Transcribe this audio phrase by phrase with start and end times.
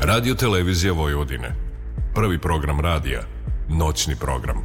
[0.00, 1.54] Radio Televizija Vojvodine.
[2.14, 3.22] Prvi program radija.
[3.68, 4.56] Noćni program.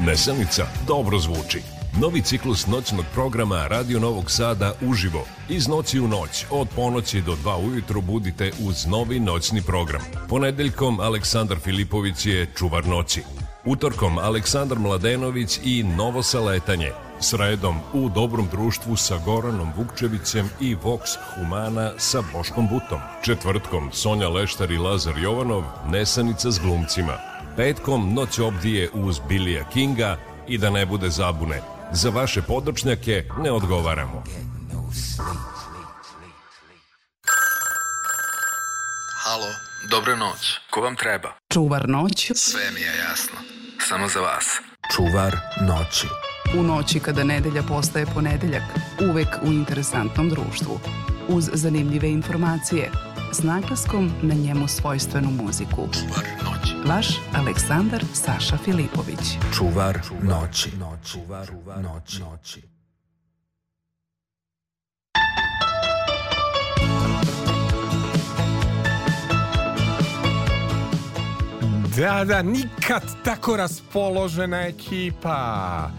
[0.00, 1.62] Nesanica dobro zvuči.
[2.00, 5.26] Novi ciklus noćnog programa Radio Novog Sada uživo.
[5.48, 10.02] Iz noći u noć, od ponoći do dva ujutro budite uz novi noćni program.
[10.28, 13.22] Ponedeljkom Aleksandar Filipović je čuvar noći.
[13.64, 17.03] Utorkom Aleksandar Mladenović i Novo Saletanje.
[17.20, 21.00] Sredom u dobrom društvu sa Goranom Vukčevićem i Vox
[21.34, 23.00] Humana sa Boškom Butom.
[23.24, 27.18] Četvrtkom Sonja Leštar i Lazar Jovanov, Nesanica s glumcima.
[27.56, 30.16] Petkom Noć obdije uz Bilija Kinga
[30.48, 31.60] i da ne bude zabune.
[31.92, 34.22] Za vaše podočnjake ne odgovaramo.
[39.24, 39.46] Halo,
[39.90, 40.60] dobro noć.
[40.70, 41.32] Ko vam treba?
[41.52, 42.30] Čuvar noć.
[42.34, 43.36] Sve mi je jasno.
[43.88, 44.46] Samo za vas.
[44.96, 46.06] Čuvar noći.
[46.58, 48.62] U noći kada nedelja postaje ponedeljak.
[49.10, 50.78] Uvek u interesantnom društvu.
[51.28, 52.90] Uz zanimljive informacije.
[53.32, 55.88] S naglaskom na njemu svojstvenu muziku.
[55.92, 56.88] Čuvar noći.
[56.88, 57.06] Vaš
[57.36, 59.38] Aleksandar Saša Filipović.
[59.56, 60.70] Čuvar noći.
[61.12, 61.50] Čuvar
[61.82, 62.62] noći.
[71.96, 75.90] Da, da, nikad tako raspoložena ekipa.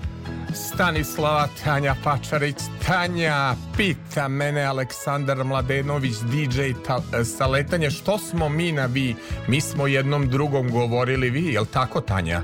[0.55, 2.55] Stanislava Tanja Pačarić,
[2.87, 9.15] Tanja, pita mene Aleksandar Mladenović, DJ ta, Saletanje, što smo mi na vi?
[9.47, 12.41] Mi smo jednom drugom govorili vi, jel tako Tanja?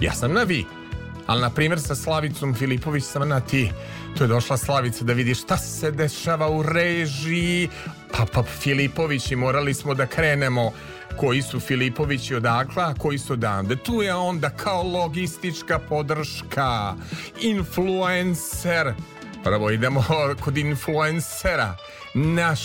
[0.00, 0.64] Ja sam na vi,
[1.26, 3.70] ali na primjer sa Slavicom Filipović sam na ti.
[4.16, 7.68] Tu je došla Slavica da vidi šta se dešava u režiji.
[8.12, 8.44] Pa, pa
[9.30, 10.72] i morali smo da krenemo
[11.16, 13.76] koji su Filipovići odakle, a koji su odande.
[13.76, 16.94] Tu je onda kao logistička podrška,
[17.40, 18.94] influencer.
[19.44, 20.04] Prvo idemo
[20.40, 21.76] kod influencera.
[22.14, 22.60] Naš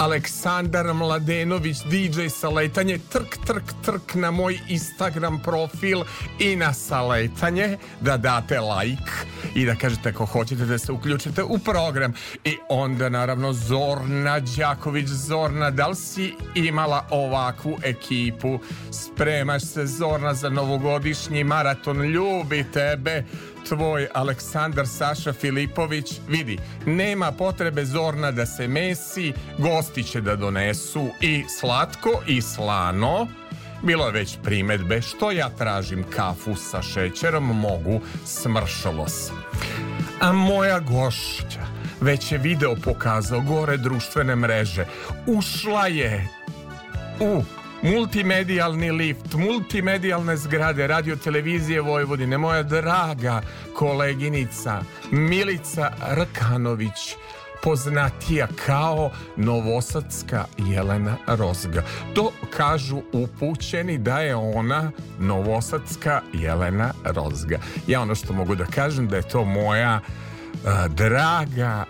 [0.00, 5.98] Aleksandar Mladenović, DJ Saletanje, trk, trk, trk na moj Instagram profil
[6.38, 9.10] i na Saletanje, da date like
[9.54, 12.12] i da kažete ako hoćete da se uključite u program.
[12.44, 15.06] I onda naravno Zorna Đaković.
[15.06, 18.58] Zorna, da li si imala ovakvu ekipu?
[18.90, 23.24] Spremaš se Zorna za novogodišnji maraton, ljubi tebe
[23.68, 31.08] tvoj Aleksandar Saša Filipović vidi, nema potrebe Zorna da se mesi, gosti će da donesu
[31.20, 33.26] i slatko i slano.
[33.82, 39.32] Bilo je već primetbe što ja tražim kafu sa šećerom, mogu smršalo se.
[40.20, 41.66] A moja gošća
[42.00, 44.84] već je video pokazao gore društvene mreže.
[45.26, 46.28] Ušla je
[47.20, 47.42] u
[47.82, 53.42] multimedijalni lift, multimedijalne zgrade radio televizije Vojvodine, moja draga
[53.74, 57.16] koleginica Milica Rkanović,
[57.62, 61.82] poznatija kao Novosadska Jelena Rozga.
[62.14, 67.58] To kažu upućeni da je ona Novosadska Jelena Rozga.
[67.86, 71.84] Ja ono što mogu da kažem da je to moja uh, draga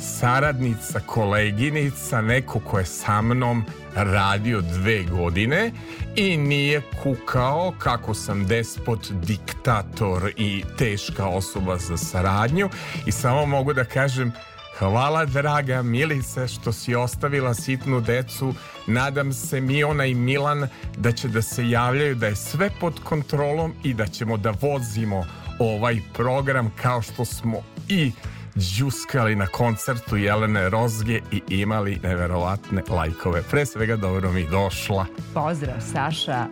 [0.00, 3.64] saradnica, koleginica, neko ko je sa mnom
[3.94, 5.72] radio dve godine
[6.16, 12.68] i nije kukao kako sam despot, diktator i teška osoba za saradnju
[13.06, 14.32] i samo mogu da kažem
[14.78, 18.54] Hvala draga Milice što si ostavila sitnu decu.
[18.86, 23.74] Nadam se Miona i Milan da će da se javljaju da je sve pod kontrolom
[23.84, 25.26] i da ćemo da vozimo
[25.58, 28.12] ovaj program kao što smo i
[28.58, 33.42] džuskali na koncertu Jelene Rozge i imali neverovatne lajkove.
[33.42, 35.06] Pre svega dobro mi došla.
[35.34, 36.46] Pozdrav Saša,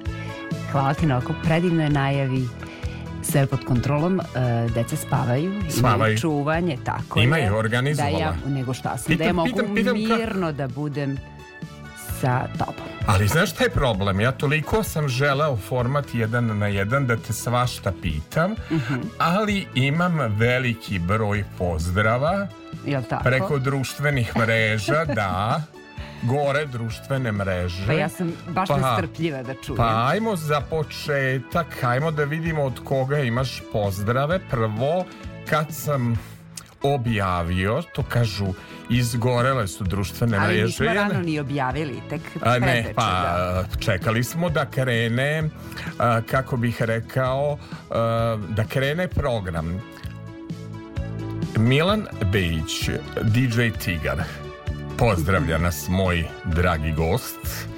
[0.72, 2.48] hvala ti na oko predivnoj najavi
[3.22, 4.24] sve pod kontrolom, uh,
[4.72, 5.96] deca spavaju, spavaju.
[5.96, 7.52] imaju čuvanje, tako Ima je.
[7.52, 8.12] organizovala.
[8.12, 11.18] Da ja, nego šta sam, Pitam, da ja mogu pitam, pitam ka- mirno da budem
[12.20, 12.95] sa tobom.
[13.06, 14.20] Ali znaš šta je problem?
[14.20, 18.54] Ja toliko sam želeo format jedan na jedan da te svašta pitam,
[19.18, 22.46] ali imam veliki broj pozdrava
[22.86, 23.24] Jel tako?
[23.24, 25.62] preko društvenih mreža, da,
[26.22, 27.86] gore društvene mreže.
[27.86, 29.76] Pa ja sam baš Pa- nestrpljiva da čujem.
[29.76, 34.40] Pa ajmo za početak, ajmo da vidimo od koga imaš pozdrave.
[34.50, 35.04] Prvo,
[35.48, 36.18] kad sam
[36.94, 38.46] objavio, to kažu,
[38.90, 40.66] izgorele su društvene Ali mreže.
[40.66, 43.64] nismo rano ni objavili, tek A, ne, predveče, pa da.
[43.78, 45.42] čekali smo da krene,
[45.98, 47.58] a, kako bih rekao,
[47.90, 49.82] a, da krene program.
[51.56, 52.90] Milan Bejić,
[53.22, 54.22] DJ Tigar,
[54.98, 57.75] pozdravlja nas moj dragi gost.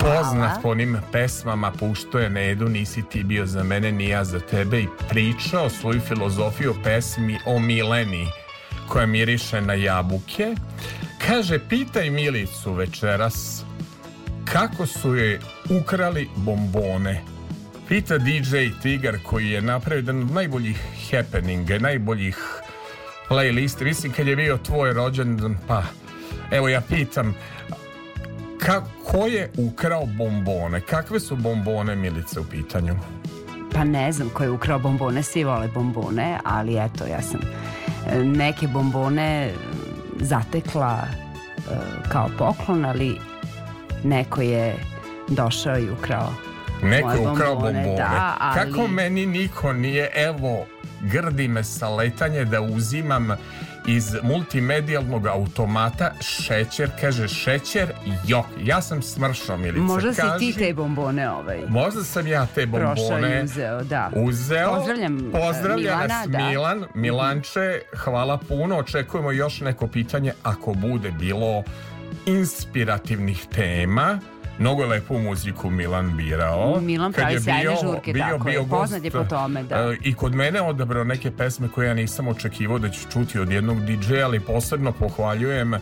[0.00, 4.40] Poznat po onim pesmama Pušto je Nedu, nisi ti bio za mene, ni ja za
[4.40, 8.26] tebe i pričao svoju filozofiju o pesmi o Mileni
[8.88, 10.54] koja miriše na jabuke.
[11.26, 13.64] Kaže, pitaj Milicu večeras
[14.44, 15.40] kako su je
[15.80, 17.22] ukrali bombone.
[17.88, 20.80] Pita DJ Tigar koji je napravio jedan od najboljih
[21.10, 22.38] happeninga, najboljih
[23.28, 23.84] playlist.
[23.84, 25.82] Mislim kad je bio tvoj rođendan, pa
[26.50, 27.34] evo ja pitam
[28.62, 30.80] ka, ko je ukrao bombone?
[30.80, 32.94] Kakve su bombone Milice u pitanju?
[33.72, 37.40] Pa ne znam ko je ukrao bombone, svi vole bombone, ali eto, ja sam
[38.08, 39.52] e, neke bombone
[40.16, 41.60] zatekla e,
[42.08, 43.18] kao poklon, ali
[44.04, 44.76] neko je
[45.28, 46.32] došao i ukrao
[46.82, 47.96] Neko moje ukrao bombone, bombone.
[47.96, 50.66] da, ali- Kako meni niko nije, evo,
[51.02, 53.28] grdi me sa letanje da uzimam
[53.86, 57.92] iz multimedijalnog automata šećer, kaže šećer,
[58.26, 58.46] jok.
[58.62, 59.80] Ja sam smršao, Milice.
[59.80, 60.52] Možda si kaži.
[60.52, 64.10] ti te bombone ovaj, Možda sam ja te bombone uzeo, da.
[64.16, 64.74] uzeo.
[64.76, 66.38] Pozdravljam, Pozdravlja Milana, nas da.
[66.38, 66.84] Milan.
[66.94, 68.78] Milanče, hvala puno.
[68.78, 71.62] Očekujemo još neko pitanje ako bude bilo
[72.26, 74.18] inspirativnih tema.
[74.58, 76.80] Mnogo je lepu muziku Milan birao.
[76.80, 78.52] Milan Kad pravi je sjajne bio- žurke, bio- tako je.
[78.52, 79.76] bio Poznat je po tome, da.
[79.76, 83.50] e, I kod mene odabrao neke pesme koje ja nisam očekivao da ću čuti od
[83.50, 85.80] jednog DJ-a, ali posebno pohvaljujem e,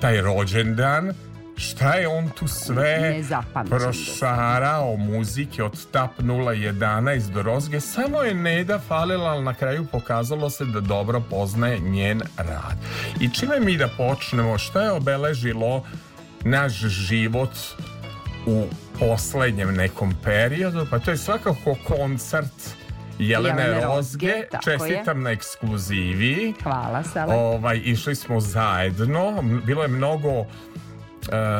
[0.00, 1.12] taj rođendan.
[1.58, 3.22] Šta je on tu sve
[3.66, 10.50] prošarao muzike od TAP 011 do Rozge, samo je Neda falila, ali na kraju pokazalo
[10.50, 12.76] se da dobro poznaje njen rad.
[13.20, 15.84] I čime mi da počnemo, šta je obeležilo
[16.46, 17.50] naš život
[18.46, 18.64] u
[18.98, 22.76] poslednjem nekom periodu, pa to je svakako koncert
[23.18, 24.78] Jelene, Jelene Rozge, Rozge, tako je.
[24.78, 26.54] čestitam na ekskluzivi.
[26.62, 27.34] Hvala, Sale.
[27.34, 30.44] Ovaj, išli smo zajedno, bilo je mnogo e,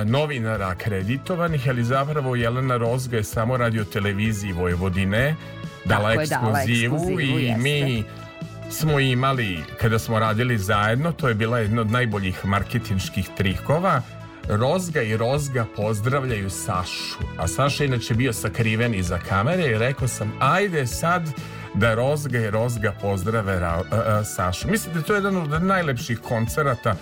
[0.04, 5.36] novinara akreditovanih, ali zapravo Jelena Rozga je samo radio televiziji Vojvodine
[5.84, 7.62] dala Tako je, dala ekskluzivu ekskluzivu, i jeste.
[7.62, 8.04] mi
[8.70, 14.02] smo imali, kada smo radili zajedno, to je bila jedna od najboljih marketinških trikova,
[14.48, 20.08] Rozga i Rozga pozdravljaju Sašu, a Saša je inače bio sakriven iza kamere i rekao
[20.08, 21.22] sam, ajde sad
[21.74, 24.68] da Rozga i Rozga pozdrave Ra- a, a, Sašu.
[24.68, 26.94] Mislim da je to jedan od najlepših koncerata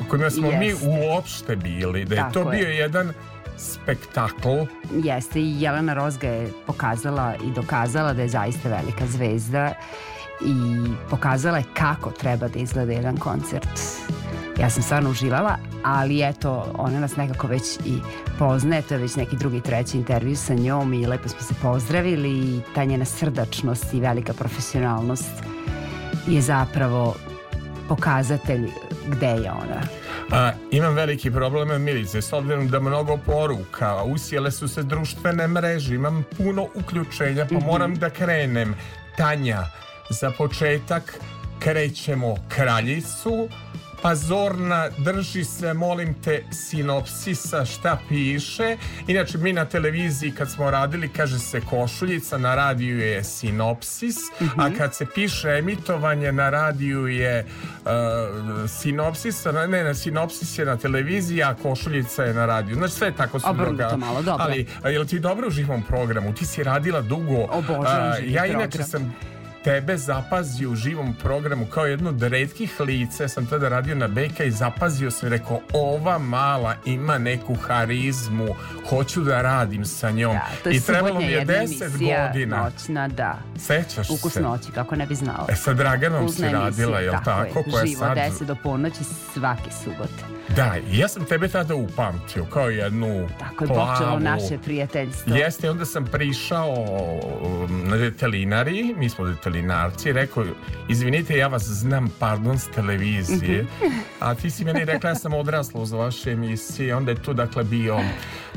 [0.00, 0.86] u kojima smo mi Jeste.
[0.88, 2.58] uopšte bili, da je to Tako je.
[2.58, 3.12] bio jedan
[3.56, 4.48] spektakl
[4.94, 9.74] Jeste i Jelena Rozga je pokazala i dokazala da je zaista velika zvezda
[10.40, 10.54] i
[11.10, 13.68] pokazala je kako treba da izgleda jedan koncert.
[14.60, 17.98] Ja sam stvarno uživala, ali eto, ona nas nekako već i
[18.38, 22.30] poznaje, to je već neki drugi, treći intervju sa njom i lepo smo se pozdravili
[22.30, 25.32] i ta njena srdačnost i velika profesionalnost
[26.26, 27.14] je zapravo
[27.88, 28.70] pokazatelj
[29.06, 29.82] gde je ona.
[30.30, 35.94] A, imam veliki problem Milice, s obzirom da mnogo poruka, usijele su se društvene mreže,
[35.94, 38.74] imam puno uključenja, pa moram da krenem.
[39.16, 39.64] Tanja,
[40.10, 41.18] za početak
[41.58, 43.48] krećemo kraljicu,
[44.02, 48.76] pa Zorna, drži se, molim te, sinopsisa šta piše.
[49.06, 54.16] Inače, mi na televiziji kad smo radili, kaže se košuljica, na radiju je sinopsis,
[54.56, 57.46] a kad se piše emitovanje, na radiju je
[57.84, 57.90] uh,
[58.70, 62.74] sinopsis, ne, ne, sinopsis je na televiziji, a košuljica je na radiju.
[62.74, 64.44] Znači, sve je tako su Obrnuto malo, dobro.
[64.44, 66.34] Ali, jel ti dobro u živom programu?
[66.34, 67.46] Ti si radila dugo.
[67.50, 68.88] Obožavam živi Ja inače program.
[68.88, 69.14] sam
[69.64, 74.40] tebe zapazio u živom programu kao jedno od retkih lice sam tada radio na BK
[74.40, 78.48] i zapazio sam i rekao ova mala ima neku harizmu
[78.88, 83.08] hoću da radim sa njom Da, i trebalo mi je jedna 10 emisija, godina Noćna,
[83.08, 83.38] da.
[83.58, 85.46] sećaš Ukus se noći, kako ne bi znao.
[85.48, 87.58] E, sa Draganom si Kultna radila, emisija, jel tako?
[87.58, 87.64] Je.
[87.64, 90.24] Koja Živo, sad- 10 do ponoći svake subote.
[90.48, 95.34] Da ja sam tebe tada upamtio kao jednu Tako je plavu počelo naše prijateljstvo.
[95.36, 96.72] Jeste, onda sam prišao
[97.42, 100.44] um, na detelinari, mi smo detelinarci, rekao,
[100.88, 103.98] izvinite, ja vas znam, pardon, s televizije, Mhm.
[104.20, 107.64] a ti si meni rekla, ja sam odrasla uz vaše emisije, onda je tu, dakle,
[107.64, 108.00] bio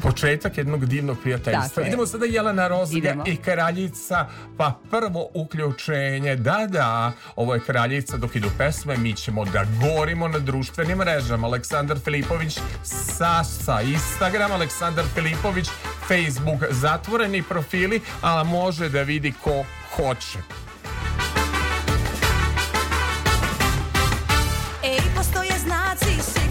[0.01, 1.83] početak jednog divnog prijateljstva.
[1.83, 1.87] je.
[1.87, 3.23] Idemo sada Jelena Rozga Idemo.
[3.27, 4.27] i Kraljica,
[4.57, 10.27] pa prvo uključenje, da, da, ovo je Kraljica, dok idu pesme, mi ćemo da gorimo
[10.27, 11.47] na društvenim mrežama.
[11.47, 15.67] Aleksandar Filipović, Sasa, Instagram, Aleksandar Filipović,
[16.07, 19.65] Facebook, zatvoreni profili, ali može da vidi ko
[19.95, 20.39] hoće.
[24.83, 26.44] Ej, postoje znaci,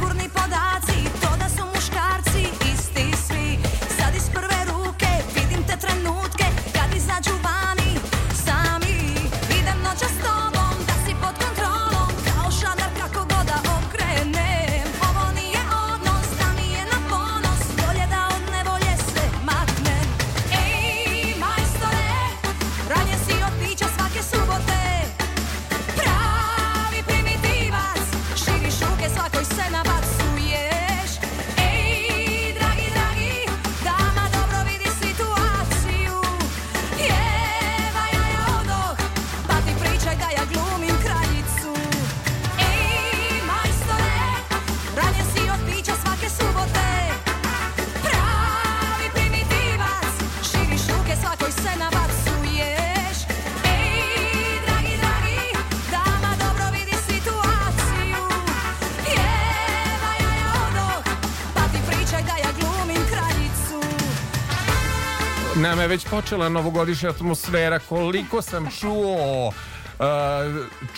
[65.74, 67.78] Nama je već počela novogodišnja atmosfera.
[67.78, 69.52] Koliko sam čuo
[69.98, 70.06] Uh,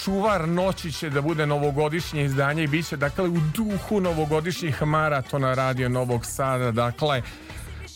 [0.04, 5.54] čuvar noći će da bude novogodišnje izdanje i bit će dakle u duhu novogodišnjih maratona
[5.54, 7.22] Radio Novog Sada dakle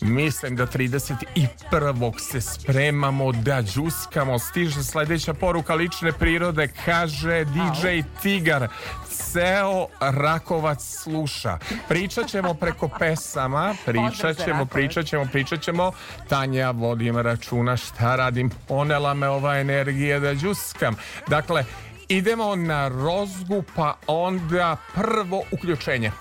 [0.01, 2.19] Mislim da 31.
[2.19, 4.39] se spremamo da džuskamo.
[4.39, 6.67] Stiže sledeća poruka lične prirode.
[6.85, 7.87] Kaže DJ
[8.21, 8.67] Tigar.
[9.09, 11.57] Ceo Rakovac sluša.
[11.87, 13.75] Pričat ćemo preko pesama.
[13.85, 15.91] Pričat ćemo, pričat ćemo, pričat ćemo.
[16.29, 18.51] Tanja, vodim računa šta radim.
[18.67, 20.95] Ponela me ova energija da džuskam.
[21.27, 21.65] Dakle,
[22.09, 26.11] idemo na rozgu pa onda prvo uključenje.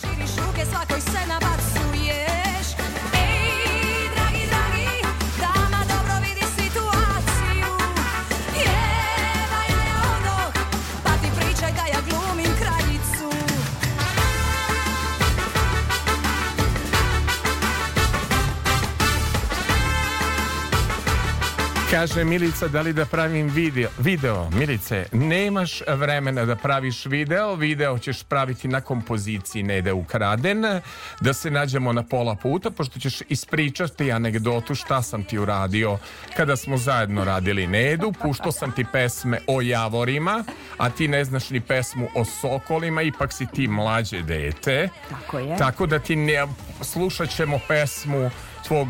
[0.00, 1.55] Širiš ruke svakoj se nabacuješ
[21.96, 23.90] Kaže Milica da li da pravim video.
[23.98, 27.54] Video, Milice, nemaš vremena da praviš video.
[27.54, 30.64] Video ćeš praviti na kompoziciji ne da je ukraden.
[31.20, 35.98] Da se nađemo na pola puta, pošto ćeš ispričati anegdotu šta sam ti uradio
[36.36, 38.12] kada smo zajedno radili Nedu.
[38.22, 40.44] Pušto sam ti pesme o javorima,
[40.78, 44.88] a ti ne znaš ni pesmu o sokolima, ipak si ti mlađe dete.
[45.10, 45.56] Tako je.
[45.56, 46.46] Tako da ti ne,
[46.82, 48.30] slušat ćemo pesmu
[48.66, 48.88] tvog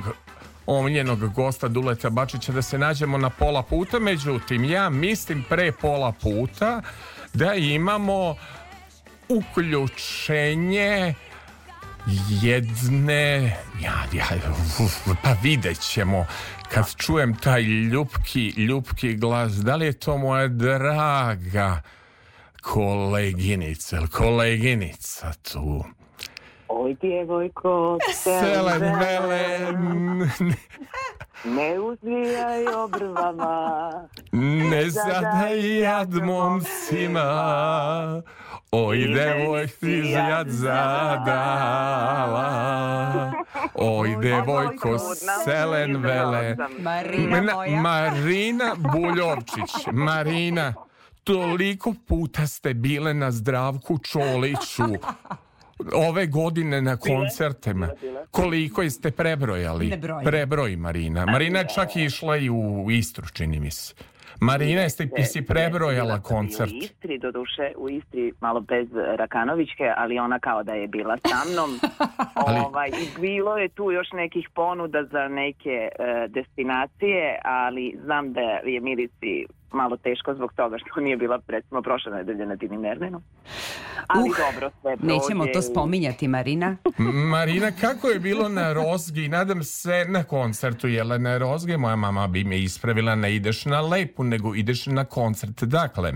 [0.67, 6.13] omiljenog gosta Duleta Bačića da se nađemo na pola puta, međutim ja mislim pre pola
[6.13, 6.83] puta
[7.35, 8.37] da imamo
[9.29, 11.15] uključenje
[12.43, 14.27] jedne ja, ja,
[15.23, 16.27] pa vidjet ćemo.
[16.69, 21.83] Kad čujem taj ljupki ljupki glas da li je to moja draga
[22.63, 25.85] koleginica koleginica tu
[26.69, 30.31] Oj, djevojko, Selen Velen
[31.45, 33.91] ne uzvijaj obrvama.
[34.33, 37.23] Ne zadaj jad momcima
[38.71, 40.93] Oj, devoj ti jad zadala
[43.75, 44.99] Oj, devojko,
[45.45, 47.43] Selen Vele Marina.
[47.81, 50.75] Marina Buljovčić Marina
[51.25, 54.85] Toliko puta ste bile na zdravku Čoliću
[55.95, 57.89] ove godine na koncertima.
[58.31, 59.87] Koliko ste prebrojali?
[59.87, 60.25] Ne brojim.
[60.25, 61.27] Prebroj Marina.
[61.27, 63.95] Marina je čak išla i u Istru, čini mi se.
[64.41, 66.73] Marina, jeste ti si prebrojala koncert?
[66.73, 71.17] U Istri, do duše, u Istri malo bez Rakanovićke, ali ona kao da je bila
[71.17, 71.71] sa mnom.
[72.47, 78.33] Ali- ovaj, i bilo je tu još nekih ponuda za neke e, destinacije, ali znam
[78.33, 82.79] da je Milici malo teško zbog toga što nije bila recimo prošle nedelje na Dini
[82.79, 83.23] Merlinu.
[84.07, 85.13] Ali Uh, dobro, sve prođe.
[85.15, 86.77] Nećemo to i- spominjati, Marina.
[87.31, 89.29] Marina, kako je bilo na Rozgi?
[89.29, 91.77] Nadam se na koncertu Jelene Rozge.
[91.77, 95.63] Moja mama bi me ispravila, ne ideš na lepu, nego ideš na koncert.
[95.63, 96.13] Dakle,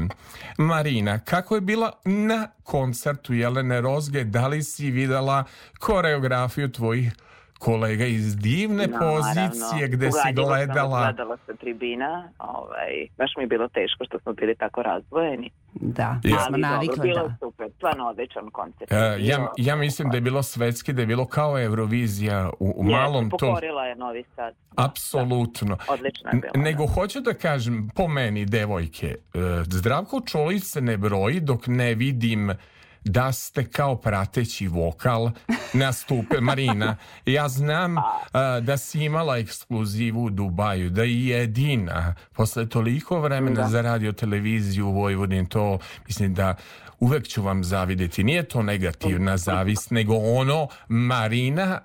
[0.58, 4.24] Marina, kako je bila na koncertu Jelene Rozge?
[4.24, 5.44] Da li si videla
[5.80, 7.12] koreografiju tvojih
[7.60, 11.00] kolega iz divne pozicije gde si Ugadila sam, gledala?
[11.02, 15.50] Gledala sa tribina, ovaj, baš mi je bilo teško što smo bili tako razdvojeni.
[15.74, 16.40] Da, Ja.
[16.40, 17.36] smo navikli bilo je da.
[17.40, 18.92] super, stvarno odličan koncert.
[18.92, 22.66] E, ja, Bilo- ja mislim da je bilo svetski, da je bilo kao Eurovizija u,
[22.66, 23.38] u Jeste, malom tom...
[23.38, 24.54] Pokorila je Novi Sad.
[24.76, 25.76] Apsolutno.
[25.88, 30.96] Odlično je bilo, Nego hoću da kažem, po meni, devojke, e, Zdravko Čolić se ne
[30.96, 32.50] broji dok ne vidim
[33.04, 35.30] da ste kao prateći vokal
[35.72, 36.96] nastupe Marina.
[37.26, 38.02] Ja znam e,
[38.60, 44.86] da si imala ekskluzivu u Dubaju, da je jedina posle toliko vremena za radio televiziju
[44.86, 46.54] u Vojvodini, to mislim da
[47.00, 48.24] uvek ću vam zavideti.
[48.24, 51.80] Nije to negativna zavist, nego ono Marina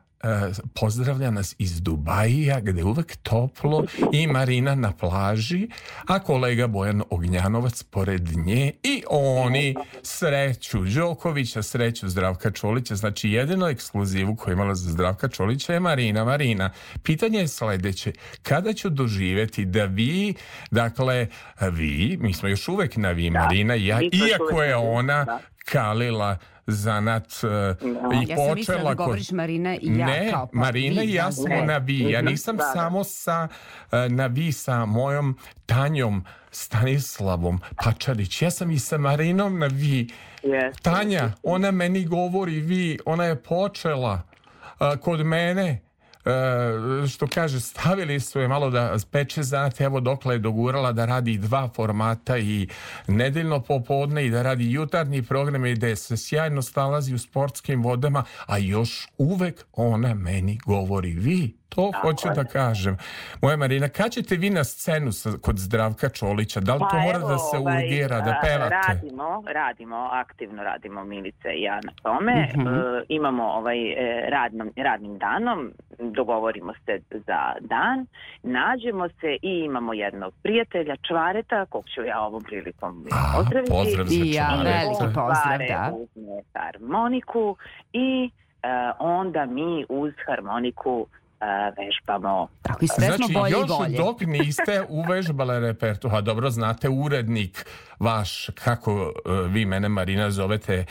[0.74, 5.68] pozdravlja nas iz Dubaija gde je uvek toplo i Marina na plaži,
[6.08, 12.96] a kolega Bojan Ognjanovac pored nje i oni sreću Đokovića, sreću Zdravka Čolića.
[12.96, 16.26] Znači jedino ekskluzivu koju je imala za Zdravka Čolića je Marina.
[16.26, 16.72] Marina,
[17.04, 18.14] pitanje je sledeće.
[18.44, 20.34] Kada ću doživeti da vi,
[20.72, 21.28] dakle,
[21.72, 25.40] vi, mi smo još uvek na vi, Marina i ja, iako je ona da.
[25.66, 30.30] kalila zanat uh, i Ja sam mislila počela da kod- govoriš Marina i ja ne,
[30.32, 31.62] kao pa Marina vi, i ja da, smo ne.
[31.64, 32.00] na vi.
[32.02, 32.72] Ja Mhm, nisam da, da.
[32.72, 33.48] samo sa
[33.84, 38.42] uh, na vi sa mojom Tanjom Stanislavom Pačarić.
[38.42, 40.08] Ja sam i sa Marinom na vi.
[40.44, 40.82] Jeste.
[40.84, 44.22] Tanja, ona meni govori vi, ona je počela
[44.80, 45.82] uh, kod mene
[46.26, 51.06] uh, što kaže, stavili su je malo da peče zanat, evo dokle je dogurala da
[51.06, 52.68] radi dva formata i
[53.08, 58.24] nedeljno popodne i da radi jutarnji program i da se sjajno snalazi u sportskim vodama,
[58.46, 61.65] a još uvek ona meni govori vi.
[61.70, 62.34] To Tako hoću je.
[62.34, 62.98] da kažem.
[63.42, 66.60] Moja Marina, kad ćete vi na scenu sa, kod Zdravka Čolića?
[66.60, 68.76] Da li to mora evo, da se ovaj, urgira, da pevate?
[68.88, 72.48] Radimo, radimo, aktivno radimo Milice i ja na tome.
[72.58, 72.68] Mhm.
[72.68, 78.06] E, imamo ovaj e, radnom, radnim danom, dogovorimo se za dan,
[78.44, 83.72] nađemo se i imamo jednog prijatelja, Čvareta, kog ću ja ovom prilikom A, pozdraviti.
[83.72, 85.92] pozdrav za I ja, veliki pozdrav, da.
[85.94, 87.56] uzme harmoniku
[87.94, 88.30] i
[88.64, 88.68] e,
[89.00, 91.08] onda mi uz harmoniku
[91.78, 93.98] vežbamo Tako i sve smo Znači, bolje i još bolje.
[93.98, 97.66] dok niste uvežbale repertoar, dobro znate, urednik
[98.00, 100.86] vaš, kako e, vi mene Marina zovete, e,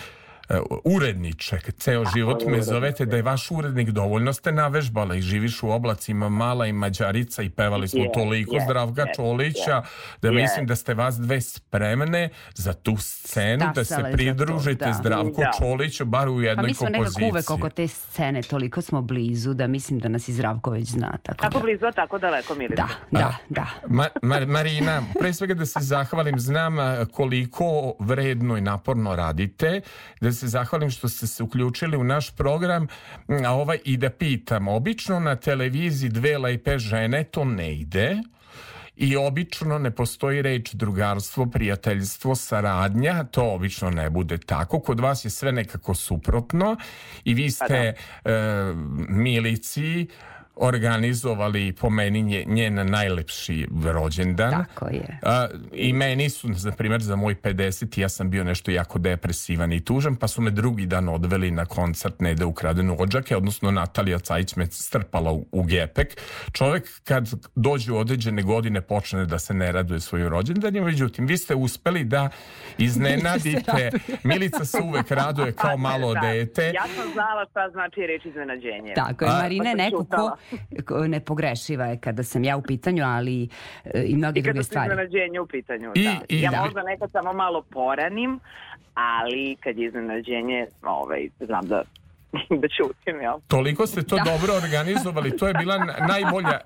[0.84, 5.70] uredniče, ceo život me zovete da je vaš urednik dovoljno ste navežbala i živiš u
[5.70, 9.82] oblacima Mala i Mađarica i pevali smo toliko Zdravka Čolića
[10.22, 14.92] da mislim da ste vas dve spremne za tu scenu da se pridružite da.
[14.92, 15.50] Zdravku Da.
[15.58, 17.30] Čoliću bar u Pa jednoj mi smo nekako kompoziciji.
[17.30, 21.16] uvek oko te scene, toliko smo blizu da mislim da nas i Zdravko već zna.
[21.22, 22.74] Tako, tako da, blizu, a tako daleko, Milice.
[22.76, 23.66] da, da, da.
[23.88, 26.74] Ma, Ma- Marina, pre svega da se zahvalim, znam
[27.12, 29.80] koliko vredno i naporno radite,
[30.20, 32.86] da se zahvalim što ste se uključili u naš program,
[33.46, 38.16] a ovaj i da pitam, obično na televiziji dve lepe žene to ne ide,
[38.96, 44.80] i obično ne postoji reč drugarstvo, prijateljstvo, saradnja, to obično ne bude tako.
[44.80, 46.76] Kod vas je sve nekako suprotno
[47.24, 47.94] i vi ste e,
[49.08, 50.06] Milici
[50.56, 54.50] organizovali po meni nje- njen najlepši rođendan.
[54.52, 55.18] Tako je.
[55.22, 59.72] A, I meni su, na primjer, za moj 50 ja sam bio nešto jako depresivan
[59.72, 64.18] i tužan, pa su me drugi dan odveli na koncert Nede ukradenu ođake, odnosno Natalija
[64.18, 66.20] Cajić me strpala u, u gepek.
[66.52, 71.36] Čovek kad dođe u određene godine počne da se ne raduje svojim rođendanima, međutim, vi
[71.36, 72.28] ste uspeli da
[72.78, 73.90] iznenadite.
[74.24, 76.20] Milica se uvek raduje kao malo Da.
[76.20, 76.62] dete.
[76.64, 78.92] Ja sam znala šta znači reč iznenađenje.
[78.94, 80.36] Tako je, Marina je Pa neko ko
[81.08, 83.48] nepogrešiva je kada sam ja u pitanju, ali
[83.84, 84.90] e, i mnoge I kada druge su stvari.
[84.92, 85.92] iznenađenje u pitanju.
[85.94, 86.14] I- da.
[86.28, 86.60] i ja da.
[86.64, 88.40] možda nekad samo malo poranim,
[88.94, 91.82] ali kad je iznenađenje, ovaj, znam da,
[92.60, 93.34] da ćutim, jel?
[93.48, 96.60] Toliko ste to dobro organizovali, to je bila na- najbolja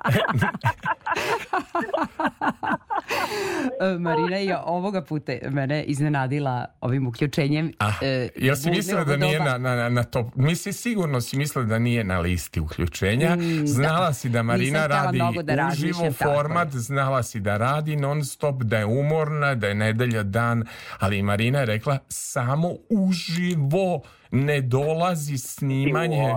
[3.80, 7.72] E, Marina je ovoga puta mene iznenadila ovim uključenjem.
[7.78, 10.26] Ah, e, jel si mislila da nije na, na, na top?
[10.34, 13.36] Misli, sigurno si mislila da nije na listi uključenja.
[13.36, 14.12] Mm, znala da.
[14.12, 16.80] si da Marina radi da uživo tako format, je.
[16.80, 20.64] znala si da radi non stop, da je umorna, da je nedelja dan,
[20.98, 24.02] ali Marina je rekla samo uživo
[24.32, 26.34] ne dolazi snimanje.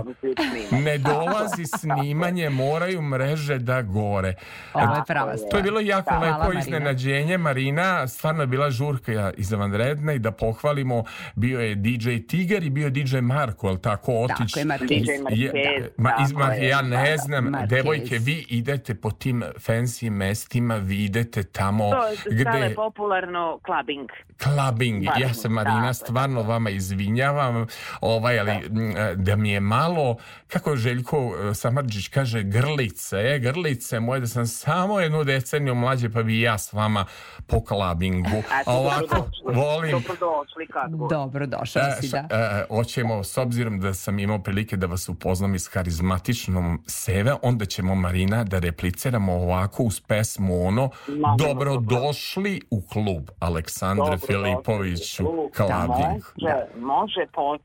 [0.73, 4.36] Ne dolazi snimanje, moraju mreže da gore.
[4.73, 5.51] Ovo je prava stvar.
[5.51, 6.60] To je bilo jako Hvala, lepo Marina.
[6.60, 7.38] iznenađenje.
[7.39, 11.04] Marina, stvarno je bila žurka izvanredna i da pohvalimo,
[11.36, 14.51] bio je DJ Tiger i bio je DJ Marko, ali tako otić.
[14.51, 17.17] Tako je, Marquez, Je- ma, iz, tako ma, je, ja da, ne da.
[17.17, 23.60] znam, devojke, vi idete po tim fancy mestima, vi idete tamo To je gde popularno
[23.65, 24.10] clubbing.
[24.38, 25.04] clubbing.
[25.19, 25.93] Ja se Marina da.
[25.93, 27.67] stvarno vama izvinjavam,
[28.01, 30.15] ovaj ali m, da mi je malo
[30.47, 31.17] kako Željko
[31.51, 36.41] e, Samardžić kaže grlice, e, grlice moje da sam samo jednu deceniju mlađe pa bi
[36.41, 37.05] ja s vama
[37.47, 38.29] po klabingu.
[38.37, 41.07] Eto, A ovako volim Dobrodošli, kako.
[41.09, 42.27] Dobro, došao E, si, da.
[42.31, 47.65] e, hoćemo, s obzirom da sam imao prilike da vas upoznam iz karizmatičnom Seve, onda
[47.65, 55.51] ćemo Marina da repliciramo ovako uz pesmu ono Ma, Dobrodošli u klub Aleksandre Filipoviću klub.
[55.53, 56.23] Kalabing.
[56.41, 57.21] Može, može,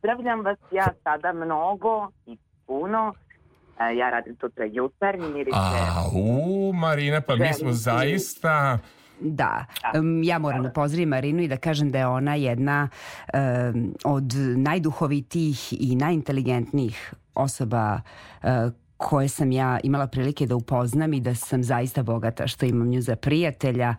[0.06, 3.14] pozdravljam vas ja sada mnogo i puno.
[3.80, 5.58] E, Ja radim sutra jutarnji, Mirice.
[5.58, 8.78] A, u, Marina, pa mi smo zaista...
[9.20, 9.64] Da,
[9.94, 12.88] em, ja moram da pozdravim Marinu i da kažem da je ona jedna
[13.32, 18.00] em, od najduhovitijih i najinteligentnijih osoba
[18.42, 18.48] e,
[18.96, 23.00] koje sam ja imala prilike da upoznam i da sam zaista bogata što imam nju
[23.00, 23.94] za prijatelja.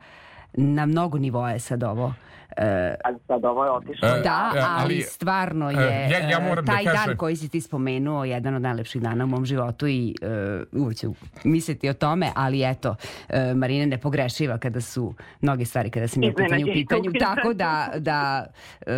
[0.54, 2.14] Na mnogo nivoa je sad ovo.
[2.58, 4.08] E, A sad ovo je otišlo.
[4.08, 7.36] E, da, e, ali, ali, stvarno je ja- ja moram da taj kažem- dan koji
[7.36, 10.16] si ti spomenuo jedan od najlepših dana u mom životu i
[10.74, 12.96] uh, uvijek ću misliti o tome, ali eto,
[13.30, 17.12] e, Marina je nepogrešiva kada su mnoge stvari kada sam ja u pitanju, u pitanju.
[17.20, 18.46] tako da, da
[18.82, 18.92] e,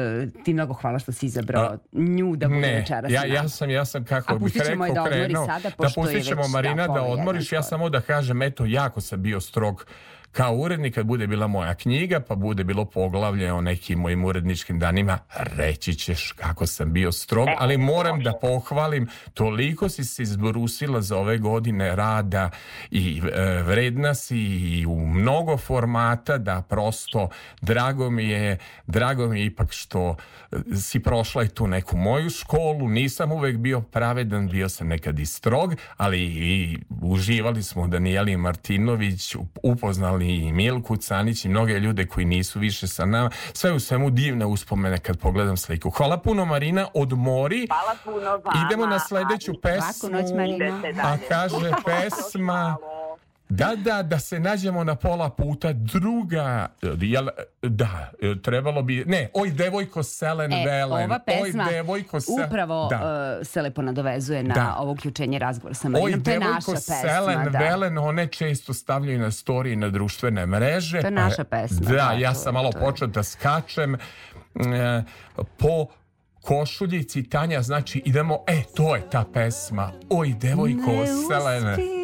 [0.43, 3.85] ti mnogo hvala što si izabrao nju da bude Ne, večeras ja, ja sam, ja
[3.85, 7.01] sam kako A bih rekao, da krenuo, sada, da pustit ćemo već, Marina da, da,
[7.03, 9.85] odmoriš, ja samo da kažem, eto, jako sam bio strog
[10.31, 14.79] kao urednik kad bude bila moja knjiga pa bude bilo poglavlje o nekim mojim uredničkim
[14.79, 21.01] danima reći ćeš kako sam bio strog ali moram da pohvalim toliko si se izbrusila
[21.01, 22.49] za ove godine rada
[22.91, 27.29] i e, vredna si i u mnogo formata da prosto
[27.61, 30.15] drago mi je drago mi je ipak što
[30.51, 35.19] e, si prošla i tu neku moju školu nisam uvek bio pravedan bio sam nekad
[35.19, 42.05] i strog ali i uživali smo Danijeli Martinović upoznali i Milku Canić i mnoge ljude
[42.07, 46.45] koji nisu više sa nama sve u svemu divne uspomene kad pogledam sliku hvala puno
[46.45, 48.65] Marina odmori Hvala puno vama.
[48.65, 50.81] idemo na sledeću pesmu noć, Marina.
[51.03, 52.77] A kaže pesma.
[53.49, 55.73] Da, da, da se nađemo na pola puta.
[55.73, 56.67] Druga,
[57.01, 57.27] jel,
[57.61, 58.11] da,
[58.43, 62.95] trebalo bi, ne, oj devojko Selen E, Velen, ova pesma oj devojko Se- upravo da.
[63.39, 64.75] uh, se lepo nadovezuje na Da.
[64.77, 66.23] ovo uključenje razgovora sa Oj, Marinom.
[66.23, 66.95] To je naša devojko pesma.
[66.95, 67.59] Selen da.
[67.59, 71.01] Velen, one često stavljaju na storije na društvene mreže.
[71.01, 73.95] To je naša pesma, Da, da, ja sam malo počeo da skačem.
[73.95, 75.03] E,
[75.57, 75.85] po
[76.41, 79.91] košuljici Tanja, znači idemo, e, to je ta pesma.
[80.09, 80.91] Oj, devojko
[81.29, 81.98] Selene.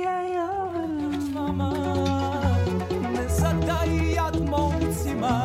[3.14, 5.42] Ne zadaj jad momcima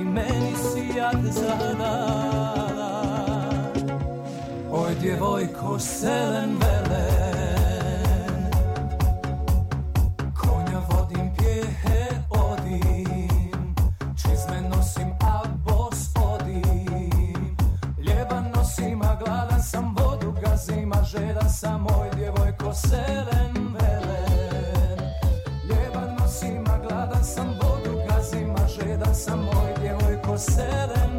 [0.00, 1.94] I meni si jad zada
[4.72, 7.32] Oj djevojko selen velen
[14.68, 16.12] nosim a bos
[19.62, 20.34] sam vodu
[21.04, 23.71] žedan sam oj djevojko selen
[30.32, 31.11] djevojko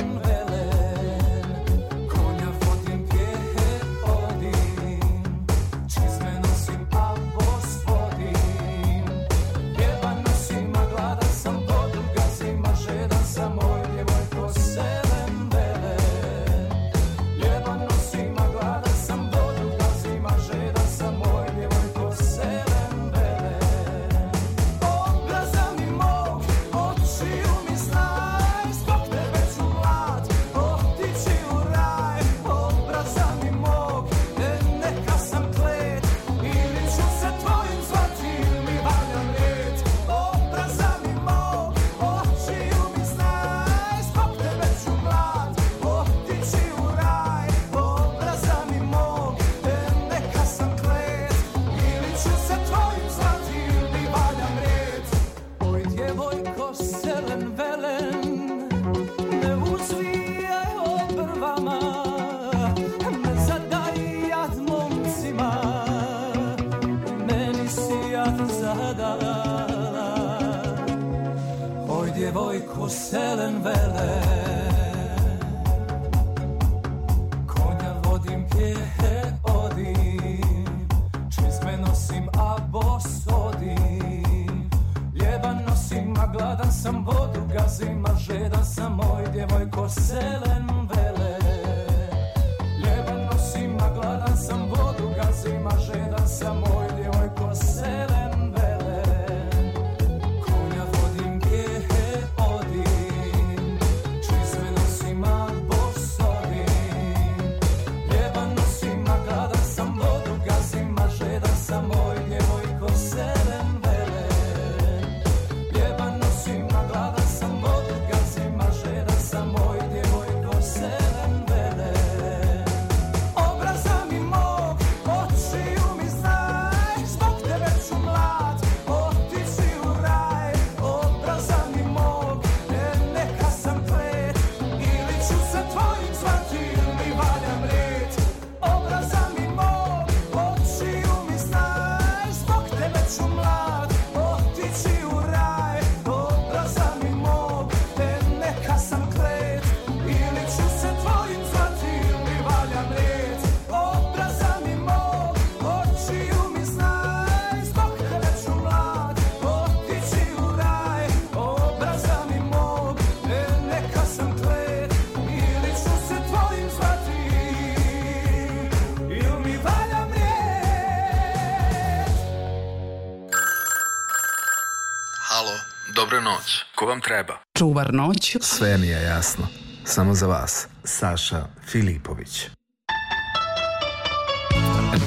[176.24, 176.66] noć.
[176.76, 177.38] Ko vam treba?
[177.58, 179.48] Čuvar noć Sve mi je jasno.
[179.86, 180.68] Samo za vas.
[180.84, 182.48] Saša Filipović.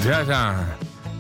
[0.05, 0.65] Da, da.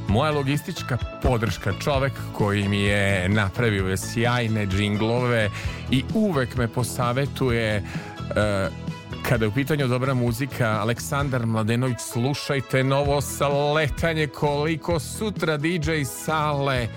[0.08, 5.50] moja logistička podrška, čovek koji mi je napravio sjajne džinglove
[5.90, 7.82] i uvek me posavetuje
[8.20, 8.86] uh,
[9.28, 16.88] kada je u pitanju dobra muzika, Aleksandar Mladenović, slušajte novo saletanje koliko sutra DJ sale.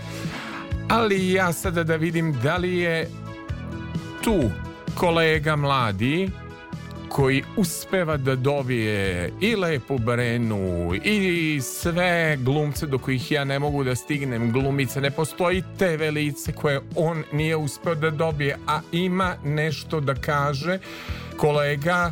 [0.90, 3.08] Ali ja sada da vidim da li je
[4.24, 4.50] tu
[4.96, 6.30] kolega mladi
[7.10, 13.84] koji uspeva da dobije i Lepu Brenu i sve glumce do kojih ja ne mogu
[13.84, 15.02] da stignem glumice.
[15.02, 20.80] Ne postoji TV lice koje on nije uspeo da dobije, a ima nešto da kaže
[21.38, 22.12] kolega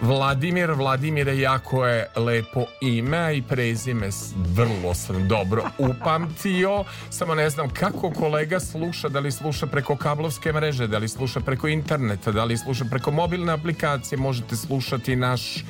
[0.00, 6.84] Vladimir, Vladimir je jako je lepo ime i prezime vrlo sam dobro upamtio.
[7.10, 11.40] Samo ne znam kako kolega sluša da li sluša preko kablovske mreže da li sluša
[11.40, 14.18] preko interneta da li sluša preko mobilne aplikacije.
[14.18, 15.64] Možete slušati naš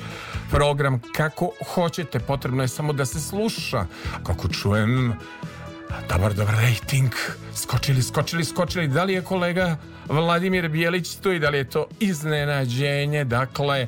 [0.51, 2.19] program kako hoćete.
[2.19, 3.85] Potrebno je samo da se sluša.
[4.23, 5.13] Kako čujem
[6.09, 7.11] Dobar, dobar rating.
[7.55, 8.87] Skočili, skočili, skočili.
[8.87, 9.75] Da li je kolega
[10.07, 13.23] Vladimir Bijelić tu i da li je to iznenađenje?
[13.23, 13.87] Dakle,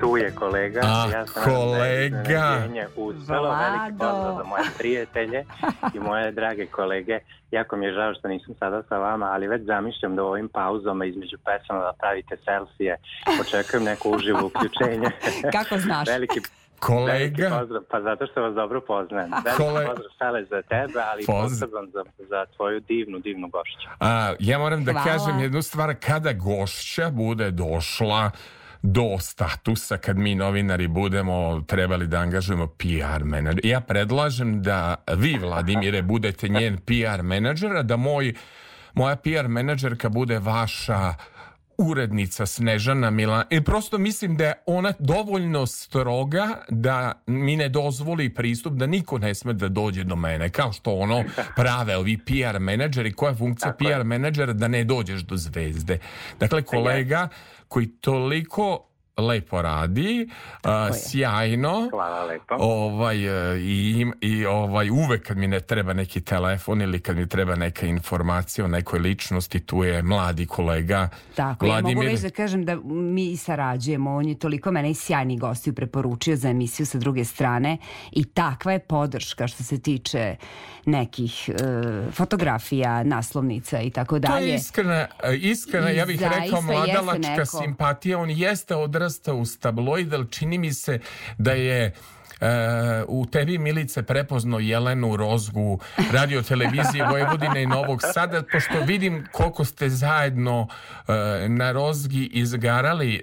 [0.00, 0.80] Tu je kolega.
[0.84, 2.62] A, ja sam kolega.
[2.96, 5.44] U selo veliki pozdrav za moje prijatelje
[5.94, 7.18] i moje drage kolege.
[7.50, 10.48] Jako mi je žao što nisam sada sa vama, ali već zamišljam da u ovim
[10.48, 12.96] pauzama između pesama da pravite selfije.
[13.40, 15.10] Očekujem neko uživo uključenje.
[15.52, 16.08] Kako znaš?
[16.16, 16.40] veliki
[16.80, 17.58] Kolega.
[17.58, 19.30] Pozdrav, pa zato što vas dobro poznajem.
[19.44, 19.86] Veliki Kole...
[19.86, 21.52] pozdrav Sale za tebe, ali Poz...
[21.52, 23.88] poseban za, za tvoju divnu, divnu gošću.
[24.00, 25.06] A, ja moram da Hvala.
[25.06, 28.30] kažem jednu stvar, kada gošća bude došla
[28.82, 33.66] do statusa kad mi novinari budemo trebali da angažujemo PR menadžer.
[33.66, 38.34] Ja predlažem da vi, Vladimire, budete njen PR menadžer, a da moj,
[38.94, 41.14] moja PR menadžerka bude vaša
[41.78, 48.34] urednica Snežana Milan i prosto mislim da je ona dovoljno stroga da mi ne dozvoli
[48.34, 51.24] pristup da niko ne sme da dođe do mene kao što ono
[51.56, 53.96] prave ovi PR menadžeri koja je funkcija Tako je.
[53.96, 55.98] PR menadžera da ne dođeš do zvezde
[56.40, 57.28] dakle kolega
[57.68, 58.86] koji toliko
[59.16, 60.28] lepo radi,
[60.62, 61.88] a, sjajno.
[61.90, 62.54] Hvala lepo.
[62.58, 67.28] Ovaj, e, i, i ovaj, uvek kad mi ne treba neki telefon ili kad mi
[67.28, 72.08] treba neka informacija o nekoj ličnosti, tu je mladi kolega Tako, ja mogu Vladimir.
[72.08, 76.36] već da kažem da mi i sarađujemo, on je toliko mene i sjajni gostiju preporučio
[76.36, 77.76] za emisiju sa druge strane
[78.12, 80.36] i takva je podrška što se tiče
[80.84, 81.52] nekih e,
[82.12, 84.54] fotografija, naslovnica i tako To je dalje.
[84.54, 88.18] iskrena, e, iskrena ja bih rekao mladalačka simpatija.
[88.18, 88.74] On jeste
[89.06, 91.00] odrastao uz tabloid, ali čini mi se
[91.38, 91.92] da je
[93.08, 95.78] u tebi Milice prepozno Jelenu Rozgu
[96.12, 100.68] radio televizije Vojvodine i Novog Sada pošto vidim koliko ste zajedno
[101.08, 103.20] e, na Rozgi izgarali e,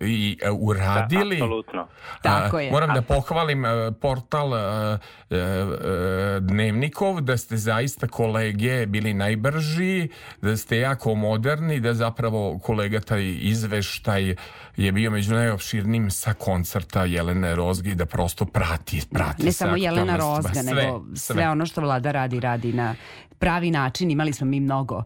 [0.00, 1.86] i e, uradili Da, apsolutno.
[2.22, 2.70] Tako A, je.
[2.70, 4.58] Moram da pohvalim e, portal e,
[5.30, 10.08] e, e, Dnevnikov, da ste zaista kolege bili najbrži,
[10.42, 14.34] da ste jako moderni, da zapravo kolega taj izveštaj
[14.76, 20.16] je bio među najopširnijim sa koncerta Jelene Rozgi, da prosto prati, prati ne samo Jelena.
[20.16, 21.48] Rozga, Sve, nego sve.
[21.48, 22.94] ono što vlada radi, radi na
[23.38, 24.10] pravi način.
[24.10, 25.02] Imali smo mi mnogo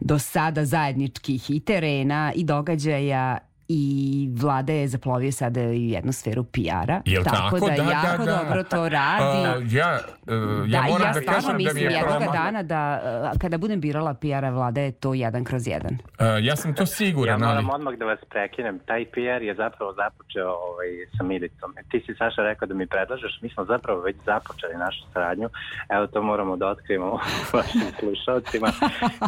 [0.00, 3.38] do sada zajedničkih i terena i događaja
[3.72, 7.00] i vlada je zaplovio sada i jednu sferu PR-a.
[7.24, 7.60] Tako, tako?
[7.60, 8.36] da, Da, da, jako da.
[8.36, 9.46] dobro to radi.
[9.46, 10.34] A, ja, e,
[10.66, 12.32] ja da, moram ja da kažem da mi mislim je jednoga promo...
[12.32, 13.00] dana da
[13.32, 15.98] uh, kada budem birala PR-a vlade je to jedan kroz jedan.
[16.18, 17.62] E, ja sam to Ja siguran, ali...
[17.62, 18.78] moram odmah da vas prekinem.
[18.78, 21.74] Taj PR je zapravo započeo ovaj, sa Milicom.
[21.90, 23.38] Ti si, Saša, rekao da mi predlažeš.
[23.42, 25.48] Mi smo zapravo već započeli našu saradnju.
[25.88, 27.20] Evo to moramo da otkrijemo
[27.52, 28.68] vašim slušalcima.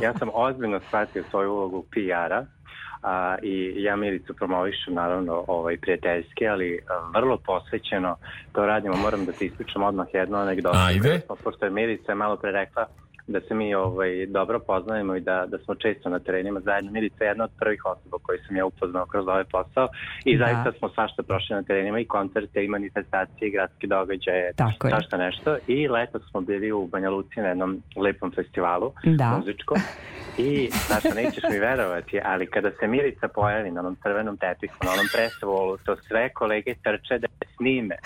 [0.03, 2.62] Ja sam ozbiljno shvatio svoju ulogu PR-a
[3.03, 8.17] a, i ja Milicu promovišem naravno ovaj, prijateljski, ali a, vrlo posvećeno
[8.53, 8.97] to radimo.
[8.97, 10.79] Moram da ti ispričam odmah jednu anegdotu.
[10.79, 11.21] Ajde.
[11.45, 12.87] Pošto je Milica malo pre rekla
[13.27, 16.91] da se mi ovaj, dobro poznajemo i da, da smo često na terenima zajedno.
[16.91, 19.89] Milica je jedna od prvih osoba koji sam ja upoznao kroz ovaj posao
[20.25, 20.45] i Da.
[20.45, 24.91] zaista smo svašta prošli na terenima i koncerte i manifestacije i gradske događaje, Tako je.
[24.91, 25.57] svašta nešto.
[25.67, 29.37] I leto smo bili u Banja Luci na jednom lepom festivalu Da.
[29.39, 29.77] muzičkom
[30.39, 34.93] i, znaš, nećeš mi verovati, ali kada se Milica pojavi na onom crvenom tepihu, na
[34.93, 37.97] onom presvolu, to sve kolege trče da je snime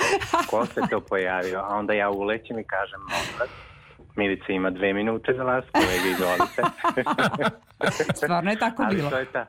[0.51, 3.49] ko se to pojavio, a onda ja ulećem i kažem, molim vas,
[4.17, 6.63] Milica ima dve minute za vas, kolege, izvolite.
[8.17, 9.11] Stvarno je tako ali bilo.
[9.11, 9.47] to je ta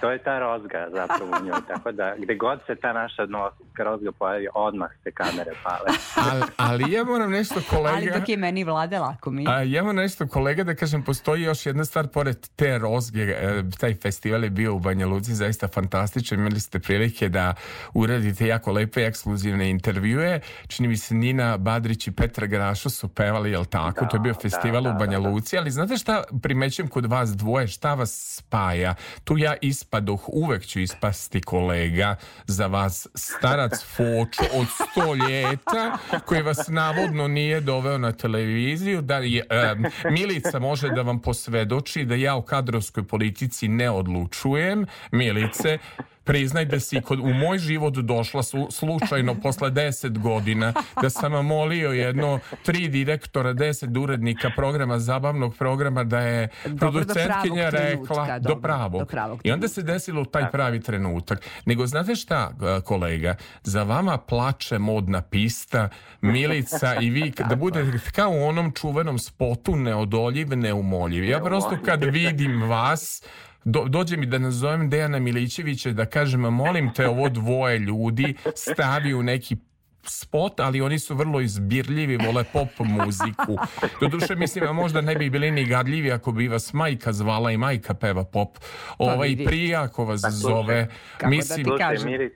[0.00, 3.84] to je ta rozga zapravo u njoj, tako da gde god se ta naša novosadska
[3.84, 5.98] rozga pojavi, odmah se kamere pale.
[6.30, 7.96] ali, ali ja moram nešto kolega...
[7.96, 9.44] Ali dok je meni vlade, lako mi.
[9.48, 13.62] A, ja moram nešto kolega da kažem, postoji još jedna stvar pored te rozge, e,
[13.80, 17.54] taj festival je bio u Banja Luci zaista fantastičan, imali ste prilike da
[17.94, 23.50] uradite jako lepe ekskluzivne intervjue, čini mi se Nina Badrić i Petra Grašo su pevali,
[23.50, 25.28] jel tako, Da, to je bio da, festival da, u Banja da, da.
[25.28, 28.94] Luci, ali znate šta primećujem kod vas dvoje, šta vas spaja?
[29.24, 29.54] Tu ja
[29.88, 37.28] ispadoh, uvek ću ispasti kolega za vas, starac Fočo od sto ljeta, koji vas navodno
[37.28, 42.42] nije doveo na televiziju, da je, em, Milica može da vam posvedoči da ja u
[42.42, 44.86] kadrovskoj politici ne odlučujem.
[45.10, 45.78] Milice,
[46.28, 51.32] priznaj da si kod, u moj život došla slu- slučajno posle 10 godina da sam
[51.46, 57.74] molio jedno tri direktora, deset urednika programa, zabavnog programa da je Dobro, do producentkinja pravog
[57.74, 59.00] rekla trenutka, do pravog.
[59.00, 61.46] do pravog I onda se desilo taj pravi trenutak.
[61.64, 62.52] Nego znate šta,
[62.84, 65.88] kolega, za vama plače modna pista,
[66.20, 71.24] Milica i vi, da budete kao u onom čuvenom spotu neodoljiv, neumoljiv.
[71.24, 73.22] Ja prosto kad vidim vas,
[73.68, 78.34] do, dođe mi da nazovem Dejana Milićevića da kažem, "A molim te ovo dvoje ljudi
[78.54, 79.56] stavi u neki
[80.04, 83.56] spot, ali oni su vrlo izbirljivi, vole pop muziku.
[84.00, 87.56] Doduše, mislim, a možda ne bi bili ni gadljivi ako bi vas majka zvala i
[87.56, 88.58] majka peva pop.
[88.98, 89.44] Ovaj vidi.
[89.44, 92.30] prija ako vas Pa zove, kako da mislim, ti kažem.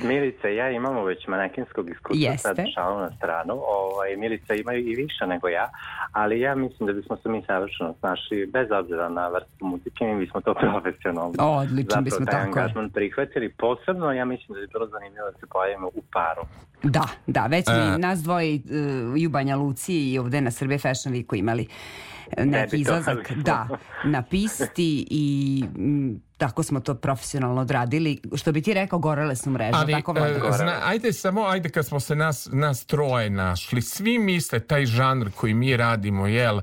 [0.00, 2.48] Milica, i ja imamo već manekinskog iskustva, Jeste.
[2.48, 3.54] sad šalu na stranu.
[3.54, 5.70] Ovaj, Milica ima i više nego ja,
[6.12, 10.20] ali ja mislim da bismo se mi savršeno snašli, bez obzira na vrstu muzike, mi
[10.20, 11.34] bismo to profesionalno.
[11.38, 13.48] Odlično Zapravo bismo, taj tako angažman prihvatili.
[13.48, 16.42] Posebno, ja mislim da bi bilo zanimljivo da se pojavimo u paru.
[16.82, 17.72] Da, da, već E.
[17.72, 21.62] i nas dvoje uh, i u Banja Luci i ovde na Srbije Fashion Weeku imali
[21.62, 21.66] e,
[22.38, 23.68] neki izlazak da,
[24.04, 28.20] na pisti i mm, tako smo to profesionalno odradili.
[28.34, 31.86] Što bi ti rekao, gorele su mreže, Ali, tako e, zna, ajde samo, ajde kad
[31.86, 36.60] smo se nas, nas troje našli, svi misle taj žanr koji mi radimo, jel,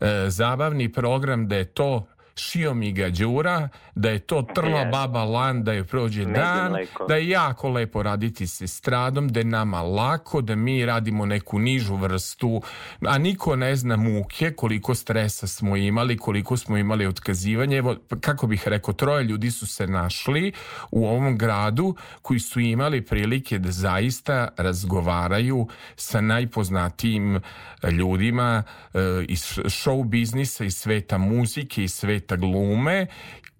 [0.00, 4.90] e, zabavni program, da je to šio mi ga Đura, da je to trla Jest.
[4.92, 7.04] baba lan, da je prođe dan, mleko.
[7.06, 11.58] da je jako lepo raditi se stradom, da je nama lako, da mi radimo neku
[11.58, 12.62] nižu vrstu,
[13.06, 17.76] a niko ne zna muke, koliko stresa smo imali, koliko smo imali otkazivanje.
[17.76, 20.52] Evo, kako bih rekao, troje ljudi su se našli
[20.90, 27.40] u ovom gradu koji su imali prilike da zaista razgovaraju sa najpoznatijim
[27.88, 28.62] ljudima
[28.94, 33.06] e, iz show biznisa, iz sveta muzike, iz sveta glume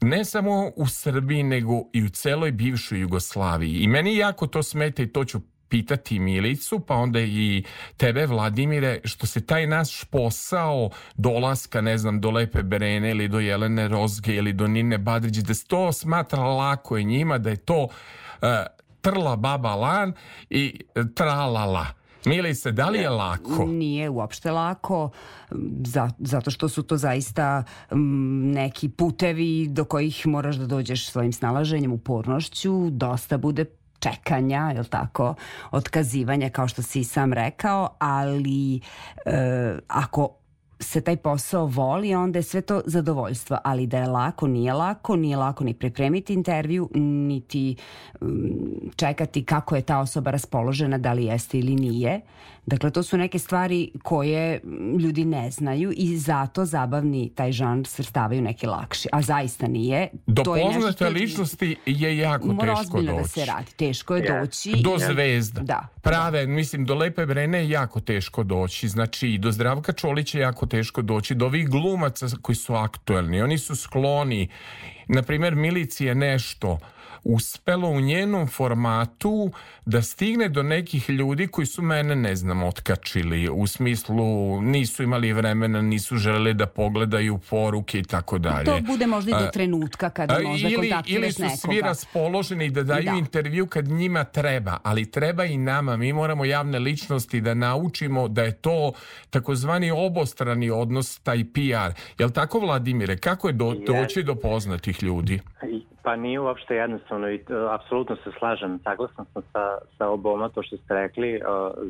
[0.00, 3.78] ne samo u Srbiji, nego i u celoj bivšoj Jugoslaviji.
[3.78, 7.64] I meni jako to smeta i to ću pitati Milicu, pa onda i
[7.96, 13.40] tebe, Vladimire, što se taj naš posao dolaska, ne znam, do Lepe Berene ili do
[13.40, 17.56] Jelene Rozge ili do Nine Badrić, da se to smatra lako je njima, da je
[17.56, 17.88] to
[18.42, 18.66] e,
[19.00, 20.12] trla baba lan
[20.50, 21.99] i e, tralala.
[22.24, 23.66] Milice, da li je lako?
[23.66, 25.10] Nije uopšte lako,
[25.84, 31.32] za, zato što su to zaista m, neki putevi do kojih moraš da dođeš svojim
[31.32, 33.64] snalaženjem, upornošću, dosta bude
[33.98, 35.34] čekanja, jel tako,
[35.70, 38.80] otkazivanja kao što si i sam rekao, ali
[39.26, 40.39] e, ako
[40.80, 45.16] se taj posao voli, onda je sve to zadovoljstvo, ali da je lako, nije lako,
[45.16, 47.76] nije lako ni pripremiti intervju, niti
[48.20, 52.20] um, čekati kako je ta osoba raspoložena, da li jeste ili nije.
[52.66, 54.60] Dakle, to su neke stvari koje
[54.98, 60.08] ljudi ne znaju i zato zabavni taj žanr svrstavaju neki lakši, a zaista nije.
[60.26, 63.22] Do To je poznate što- ličnosti je jako Mora teško ozbiljno doći.
[63.24, 63.72] da se radi.
[63.72, 64.40] Teško je Ja.
[64.40, 64.72] doći.
[64.74, 65.60] Do i- zvezda.
[65.60, 65.86] Da.
[66.02, 68.88] Prave, mislim, do Lepe Brene je jako teško doći.
[68.88, 71.34] Znači, i do Zdravka Čolića je jako teško doći.
[71.34, 73.42] Do ovih glumaca koji su aktuelni.
[73.42, 74.48] Oni su skloni.
[75.08, 76.78] Na primjer, Milici je nešto
[77.24, 79.50] uspelo u njenom formatu
[79.86, 83.48] da stigne do nekih ljudi koji su mene, ne znam, otkačili.
[83.48, 88.64] U smislu, nisu imali vremena, nisu želeli da pogledaju poruke i tako dalje.
[88.64, 91.56] To bude možda i do trenutka kada a, možda ili, kontaktiraš ili su nekoga.
[91.56, 93.12] svi raspoloženi da daju Da.
[93.18, 95.96] intervju kad njima treba, ali treba i nama.
[95.96, 98.92] Mi moramo javne ličnosti da naučimo da je to
[99.30, 102.00] takozvani obostrani odnos, taj PR.
[102.18, 103.16] Jel tako, Vladimire?
[103.16, 105.40] Kako je do, doći do poznatih ljudi?
[106.10, 107.40] Pa nije uopšte jednostavno i e,
[107.70, 111.34] apsolutno se slažem, saglasan sam sa, sa oboma to što ste rekli.
[111.34, 111.40] E,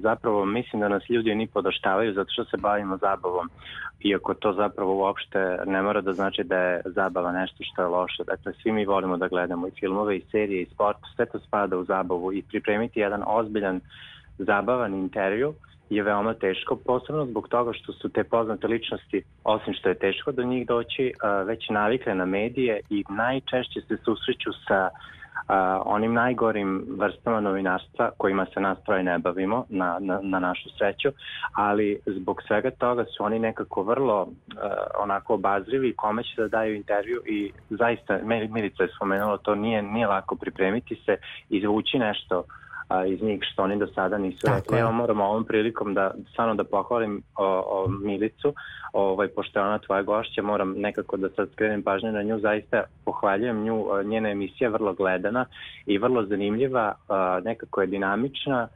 [0.02, 3.50] zapravo mislim da nas ljudi ni podoštavaju zato što se bavimo zabavom.
[4.00, 8.24] Iako to zapravo uopšte ne mora da znači da je zabava nešto što je loše.
[8.24, 11.76] Dakle, svi mi volimo da gledamo i filmove, i serije, i sport, sve to spada
[11.76, 13.80] u zabavu i pripremiti jedan ozbiljan
[14.38, 15.54] zabavan intervju
[15.90, 20.32] je veoma teško, posebno zbog toga što su te poznate ličnosti, osim što je teško
[20.32, 24.90] do njih doći, uh, već navikle na medije i najčešće se susreću sa
[25.46, 30.68] a, onim najgorim vrstama novinarstva kojima se nas troje ne bavimo na, na, na našu
[30.78, 31.08] sreću,
[31.52, 36.74] ali zbog svega toga su oni nekako vrlo a, onako obazrivi kome će da daju
[36.74, 41.16] intervju i zaista, Milica je spomenula, to nije, nije lako pripremiti se
[41.48, 42.44] izvući nešto
[42.90, 44.76] a, iz njih što oni do sada nisu Tako rekli.
[44.76, 44.80] je.
[44.80, 48.54] Ja moram ovom prilikom da stvarno da pohvalim o, o Milicu,
[48.92, 52.82] ovaj, pošto je ona tvoja gošća, moram nekako da sad skrenem pažnju na nju, zaista
[53.04, 55.44] pohvaljujem nju, njena emisija je vrlo gledana
[55.86, 58.68] i vrlo zanimljiva, a, nekako je dinamična,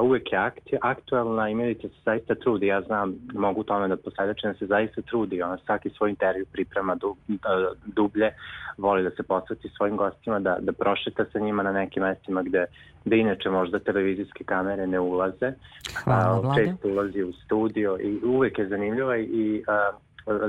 [0.00, 0.38] uvek je
[0.80, 5.02] aktualna i Milica se zaista trudi, ja znam, mogu tome da posvedočim da se zaista
[5.02, 6.96] trudi, ona svaki svoj intervju priprema
[7.86, 8.32] dublje,
[8.78, 12.66] voli da se posveti svojim gostima, da, da prošeta sa njima na nekim mestima gde,
[13.04, 15.52] gde inače možda televizijske kamere ne ulaze.
[16.04, 19.90] Hvala, A, često ulazi u studio i uvek je zanimljiva i a,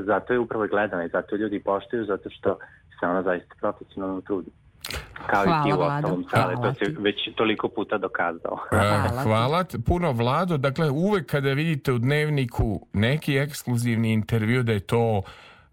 [0.06, 2.58] zato je upravo gledana i zato ljudi poštuju, zato što
[3.00, 4.52] se ona zaista profesionalno trudi.
[5.28, 6.08] Kao Hvala, i ti u Vlado.
[6.08, 8.58] ostalom sale, Hvala to si već toliko puta dokazao.
[8.72, 9.24] E, Hvala.
[9.24, 10.58] Hvala ti puno Vlado.
[10.58, 15.22] Dakle, uvek kada vidite u dnevniku neki ekskluzivni intervju da je to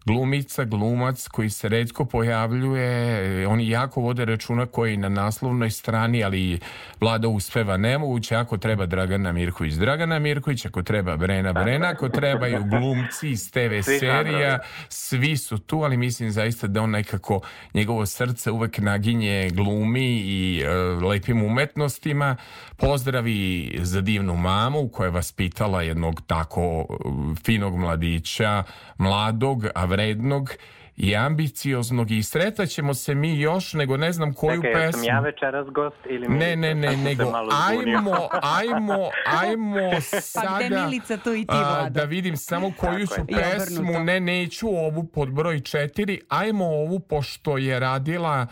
[0.07, 6.59] glumica, glumac koji se redko pojavljuje, oni jako vode računa koji na naslovnoj strani, ali
[7.01, 7.77] Vlada uspeva.
[7.77, 13.51] Nemoguće, ako treba Dragana Mirković, Dragana Mirković, ako treba Brena Brena, ako trebaju glumci iz
[13.51, 17.41] TV serija, svi su tu, ali mislim zaista da on nekako,
[17.73, 20.69] njegovo srce uvek naginje glumi i e,
[21.05, 22.35] lepim umetnostima.
[22.77, 26.95] Pozdravi za divnu mamu koja je vaspitala jednog tako e,
[27.43, 28.63] finog mladića,
[28.97, 30.49] mladog, a vrednog
[30.97, 35.03] i ambicioznog i sretaćemo se mi još, nego ne znam koju Čekaj, sam pesmu.
[35.05, 37.23] ja večeras gost ili Ne, ne, ne, se nego
[37.69, 39.09] ajmo, ajmo,
[39.41, 43.35] ajmo Pa sada gde Milica, tu i ti, a, da vidim samo koju Tako ću
[43.35, 43.53] je.
[43.53, 48.47] Pesmu, ne, neću ovu pod broj četiri, ajmo ovu pošto je radila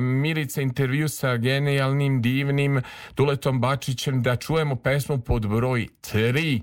[0.00, 2.82] Milica intervju sa genijalnim, divnim
[3.16, 6.60] Duletom Bačićem, da čujemo pesmu pod broj tri,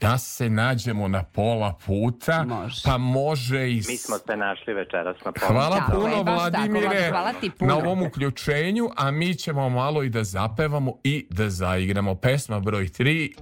[0.00, 2.82] da se nađemo na pola puta, Može.
[2.84, 3.74] pa može i...
[3.74, 5.52] Mi smo se našli večeras na pola.
[5.52, 7.74] Hvala Tako puno je, tako, Vladimire Vlado, hvala ti puno.
[7.74, 12.14] na ovom uključenju, a mi ćemo malo i da zapevamo i da zaigramo.
[12.14, 13.34] Pesma broj 3,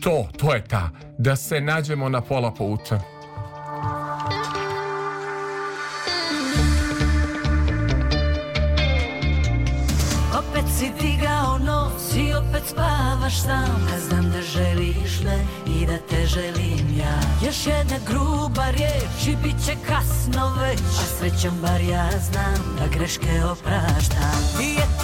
[0.00, 3.00] to, to je ta, da se nađemo na pola puta.
[12.60, 13.88] Opet spavaš sam.
[13.94, 17.46] A znam da želiš me i da te želim ja.
[17.46, 20.80] Još jedna gruba riječ i bit će kasno već.
[20.80, 24.40] A srećom bar ja znam da greške opraštam.
[24.58, 24.99] Ti dovoljno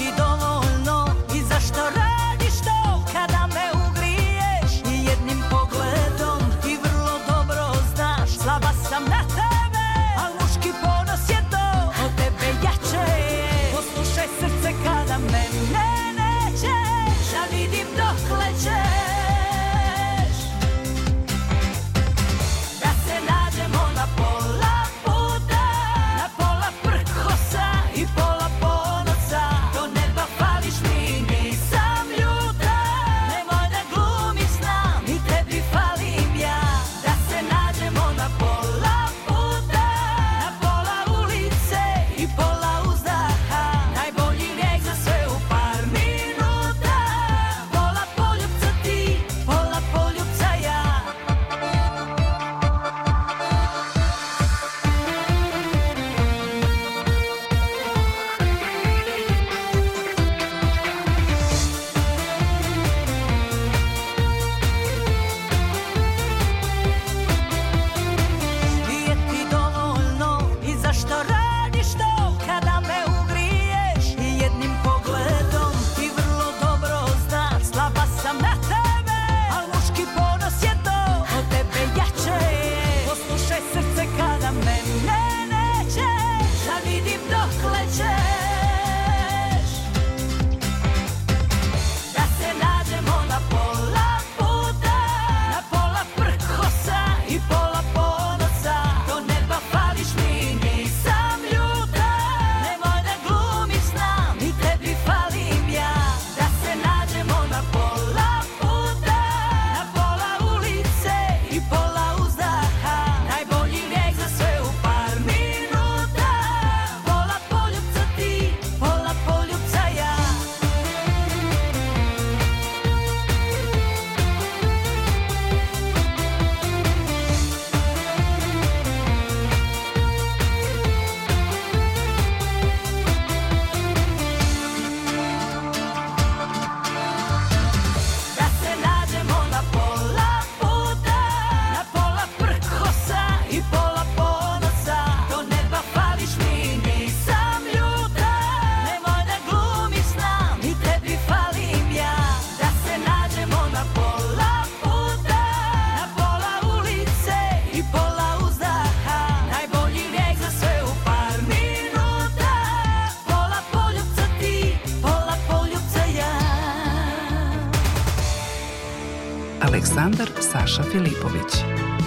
[169.66, 171.52] Aleksandar Saša Filipović.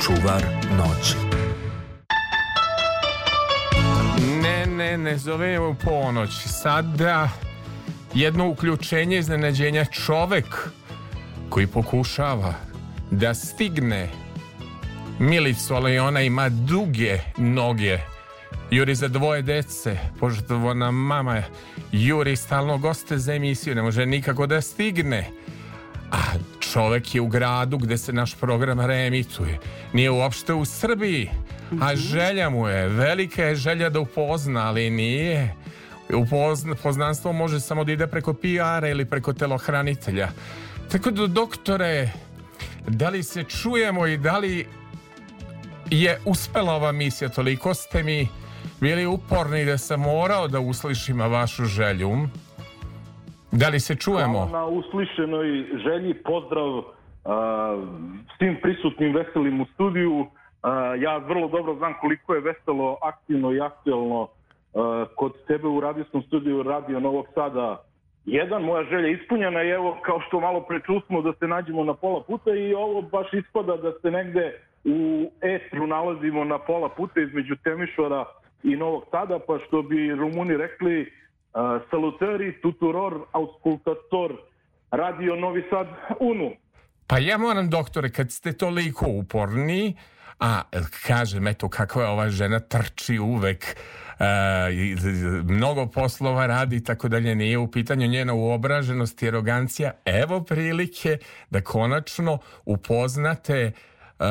[0.06, 0.44] Čuvar
[0.78, 1.16] noći.
[4.42, 6.30] Ne, ne, ne zove u ponoć.
[6.46, 7.30] Sada
[8.14, 10.70] jedno uključenje iznenađenja čovek
[11.50, 12.54] koji pokušava
[13.12, 14.10] da stigne
[15.20, 17.98] Milicu, ali ona ima duge noge.
[18.72, 21.44] Juri za dvoje dece, požrtvovana mama.
[21.92, 25.30] Juri stalno goste za emisiju, ne može nikako da stigne.
[26.12, 26.18] A
[26.74, 29.60] čovek je u gradu gde se naš program reemituje.
[29.94, 31.30] Nije uopšte u Srbiji.
[31.82, 35.56] A želja mu je, velika je želja da upozna, ali nije.
[36.14, 40.30] Upozna, poznanstvo može samo da ide preko PR-a ili preko telohranitelja.
[40.92, 42.10] Tako da, doktore,
[42.88, 44.68] da li se čujemo i da li
[45.90, 47.30] je uspela ova misija?
[47.30, 48.28] Toliko ste mi
[48.80, 52.28] bili uporni da sam morao da uslišim vašu želju.
[53.52, 54.46] Da li se čujemo?
[54.46, 56.84] Hvala na uslišenoj želji, pozdrav
[57.26, 57.84] a,
[58.38, 60.26] svim prisutnim veselim u studiju.
[60.64, 64.28] A, ja vrlo dobro znam koliko je veselo, aktivno i aktuelno
[64.74, 67.84] a, kod tebe u radijskom studiju Radio Novog Sada
[68.26, 71.94] jedan, moja želja je ispunjena i evo kao što malo prečusmo da se nađemo na
[71.94, 77.22] pola puta i ovo baš ispada da se negde u etru nalazimo na pola puta
[77.22, 78.26] između Temišvara
[78.64, 81.12] i Novog Sada, pa što bi Rumuni rekli
[81.54, 84.38] uh, salutari, tuturor, auscultator,
[84.92, 85.88] Radio Novi Sad,
[86.20, 86.52] UNU.
[87.08, 89.96] Pa ja moram, doktore, kad ste toliko uporni,
[90.40, 90.62] a
[91.08, 93.66] kažem, eto, kakva je ova žena trči uvek,
[94.20, 94.26] uh,
[95.44, 99.92] mnogo poslova radi, tako dalje, nije u pitanju njena uobraženost i arogancija.
[100.06, 101.18] Evo prilike
[101.50, 103.72] da konačno upoznate
[104.20, 104.26] Uh,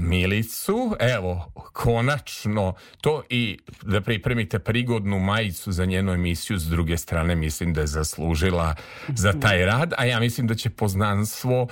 [0.00, 7.34] Milicu, evo, konačno to i da pripremite prigodnu majicu za njenu emisiju, s druge strane
[7.34, 8.74] mislim da je zaslužila
[9.08, 11.68] za taj rad, a ja mislim da će poznanstvo uh,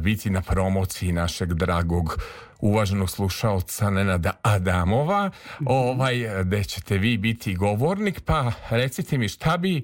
[0.00, 2.18] biti na promociji našeg dragog
[2.60, 5.30] uvaženog slušaoca Nenada Adamova,
[5.66, 9.82] ovaj, gde ćete vi biti govornik, pa recite mi šta bi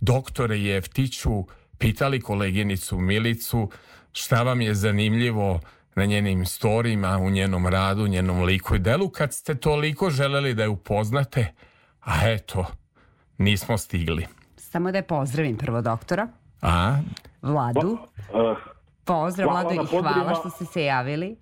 [0.00, 1.44] doktore Jeftiću
[1.78, 3.70] pitali koleginicu Milicu,
[4.12, 5.60] šta vam je zanimljivo
[5.96, 10.62] na njenim storijima, u njenom radu, njenom liku i delu, kad ste toliko želeli da
[10.62, 11.46] je upoznate,
[12.00, 12.66] a eto,
[13.38, 14.26] nismo stigli.
[14.56, 16.28] Samo da je pozdravim prvo doktora.
[16.62, 16.96] A?
[17.42, 17.98] Vladu.
[18.32, 18.56] Uh,
[19.04, 21.36] Pozdrav hvala Vladu i hvala što ste se javili.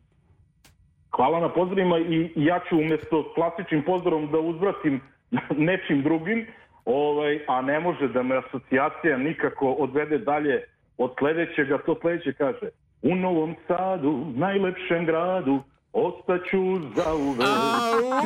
[1.17, 5.01] Hvala na pozdravima i ja ću umjesto klasičnim pozdravom da uzvratim
[5.69, 6.47] nečim drugim,
[6.85, 10.65] ovaj, a ne može da me asocijacija nikako odvede dalje
[10.99, 12.69] od sledećega, to sledeće kaže
[13.03, 17.47] U Novom Sadu, najlepšem gradu, ostaću za uvek.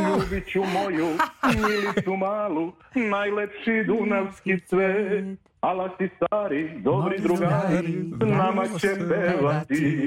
[0.09, 1.07] Ljubit ću moju
[1.55, 5.39] milicu malu, najlepši dunavski cvet.
[5.67, 10.07] Ala si stari, dobri drugari, s nama će pevati.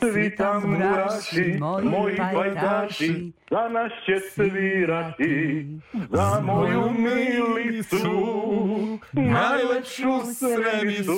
[0.00, 5.66] Svi tamburaši, moji pajtaši, za nas će svirati.
[6.10, 7.96] Za moju milicu,
[9.12, 11.16] najlepšu sremicu,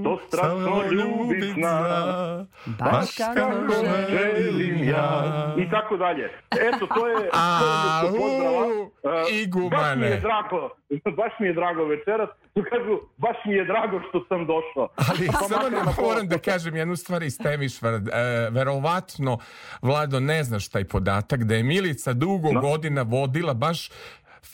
[0.00, 3.72] što strašno ljubi zna, baš kako
[4.10, 5.54] želim ja.
[5.58, 6.30] I tako dalje.
[6.50, 8.66] Eto, to je to je Au, pozdrava.
[9.28, 9.70] E, igumane.
[9.70, 10.70] Baš mi je drago,
[11.22, 12.28] baš mi je drago večeras.
[12.54, 14.88] Tu kažu, baš mi je drago što sam došao.
[15.08, 17.96] Ali Pa samo ne moram da kažem jednu stvar iz Temišvara.
[17.96, 19.38] E, verovatno,
[19.82, 23.90] Vlado, ne znaš taj podatak da je Milica dugo godina vodila baš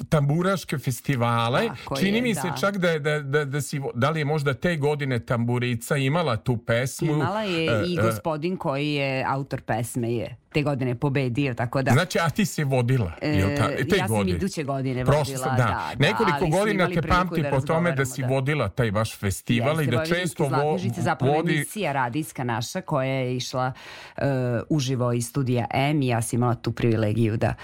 [0.08, 1.68] tamburaške festivale.
[1.68, 2.56] Tako Čini je, mi se da.
[2.56, 6.56] čak da, da, da, da, si, da li je možda te godine tamburica imala tu
[6.56, 7.12] pesmu.
[7.12, 11.82] Imala je E, i e, gospodin koji je autor pesme je te godine pobedio, tako
[11.82, 11.92] da...
[11.92, 13.12] Znači, a ti si vodila?
[13.22, 14.36] jel ta, E, te ja sam godine?
[14.36, 17.92] iduće godine Prošle vodila, sam- da, da, Nekoliko smo godina te pamti da po tome
[17.92, 18.26] da si da.
[18.28, 21.54] vodila taj vaš festival i da Jeste, često vo, zapravo vodi...
[21.54, 23.72] emisija radijska naša koja je išla
[24.16, 24.22] uh,
[24.68, 27.54] uživo iz studija M i ja sam imala tu privilegiju da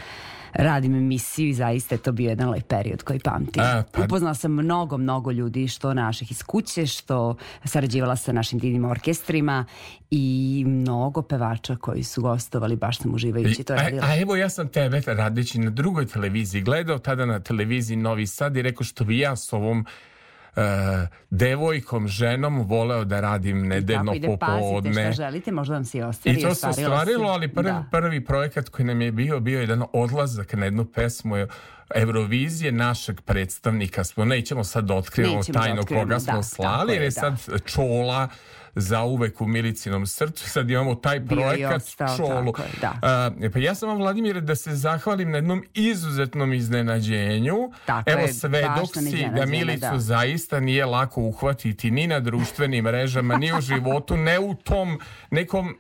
[0.53, 3.63] radim emisiju i zaista je to bio jedan lep period koji pamtim.
[3.63, 7.35] A, pa- Upoznala sam mnogo, mnogo ljudi, što naših iz kuće, što
[7.65, 9.65] sarađivala sa našim divnim orkestrima
[10.11, 14.03] i mnogo pevača koji su gostovali, baš sam uživajući to a, radila.
[14.07, 18.57] a evo ja sam tebe radeći na drugoj televiziji gledao tada na televiziji Novi Sad
[18.57, 19.87] i rekao što bi ja s ovom
[20.57, 20.61] e,
[21.31, 24.93] devojkom, ženom voleo da radim nedeljno Tako ide, pazite popodne.
[25.03, 26.39] šta želite, možda vam se i ostvari.
[26.39, 27.85] I to se ostvarilo, ali prvi, Da.
[27.91, 31.49] prvi projekat koji nam je bio, bio jedan odlazak na jednu pesmu je
[31.95, 37.03] Eurovizije našeg predstavnika smo, nećemo sad da otkrivamo da tajno koga smo da, slali, jer
[37.03, 37.37] je, je da.
[37.37, 38.29] sad Čola
[38.75, 40.51] za uvek u Milicinom srcu.
[40.51, 42.53] Sad imamo taj projekat ostao, Čolu.
[42.59, 42.99] je, da.
[43.03, 47.57] A, pa ja sam vam, Vladimire, da se zahvalim na jednom izuzetnom iznenađenju.
[47.85, 49.99] Tako Evo, baš sam si da iznenađena, Milicu da.
[49.99, 55.01] zaista nije lako uhvatiti ni na društvenim mrežama, ni u životu, ne u tom
[55.31, 55.77] nekom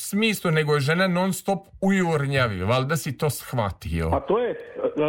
[0.00, 2.64] smislu, nego je žena non stop u jurnjavi.
[2.64, 4.10] Valjda si to shvatio.
[4.12, 4.54] A to je,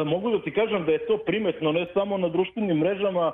[0.06, 3.32] mogu da ti kažem da je to primetno ne samo na društvenim mrežama,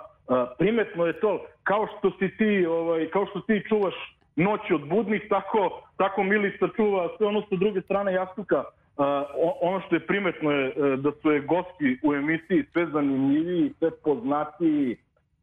[0.58, 3.94] primetno je to kao što si ti, ovaj, kao što ti čuvaš
[4.36, 8.64] noć od budnih, tako, tako Milica čuva sve ono sa druge strane jastuka.
[9.62, 13.92] Ono što je primetno je e, da su je gosti u emisiji sve zanimljiviji, sve
[14.04, 14.98] poznatiji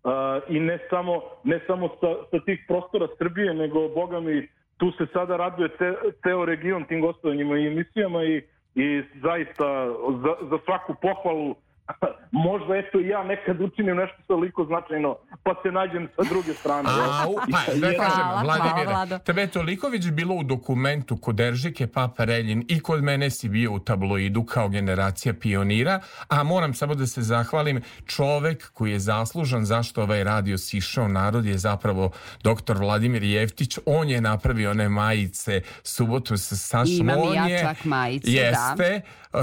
[0.04, 4.92] a, i ne samo, ne samo sa, sa tih prostora Srbije, nego, boga mi, tu
[4.92, 8.42] se sada raduje ce, ceo region tim gostovanjima i emisijama i,
[8.74, 9.86] i zaista
[10.22, 11.54] za, za svaku pohvalu
[12.32, 16.88] možda eto i ja nekad učinim nešto toliko značajno pa se nađem sa druge strane.
[16.90, 19.18] A, u, pa, da Jer- kažem, Hvala, Vladimire, hvala, Vlado.
[19.18, 23.72] tebe je toliko već bilo u dokumentu kod Eržike Papareljin i kod mene si bio
[23.72, 29.64] u tabloidu kao generacija pionira, a moram samo da se zahvalim, čovek koji je zaslužan
[29.64, 32.10] zašto ovaj radio sišao narod je zapravo
[32.42, 36.96] doktor Vladimir Jeftić, on je napravio one majice subotu sa Sašom.
[37.00, 38.32] Imam On ja je- čak majicu, da.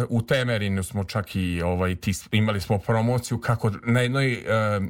[0.10, 4.42] U Temerinu smo čak i ovaj, ti, imali smo promociju kako na jednoj e,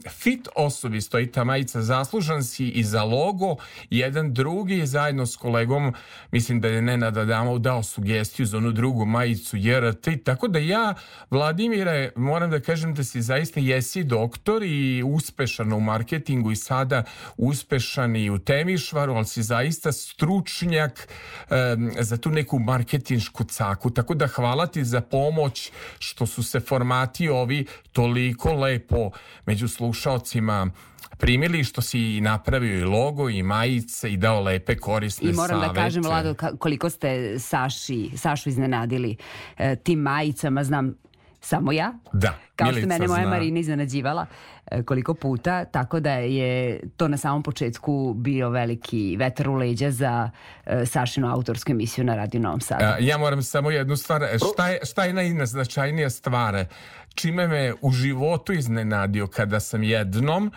[0.09, 3.55] fit osobi stoji ta majica zaslužan si i za logo
[3.89, 5.93] jedan drugi zajedno s kolegom
[6.31, 10.93] mislim da je Nenad Adamov dao sugestiju za onu drugu majicu JRT tako da ja
[11.31, 17.03] Vladimire moram da kažem da si zaista jesi doktor i uspešan u marketingu i sada
[17.37, 21.07] uspešan i u Temišvaru ali si zaista stručnjak
[21.49, 26.59] em, za tu neku marketinšku caku tako da hvala ti za pomoć što su se
[26.59, 29.11] formati ovi toliko lepo
[29.45, 30.71] među slušalcima
[31.17, 35.59] primili što si i napravio i logo i majice i dao lepe korisne I moram
[35.59, 35.81] da savete.
[35.83, 39.17] kažem, Vlado, koliko ste Saši, Sašu iznenadili
[39.57, 40.95] e, tim majicama, znam
[41.41, 41.93] samo ja.
[42.13, 43.29] Da, Kao što Milica mene moja zna.
[43.29, 44.25] Marina iznenađivala
[44.71, 49.91] e, koliko puta, tako da je to na samom početku bio veliki vetar u leđa
[49.91, 50.29] za
[50.65, 52.85] e, Sašinu autorsku emisiju na Radio Novom Sadu.
[52.85, 54.23] A, Ja moram samo jednu stvar.
[54.23, 56.65] E, Šta je, šta je najznačajnija stvar?
[57.15, 60.51] Čime me u životu iznenadio kada sam jednom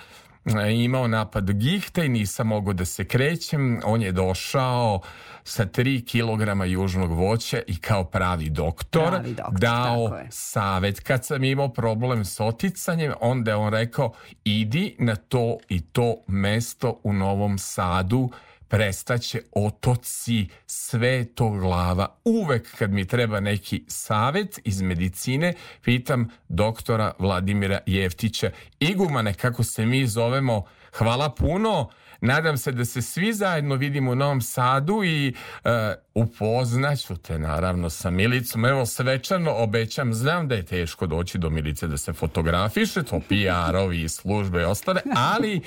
[0.45, 3.81] e, imao napad gihte i nisam mogao da se krećem.
[3.85, 5.01] On je došao
[5.45, 11.01] sa 3 kilograma južnog voća i kao pravi doktor, Pravi doktor, dao savet.
[11.01, 14.13] Kad sam imao problem s oticanjem, onda je on rekao
[14.45, 18.31] idi na to i to mesto u Novom Sadu
[18.73, 22.17] prestaće otoci, sve to glava.
[22.25, 28.51] Uvek kad mi treba neki savet iz medicine, pitam doktora Vladimira Jeftića.
[28.81, 31.89] Igumane, kako se mi zovemo, hvala puno.
[32.23, 37.91] Nadam se da se svi zajedno vidimo u Novom Sadu i e, upoznaću te naravno
[37.91, 38.65] sa Milicom.
[38.65, 44.05] Evo svečano obećam, znam da je teško doći do Milice da se fotografiše, to PR-ovi
[44.05, 45.61] i službe i ostale, ali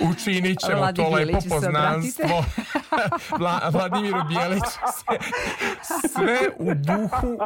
[0.00, 2.44] učinit ćemo Vladi to lepo poznanstvo.
[3.38, 7.38] Vla, Vladimiru Bijeliću se, sve u duhu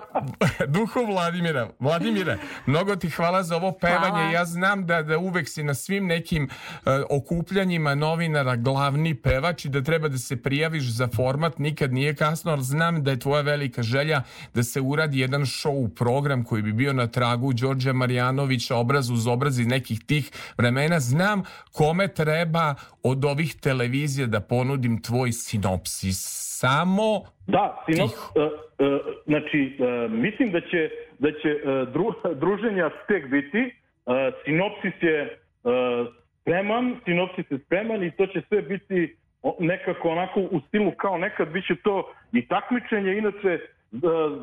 [0.67, 1.69] duhu Vladimira.
[1.79, 4.09] Vladimire, mnogo ti hvala za ovo pevanje.
[4.09, 4.31] Hvala.
[4.31, 6.49] Ja znam da, da uvek si na svim nekim e,
[7.11, 12.34] okupljanjima novinara glavni pevač i da treba da se prijaviš za format, nikad nije kasno,
[12.45, 14.23] ali znam da je tvoja velika želja
[14.55, 19.27] da se uradi jedan show program koji bi bio na tragu Đorđa Marjanovića, obraz uz
[19.27, 21.01] obraz iz nekih tih vremena.
[21.01, 26.45] Znam kome treba od ovih televizija da ponudim tvoj sinopsis.
[26.61, 28.33] Samo Da, sinop, Tiho.
[28.37, 28.45] e,
[28.85, 33.59] e, znači, e, mislim da će, da će e, dru- druženja tek biti.
[33.59, 33.73] E,
[34.45, 35.29] sinopsis je e,
[36.41, 39.17] spreman, sinopsis je spreman i to će sve biti
[39.59, 43.61] nekako onako u stilu kao nekad, bit će to i takmičenje, inače, e,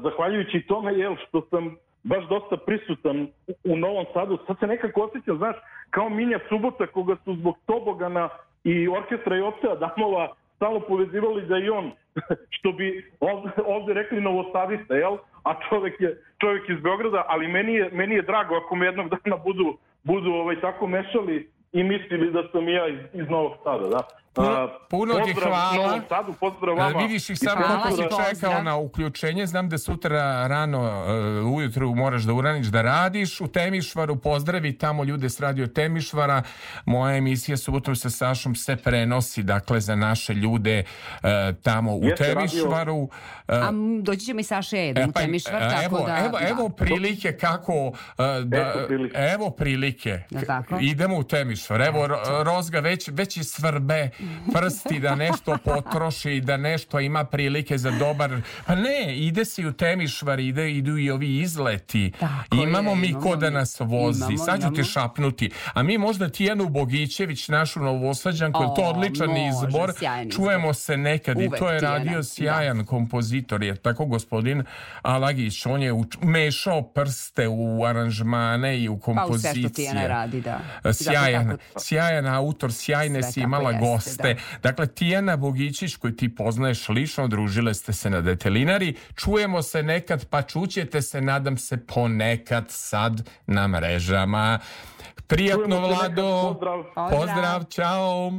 [0.04, 3.28] zahvaljujući tome, jel, što sam baš dosta prisutan
[3.64, 5.56] u, Novom Sadu, sad se nekako osjećam, znaš,
[5.90, 8.30] kao Minja Subota, koga su zbog tobogana
[8.64, 11.92] i orkestra i opcija Damova stalno povezivali da i on,
[12.56, 15.18] što bi ovde, ovde rekli novosadista, jel?
[15.44, 19.10] A čovek je čovek iz Beograda, ali meni je, meni je drago ako me jednog
[19.10, 23.88] dana budu, budu ovaj, tako mešali i mislili da sam ja iz, iz Novog Sada,
[23.88, 24.02] da.
[24.34, 26.02] Puno, puno ti pozdrav hvala.
[26.10, 27.00] Sadu, pozdrav vama.
[27.00, 28.04] Vidiš ih samo kako si
[28.34, 29.48] čekao na uključenje.
[29.48, 33.42] Znam da sutra rano e, ujutru moraš da uraniš da radiš.
[33.42, 36.44] U Temišvaru pozdravi tamo ljude s radio Temišvara.
[36.86, 40.84] Moja emisija subotom sa Sašom se prenosi dakle za naše ljude e,
[41.64, 43.10] tamo u Jeste, Temišvaru.
[43.48, 43.70] E, A
[44.02, 46.18] doći ćemo i Saša Eda u pa, Temišvar, e, tako evo, da...
[46.26, 46.48] evo, da.
[46.50, 47.92] evo prilike kako
[48.44, 48.88] da,
[49.34, 50.78] evo prilike Da tako?
[50.82, 54.10] idemo u Temišvar evo Ro- Rozga već, već i svrbe
[54.54, 58.32] prsti da nešto potroši da nešto ima prilike za dobar
[58.66, 62.96] pa ne ide se i u Temišvar ide, idu i ovi izleti Tako imamo je,
[62.96, 63.54] mi imamo ko da mi.
[63.54, 64.84] nas vozi Imamo, sad ću ti imamo.
[64.84, 69.94] šapnuti a mi možda Tijanu Bogićević našu novosađanku je to odličan može, izbor
[70.32, 72.24] čujemo se nekad i Uvek to je radio da.
[72.24, 74.64] sjajan kompozitor je tako gospodin
[75.02, 79.76] Alagić on je uč- mešao prste u aranžmane i u Pa u sve kompozicije što
[79.76, 80.60] Tijana radi, da.
[80.94, 83.72] Sjajan, sjajan autor, sjajne Sve si imala
[84.12, 84.60] jeste, goste.
[84.64, 88.96] Dakle, Tijana Bogićić koju ti poznaješ lično, družile ste se na detelinari.
[89.16, 94.60] Čujemo se nekad, pa čućete se, nadam se, ponekad sad na mrežama.
[95.28, 96.50] Prijatno, Vlado.
[96.52, 96.84] pozdrav.
[96.84, 97.10] Pozdrav.
[97.10, 98.32] Pozdrav, čao.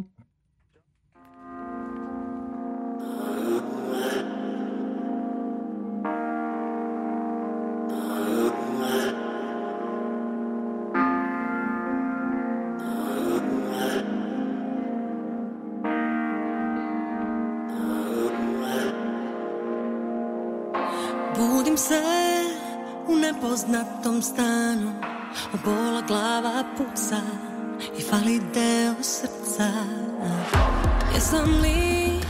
[23.69, 24.93] U nepoznatom stanu.
[25.55, 27.21] Od bola glava puca
[27.99, 29.71] I fali deo srca.
[31.15, 32.21] Jesam li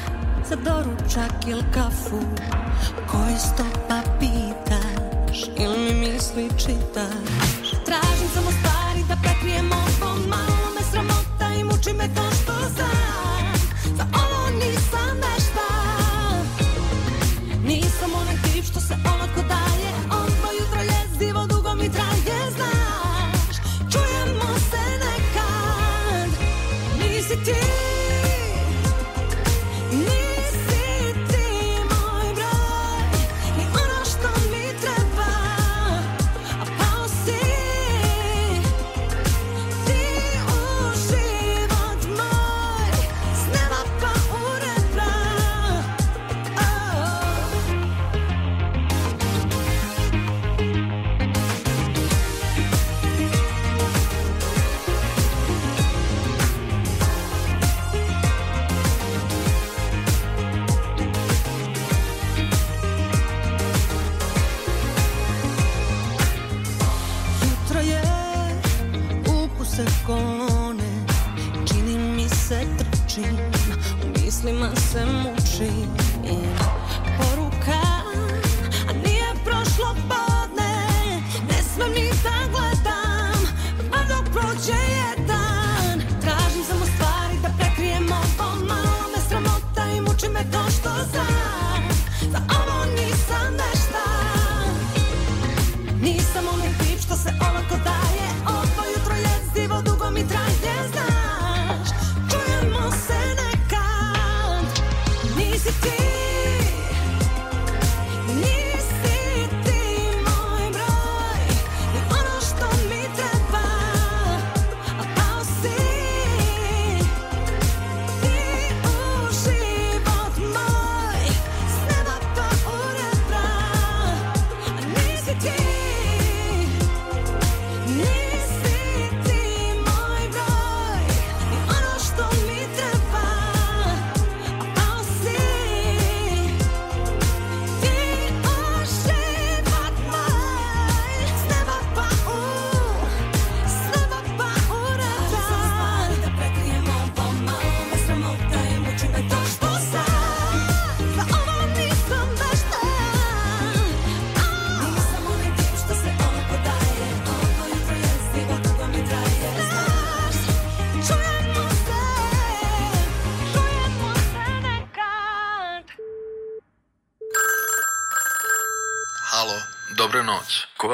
[0.49, 2.21] za doručak ili kafu?
[3.11, 7.71] Koji stopa pitaš Ili mi misli čitaš?
[7.85, 9.72] Tražim samo stvari da prekrijem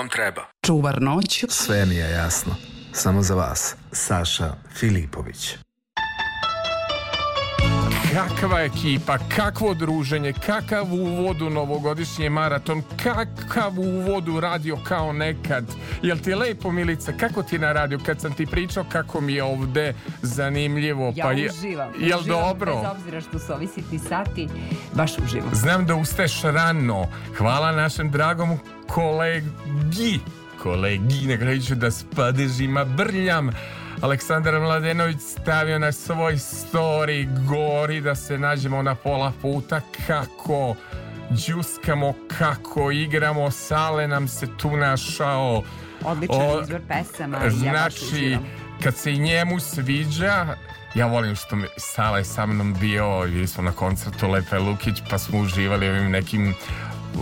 [0.09, 0.47] vam treba?
[0.67, 2.55] Čuvar noć Sve mi je jasno.
[2.93, 3.77] Samo za vas.
[3.93, 5.57] Saša Filipović.
[8.13, 15.65] kakva ekipa, kakvo druženje, kakav uvod u novogodišnji maraton, kakav uvod u radio kao nekad.
[16.03, 19.43] Jel ti lepo, Milica, kako ti na radio kad sam ti pričao kako mi je
[19.43, 21.13] ovde zanimljivo?
[21.17, 21.93] Ja pa je, uživam.
[21.99, 22.77] Jel uživam, dobro?
[22.77, 24.49] Bez obzira što su ovi sitni sati,
[24.93, 25.51] baš uživam.
[25.53, 27.07] Znam da ustaješ rano.
[27.37, 28.59] Hvala našem dragom
[29.89, 30.21] kolegi.
[30.63, 33.51] Kolegi, na kraju ću da spadežima brljam.
[34.01, 40.75] Aleksandar Mladenović stavio na svoj story gori da se nađemo na pola puta kako
[41.33, 45.63] džuskamo, kako igramo, Sale nam se tu našao.
[46.05, 47.39] Odličan O, izbor pesama.
[47.45, 48.47] ja Znači, uživam.
[48.83, 50.47] kad se i njemu sviđa,
[50.95, 55.03] ja volim što mi Sala je sa mnom bio, bili smo na koncertu Lepe Lukić,
[55.11, 56.55] pa smo uživali ovim nekim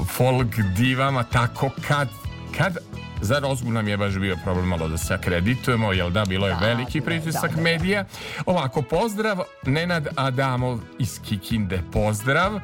[0.09, 2.09] folk divama, tako kad,
[2.57, 2.77] kad
[3.21, 6.57] za Rozgu nam je baš bio problem malo da se akreditujemo, jel da, bilo je
[6.61, 7.63] veliki pritisak da, da.
[7.63, 8.05] medija.
[8.47, 12.61] Ovako, pozdrav, Nenad Adamov iz Kikinde, pozdrav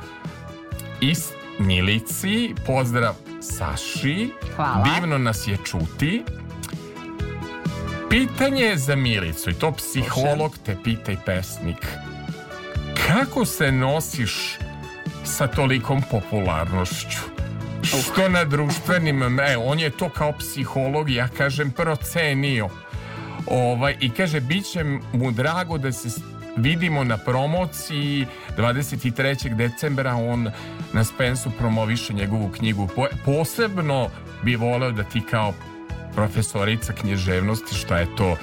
[1.01, 1.28] iz
[1.59, 4.84] Milici, pozdrav Saši, Hvala.
[4.84, 6.24] divno nas je čuti.
[8.11, 11.86] Pitanje je za Milicu i to psiholog te pita i pesnik.
[13.07, 14.59] Kako se nosiš
[15.24, 17.31] sa tolikom popularnošću?
[17.82, 22.68] Što na društvenim, e, on je to kao psiholog, ja kažem, procenio.
[23.46, 26.20] Ovaj, I kaže, bit će mu drago da se
[26.56, 28.26] vidimo na promociji
[28.56, 29.56] 23.
[29.56, 30.50] decembra on
[30.92, 32.88] na Spensu promoviše njegovu knjigu.
[32.96, 34.08] Po- posebno
[34.42, 35.54] bi voleo da ti kao
[36.14, 38.36] profesorica književnosti, što je to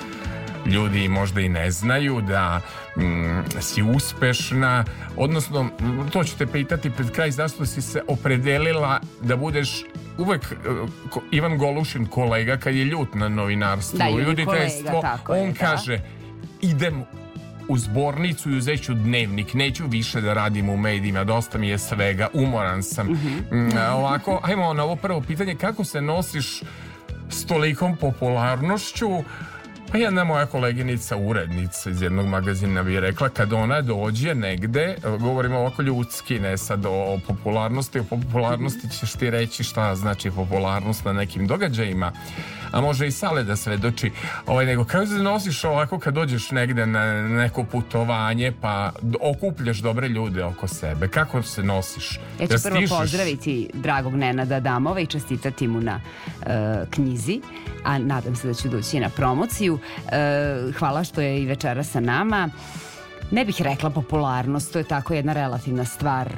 [0.66, 2.62] ljudi možda i ne znaju da
[2.97, 3.01] mm,
[3.62, 4.86] si uspešna
[5.18, 5.72] odnosno mm,
[6.14, 9.84] to ću te pitati pred kraj zašto si se opredelila da budeš
[10.18, 10.55] uvek
[11.10, 14.89] ko- Ivan Golušin kolega kad je ljut na novinarstvo Da, i on je i uditeljstvo,
[14.91, 15.57] kolega, tako je, on da.
[15.57, 15.99] kaže
[16.62, 17.03] idem
[17.68, 21.78] u zbornicu i uzet ću dnevnik, neću više da radim u medijima, dosta mi je
[21.78, 23.07] svega, umoran sam.
[23.07, 26.62] Mm, ovako, ajmo na ovo prvo pitanje, kako se nosiš
[27.30, 29.10] s tolikom popularnošću?
[29.91, 35.59] Pa jedna moja koleginica, urednica iz jednog magazina bi rekla kad ona dođe negde, govorimo
[35.59, 41.13] ovako ljudski, ne sad o, popularnosti, o popularnosti ćeš ti reći šta znači popularnost na
[41.13, 42.11] nekim događajima,
[42.72, 44.11] a može i Sale da svedoči,
[44.45, 48.91] ovaj, nego kako se nosiš ovako kad dođeš negde na neko putovanje pa
[49.22, 52.20] okupljaš dobre ljude oko sebe, kako se nosiš?
[52.39, 52.97] Ja ću Da prvo stižeš?
[52.97, 56.01] pozdraviti dragog Nenada Damova i čestitati mu na
[56.45, 57.41] e, knjizi,
[57.84, 59.80] a nadam se da ću doći na promociju.
[60.11, 62.49] E, hvala što je i večera sa nama.
[63.32, 66.28] Ne bih rekla popularnost, to je tako jedna relativna stvar.
[66.28, 66.34] E,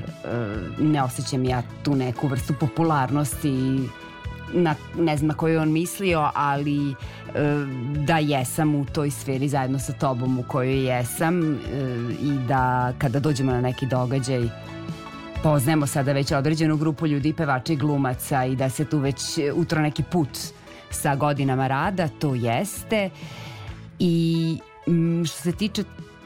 [0.79, 3.79] ne osjećam ja tu neku vrstu popularnosti
[4.53, 6.93] na, ne znam na koju on mislio, ali e,
[8.05, 11.57] da jesam u toj sferi zajedno sa tobom u kojoj jesam e,
[12.21, 14.49] i da kada dođemo na neki događaj
[15.43, 19.21] poznajemo sada već određenu grupu ljudi, pevača i glumaca i da se tu već
[19.55, 20.29] utro neki put
[20.89, 23.09] sa godinama rada, to jeste.
[23.99, 25.83] I mm, što se tiče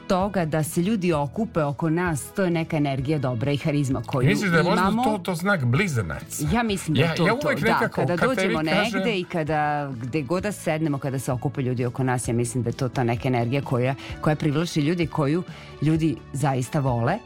[0.08, 4.26] toga da se ljudi okupe oko nas, to je neka energija dobra i harizma koju
[4.26, 5.04] Misliš da je možda imamo.
[5.04, 6.40] to, to znak blizanac?
[6.52, 7.48] Ja mislim da Ja- je to ja to.
[7.56, 9.60] Da, kada kad dođemo kažem- negde i kada
[9.92, 12.88] gde god da sednemo, kada se okupe ljudi oko nas, ja mislim da je to
[12.88, 15.42] ta neka energija koja, koja privlači ljudi koju
[15.82, 17.18] ljudi zaista vole.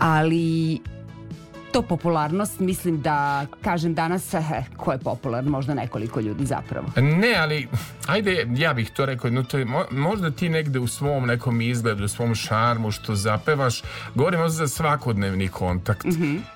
[0.00, 0.78] Ali
[1.76, 6.86] to popularnost, mislim da, kažem danas, eh, ko je popularan, možda nekoliko ljudi zapravo.
[6.96, 7.68] Ne, ali
[8.06, 11.60] ajde, ja bih to rekao, no to je, mo- možda ti negde u svom nekom
[11.60, 13.82] izgledu, u svom šarmu što zapevaš,
[14.14, 16.04] govorim možda za svakodnevni kontakt.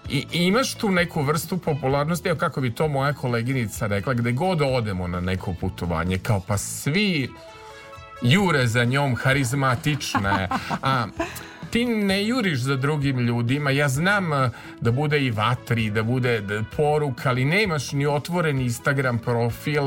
[0.08, 4.32] I, I imaš tu neku vrstu popularnosti, evo kako bi to moja koleginica rekla, gde
[4.32, 7.30] god odemo na neko putovanje, kao pa svi
[8.22, 10.48] jure za njom, harizmatična je.
[10.82, 11.06] A
[11.70, 13.70] ti ne juriš za drugim ljudima.
[13.70, 14.50] Ja znam eh,
[14.80, 16.42] da bude i vatri, da bude
[16.76, 19.82] poruka, ali nemaš ni otvoren Instagram profil,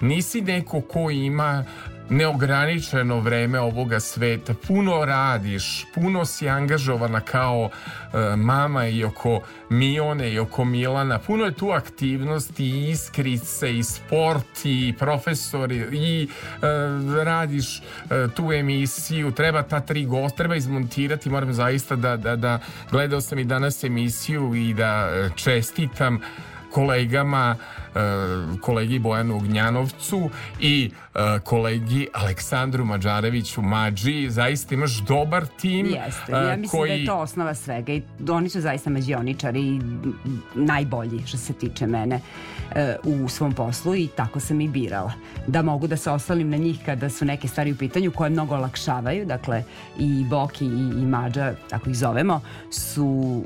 [0.00, 1.64] nisi neko ko ima
[2.10, 4.54] neograničeno vreme ovoga sveta.
[4.66, 9.40] Puno radiš, puno si angažovana kao e, mama i oko
[9.70, 11.18] Mione i oko Milana.
[11.18, 16.66] Puno je tu aktivnosti i iskrice i sport i profesori i e,
[17.24, 17.82] radiš e,
[18.36, 19.30] tu emisiju.
[19.30, 21.30] Treba ta tri gost, treba izmontirati.
[21.30, 22.58] Moram zaista da, da, da
[22.90, 26.20] gledao sam i danas emisiju i da e, čestitam
[26.70, 27.56] kolegama
[27.94, 27.98] e,
[28.60, 36.34] kolegi Bojanu Ognjanovcu i e, kolegi Aleksandru Mađareviću Mađi zaista imaš dobar tim Jeste, e,
[36.34, 39.80] ja mislim koji da je to osnova svega i oni su zaista mađioničari i
[40.54, 42.20] najbolji što se tiče mene.
[42.74, 45.12] E, u svom poslu i tako sam i birala.
[45.46, 48.54] Da mogu da se oslonim na njih kada su neke stvari u pitanju koje mnogo
[48.54, 49.64] olakšavaju, dakle
[49.98, 52.40] i Boki i, i Mađa, tako ih zovemo,
[52.70, 53.44] su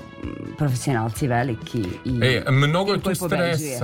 [0.58, 3.78] profesionalci veliki i E, mnogo je tu koji pobeđuje.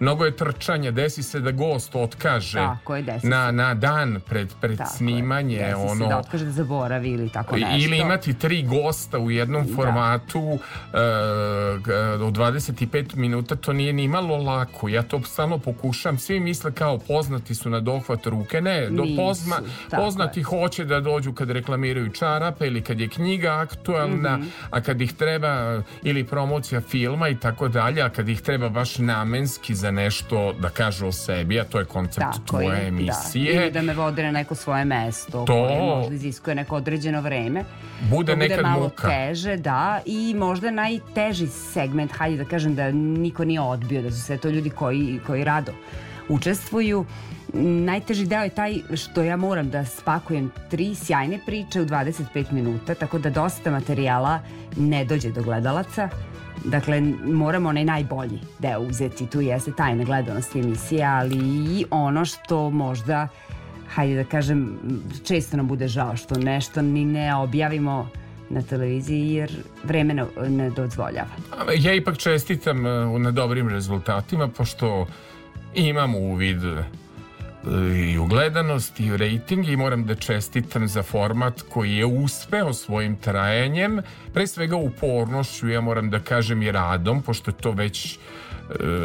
[0.00, 3.52] Mnogo je trčanja, desi se da gost otkaže Tako je, desi na, se.
[3.52, 4.96] na dan pred, pred Tako je.
[4.96, 5.58] snimanje.
[5.58, 7.76] Desi se ono, da otkaže da zaboravi ili tako nešto.
[7.78, 9.74] Ili imati tri gosta u jednom Da.
[9.74, 10.58] formatu
[10.94, 10.98] e,
[11.78, 12.80] g- od 25
[13.16, 14.88] minuta, to nije ni malo lako.
[14.88, 16.18] Ja to stalno pokušam.
[16.18, 18.60] Svi misle kao poznati su na dohvat ruke.
[18.60, 19.56] Ne, do tako
[19.96, 24.46] poznati hoće da dođu kad reklamiraju čarape ili kad je knjiga aktualna, Mhm.
[24.70, 25.50] a kad ih treba
[26.02, 30.68] ili promocija filma i tako dalje, a kad ih treba baš namenski za nešto da
[30.68, 33.54] kažu o sebi, a to je koncept Tako tvoje je, emisije.
[33.54, 33.62] Da.
[33.62, 37.64] Ili da me vode na neko svoje mesto To- koje možda iziskuje neko određeno vreme.
[38.02, 39.08] Bude To nekad malo muka.
[39.08, 44.20] teže, da, i možda najteži segment, hajde da kažem da niko nije odbio, da su
[44.20, 45.72] sve to ljudi koji, koji rado
[46.28, 47.04] učestvuju.
[47.54, 52.94] Najteži deo je taj što ja moram da spakujem tri sjajne priče u 25 minuta,
[52.94, 54.40] tako da dosta materijala
[54.76, 56.08] ne dođe do gledalaca.
[56.64, 61.36] Dakle, moramo onaj najbolji deo uzeti, tu jeste tajna gledanosti emisije, ali
[61.78, 63.28] i ono što možda,
[63.88, 64.78] hajde da kažem,
[65.24, 68.08] često nam bude žao što nešto ni ne objavimo
[68.50, 69.50] na televiziji jer
[69.84, 71.30] vreme ne, ne dozvoljava.
[71.78, 75.06] Ja ipak čestitam e, na dobrim rezultatima, pošto
[75.74, 76.62] imam uvid
[78.10, 82.72] i u gledanost i u rejting i moram da čestitam za format koji je uspeo
[82.72, 84.00] svojim trajanjem,
[84.34, 88.18] pre svega upornošću, ja moram da kažem i radom, pošto to već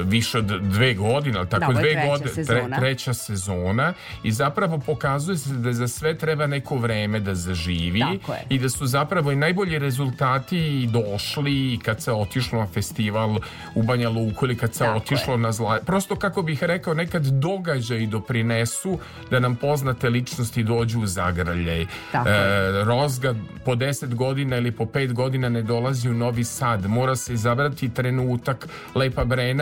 [0.03, 2.77] više od dve godine, ali tako Da, dve treća godine, sezona.
[2.79, 3.93] treća sezona
[4.23, 8.03] i zapravo pokazuje se da za sve treba neko vreme da zaživi
[8.49, 13.37] i da su zapravo i najbolji rezultati i došli i kad se otišlo na festival
[13.75, 15.79] u Banja Luku ili kad se Tako otišlo na zla...
[15.85, 18.99] Prosto kako bih rekao, nekad događaji doprinesu
[19.31, 21.85] da nam poznate ličnosti dođu u zagrljaj.
[22.11, 23.35] Tako E, Rozga
[23.65, 26.85] po 10 godina ili po 5 godina ne dolazi u Novi Sad.
[26.85, 28.67] Mora se izabrati trenutak.
[28.95, 29.54] Lepa Brena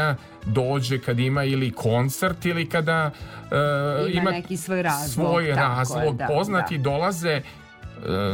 [0.46, 3.12] dođe kad ima ili koncert ili kada
[3.52, 6.18] e, Ima neki svoj razlog, svoj razlog.
[6.18, 6.84] da, Poznati da.
[6.84, 7.42] dolaze e,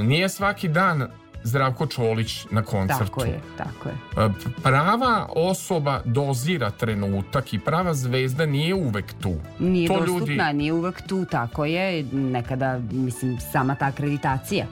[0.04, 1.08] nije svaki dan
[1.44, 3.06] Zdravko Čolić na koncertu.
[3.06, 4.26] Tako je, tako je.
[4.26, 4.30] E,
[4.64, 9.36] Prava osoba dozira trenutak i prava zvezda nije uvek tu.
[9.60, 12.04] Nije to dostupna, nije uvek tu, tako je.
[12.12, 14.66] Nekada, mislim, sama ta akreditacija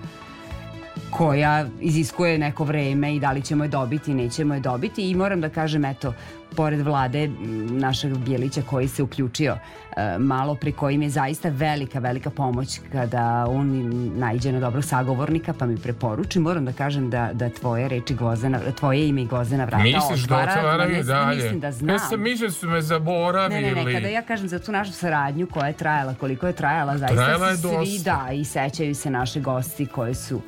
[1.10, 5.42] koja iziskuje neko vreme i da li ćemo je dobiti, nećemo je dobiti i moram
[5.42, 6.14] da kažem, eto,
[6.58, 7.28] pored vlade
[7.72, 9.58] našeg Bijelića koji se uključio
[9.98, 13.68] e, malo pri kojim je zaista velika, velika pomoć kada on
[14.16, 18.60] najđe na dobrog sagovornika pa mi preporuči, moram da kažem da, da tvoje reči Gvozdena,
[18.72, 21.36] tvoje ime i Gvozdena vrata Misliš da otvara, otvaraju ne, ne dalje?
[21.36, 21.90] mislim da znam.
[21.90, 23.62] Ja sam mislio da su me Ne, zaboravili.
[23.62, 26.98] ne, ne, kada ja kažem za tu našu saradnju koja je trajala, koliko je trajala,
[26.98, 30.42] zaista Trajala su svi, da, i sećaju se naši gosti koji su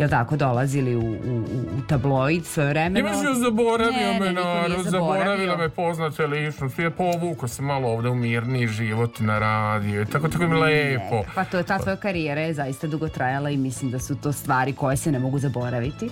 [0.00, 1.44] jel tako, dolazili u, u,
[1.78, 3.08] u tabloid svoje vremeno.
[3.08, 4.90] Imaš joj zaboravio Ne, me, zaboravio.
[4.90, 6.82] zaboravila me poznate ličnosti.
[6.82, 10.04] Je povuko se malo ovde u mirniji život na radio.
[10.04, 11.16] Tako, tako mi lepo.
[11.16, 14.16] Ne, pa to je ta tvoja karijera je zaista dugo trajala i mislim da su
[14.16, 16.10] to stvari koje se ne mogu zaboraviti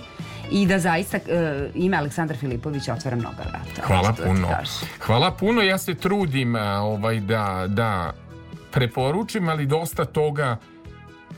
[0.51, 3.81] i da zaista e, ime Aleksandar Filipović otvara mnoga vrata.
[3.87, 4.47] Hvala da puno.
[4.99, 8.11] Hvala puno, ja se trudim a, ovaj, da, da
[8.71, 10.57] preporučim, ali dosta toga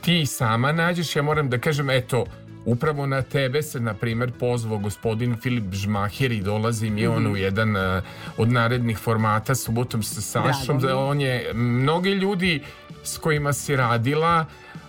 [0.00, 1.16] ti sama nađeš.
[1.16, 2.24] Ja moram da kažem, eto,
[2.64, 7.32] upravo na tebe se, na primjer, pozvao gospodin Filip Žmaher i dolazi mi on Mhm.
[7.32, 8.02] u jedan a,
[8.36, 10.76] od narednih formata subotom sa Sašom.
[10.76, 10.82] Mi.
[10.82, 12.60] Da on je, mnogi ljudi
[13.02, 14.44] s kojima si radila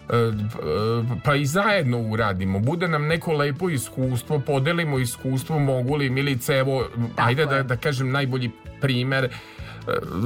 [0.09, 0.31] e, e,
[1.23, 2.59] pa i zajedno uradimo.
[2.59, 7.63] Bude nam neko lepo iskustvo, podelimo iskustvo, mogu li Milice, evo, ajde da, je.
[7.63, 8.51] da kažem najbolji
[8.81, 9.29] primer e,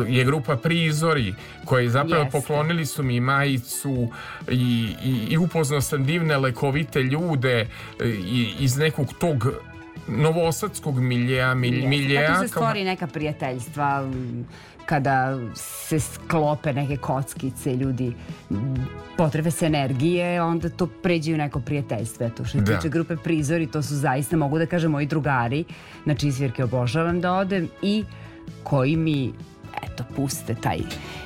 [0.07, 1.33] je grupa Prizori
[1.65, 2.39] koji zapravo Jeste.
[2.39, 4.07] poklonili su mi majicu
[4.51, 7.67] i, i, i upoznao sam divne lekovite ljude e,
[8.07, 9.47] i, iz nekog tog
[10.07, 12.27] novosadskog miljeja, miljeja.
[12.27, 14.11] Pa tu se stvori neka prijateljstva
[14.85, 18.13] kada se sklope neke kockice, ljudi
[19.17, 22.25] potrebe se energije, onda to pređe u neko prijateljstvo.
[22.25, 22.75] Eto, što Da.
[22.75, 25.63] tiče grupe Prizori, to su zaista, mogu da kažem, moji drugari,
[26.05, 28.03] na čiji svirke obožavam da odem i
[28.67, 29.33] koji mi
[29.83, 30.77] eto, puste taj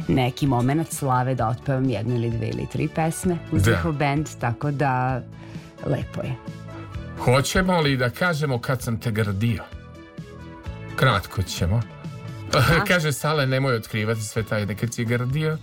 [0.08, 3.72] neki moment slave da otpevam jednu ili dve ili tri pesme uz Da.
[3.72, 5.22] njihov band, tako da
[5.86, 6.36] lepo je.
[7.20, 9.64] Hoćemo li da kažemo kad sam te grdio?
[10.96, 11.82] Kratko ćemo.
[12.88, 15.58] Kaže Sale, nemoj otkrivati sve tajne kad si grdio.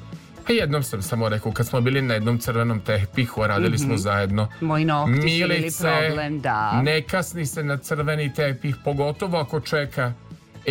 [0.48, 3.96] A jednom sam samo rekao, kad smo bili na jednom crvenom tepihu, a radili smo
[3.96, 4.48] zajedno.
[4.60, 6.82] Moji nokti su bili Milice, problem, da.
[6.82, 10.12] ne kasni se na crveni tepih, pogotovo ako čeka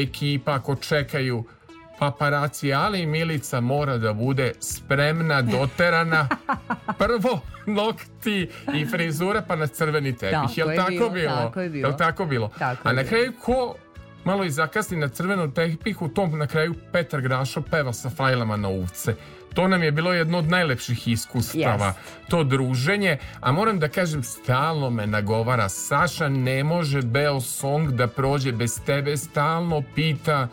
[0.02, 1.43] ekipa, ako čekaju
[2.00, 6.28] paparaci, ali Milica mora da bude spremna, doterana.
[7.00, 10.58] Prvo nokti i frizura pa na crveni tepih.
[10.58, 11.36] Jel je tako bilo, bilo?
[11.36, 11.89] tako je bilo.
[11.89, 12.50] Jel tako bilo?
[12.60, 13.76] Tako A na kraju ko
[14.24, 18.70] malo i zakasni na crvenom tepihu, tom na kraju Petar Grašo peva sa fajlama na
[18.70, 19.16] uvce.
[19.54, 22.30] To nam je bilo jedno od najlepših iskustava, Jest.
[22.30, 28.08] to druženje, a moram da kažem, stalno me nagovara, Saša ne može Beo Song da
[28.08, 30.48] prođe bez tebe, stalno pita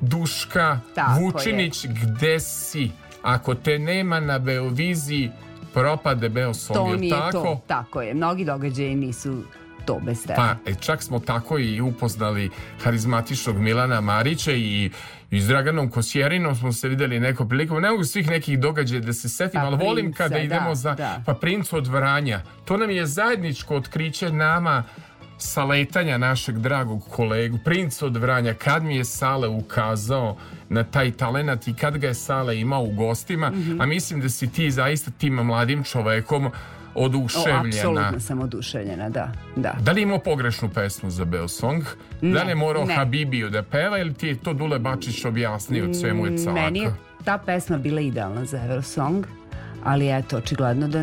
[0.00, 2.90] Duška Tako Vučinić, gde si?
[3.22, 5.30] Ako te nema na Beoviziji,
[5.74, 7.32] propade Beo Song, To nije tako?
[7.32, 7.60] to.
[7.66, 8.14] Tako je.
[8.14, 9.42] Mnogi događaji nisu
[9.86, 10.34] to bez tebe.
[10.36, 12.50] Pa e, čak smo tako i upoznali
[12.82, 14.90] harizmatičnog Milana Marića i
[15.30, 17.82] i s Draganom Kosjerinom smo se videli neko prilikom.
[17.82, 20.74] Ne mogu svih nekih događaja da se setim, Pa ali volim princa, kada idemo da,
[20.74, 20.94] za...
[20.94, 21.22] da.
[21.26, 22.40] Pa princ od Vranja.
[22.64, 24.82] To nam je zajedničko otkriće nama
[25.38, 30.36] sa letanja našeg dragog kolegu, princ od Vranja, kad mi je Sale ukazao
[30.68, 33.80] na taj talenat i kad ga je Sale imao u gostima, Mhm.
[33.80, 36.50] a mislim da si ti zaista tim mladim čovekom
[36.96, 37.60] O, oduševljena.
[37.60, 39.32] apsolutno sam oduševljena, da.
[39.56, 39.74] da.
[39.80, 41.84] Da li je imao pogrešnu pesmu za Beosong?
[42.20, 42.94] Da li je morao ne.
[42.94, 46.52] Habibiju da peva ili ti je to Dule Bačić objasnio svemu je caka?
[46.52, 46.94] Meni je
[47.24, 49.26] ta pesma bila idealna za Eurosong,
[49.84, 50.98] ali eto, očigledno da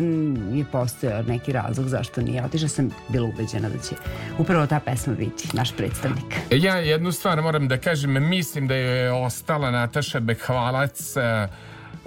[0.56, 2.68] je postojao neki razlog zašto nije otišla.
[2.68, 3.94] Sam bila ubeđena da će
[4.38, 6.34] upravo ta pesma biti naš predstavnik.
[6.50, 11.48] E, Ja jednu stvar moram da kažem, mislim da je ostala Nataša Bekvalac e,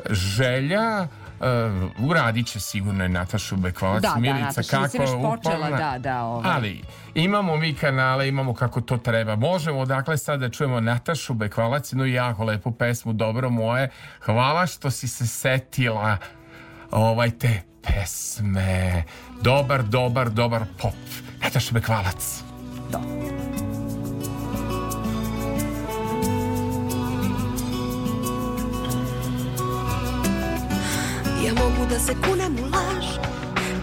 [0.09, 1.07] želja
[1.39, 5.69] Uh, uradit će sigurno i Natašu Bekvalac Da, da, Milica Nataša nas je kako počela,
[5.69, 6.51] da, da, ovaj.
[6.55, 6.81] ali
[7.15, 9.35] imamo mi kanale imamo kako to treba.
[9.35, 13.89] Možemo dakle sad da čujemo Natašu Bekvalac jednu jako lepu pesmu Dobro moje.
[14.25, 16.17] Hvala što si se setila
[16.91, 19.03] ovaj te pesme.
[19.41, 20.93] Dobar, dobar, dobar pop.
[21.43, 22.43] Nataša Bekvalac
[31.47, 33.05] Ja mogu da se kunem u laž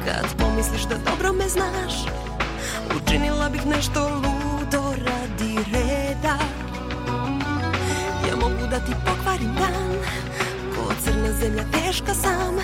[0.05, 1.95] Kad pomisliš da dobro me znaš.
[2.97, 6.39] Učinila bih nešto ludo radi reda.
[8.29, 9.95] Ja mogu da ti pokvarim dan
[10.75, 12.57] Ko crna zemlja teška sam.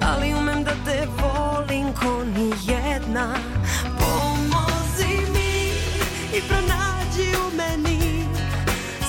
[0.00, 3.34] Ali umem da te volim ko ni jedna.
[3.98, 5.68] Pomozi mi
[6.38, 8.24] i pronađi u meni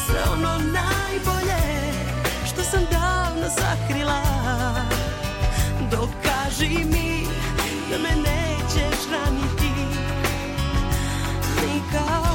[0.07, 0.92] Sve ono najbolje
[3.49, 4.21] sakrila.
[5.91, 7.27] Dokaži mi
[7.89, 9.73] da me nećeš raniti
[11.61, 12.32] Nikada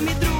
[0.00, 0.37] I šta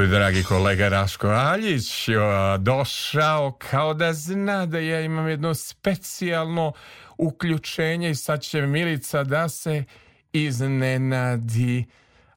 [0.00, 2.08] Tu je dragi kolega Raško Aljić
[2.58, 6.72] došao kao da zna da ja imam jedno specijalno
[7.18, 9.84] uključenje i sad će Milica da se
[10.32, 11.84] iznenadi.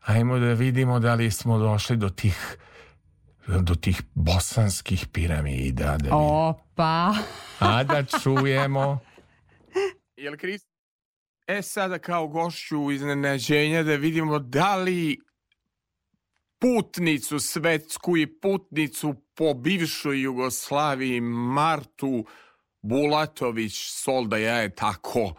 [0.01, 2.57] Ajmo da vidimo da li smo došli do tih
[3.47, 5.97] do tih bosanskih piramida.
[5.97, 6.15] Da.
[6.15, 7.13] Opa.
[7.59, 8.99] A da čujemo.
[10.17, 10.67] Jel Krist?
[11.47, 15.17] E sada kao gošću iznenađenja da vidimo da li
[16.63, 22.25] putnicu svetsku i putnicu po bivšoj Jugoslaviji Martu
[22.81, 25.33] Bulatović Solda ja je tako.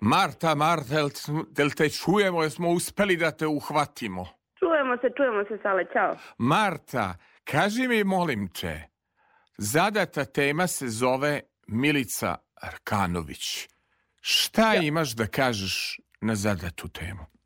[0.00, 1.10] Marta, Marta, jel,
[1.58, 4.26] jel te čujemo, jesmo uspeli da te uhvatimo?
[4.58, 6.16] Čujemo se, čujemo se, Sale, čao.
[6.38, 7.14] Marta,
[7.44, 8.88] kaži mi molim te,
[9.58, 13.68] zadata tema se zove Milica Arkanović.
[14.20, 17.39] Šta imaš da kažeš na zadatu temu?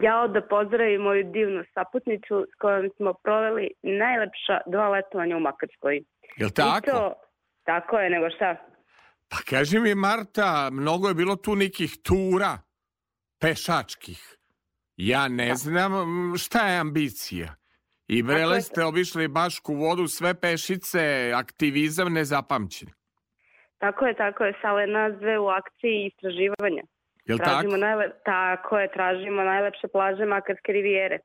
[0.00, 6.02] Jao da pozdravim moju divnu saputnicu s kojom smo proveli najlepša dva letovanja u Makarskoj.
[6.36, 6.86] Jel I tako?
[6.90, 7.14] to,
[7.64, 8.56] tako je, nego šta?
[9.30, 12.58] Pa kaži mi Marta, mnogo je bilo tu nekih tura
[13.40, 14.36] pešačkih.
[14.96, 17.54] Ja ne znam m, šta je ambicija.
[18.08, 22.88] I brele je- ste obišli Bašku vodu, sve pešice, aktivizam nezapamćen.
[23.78, 26.82] Tako je, tako je, Sale, nas dve u akciji istraživanja.
[27.24, 27.76] Jel tražimo tako?
[27.76, 28.10] Najle...
[28.24, 31.18] Tako je, tražimo najlepše plaže Makarske rivijere.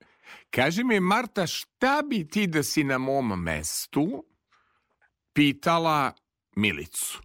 [0.50, 4.24] Kaži mi Marta, šta bi ti da si na mom mestu
[5.34, 6.12] pitala
[6.56, 7.22] Milicu?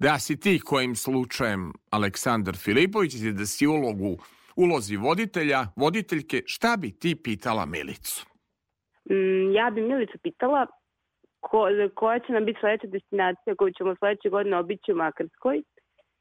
[0.00, 4.16] Da si ti kojim slučajem Aleksandar Filipović i da si ulogu
[4.56, 8.26] ulozi voditelja, voditeljke, šta bi ti pitala Milicu?
[9.10, 10.66] Mm, ja bi Milicu pitala
[11.40, 15.62] ko, koja će nam biti sledeća destinacija koju ćemo sledeće godine obići u Makarskoj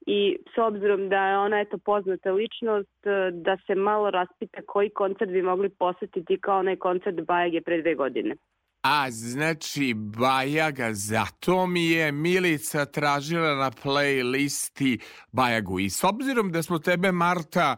[0.07, 4.89] i s obzirom da je ona eto poznata ličnost, eh, da se malo raspita koji
[4.89, 8.35] koncert bi mogli posetiti kao onaj koncert Bajage pre dve godine.
[8.81, 15.01] A znači Bajaga, zato mi je Milica tražila na playlisti
[15.31, 15.79] Bajagu.
[15.79, 17.75] I s obzirom da smo tebe, Marta,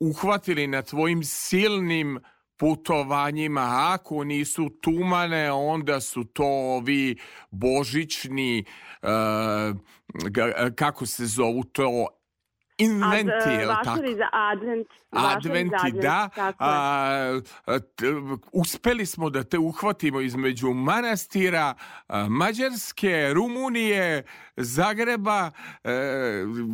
[0.00, 2.18] uhvatili na tvojim silnim
[2.56, 6.44] putovanjima, ako nisu tumane, onda su to
[6.76, 7.16] ovi
[7.50, 8.64] božićni, e,
[10.03, 10.03] ga-
[10.76, 12.08] kako se zovu to,
[12.78, 13.90] inventi, Ad, jel tako?
[13.90, 14.86] vašari za advent.
[15.12, 16.28] za Adventi, advent, da.
[16.34, 16.70] Tako je.
[17.66, 18.06] A, t-
[18.52, 21.74] uspeli smo da te uhvatimo između manastira,
[22.08, 24.22] a, Mađarske, Rumunije,
[24.56, 25.50] Zagreba.
[25.84, 25.90] E,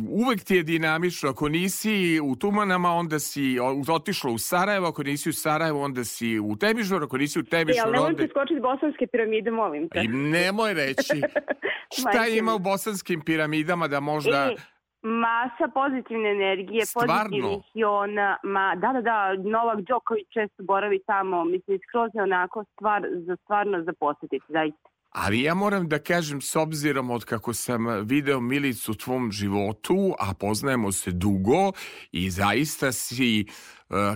[0.09, 1.29] uvek ti je dinamično.
[1.29, 3.57] Ako nisi u Tumanama, onda si
[3.89, 4.87] otišla u Sarajevo.
[4.87, 7.05] Ako nisi u Sarajevo, onda si u Temižoru.
[7.05, 7.97] Ako nisi u E, ali Temižoru, onda...
[7.99, 9.99] nemojte skočiti bosanske piramide, molim te.
[9.99, 11.21] I nemoj reći.
[11.99, 14.51] Šta ima u bosanskim piramidama da možda...
[14.51, 14.55] E,
[15.01, 17.13] masa pozitivne energije, Stvarno?
[17.13, 22.63] pozitivnih iona, ma, da, da, da, Novak Đoković često boravi tamo, mislim, skroz je onako
[22.73, 24.89] stvar za stvarno za posetiti, zaista.
[25.09, 30.13] Ali ja moram da kažem, s obzirom od kako sam video Milicu u tvom životu,
[30.19, 31.71] a poznajemo se dugo
[32.11, 33.45] i zaista si, e,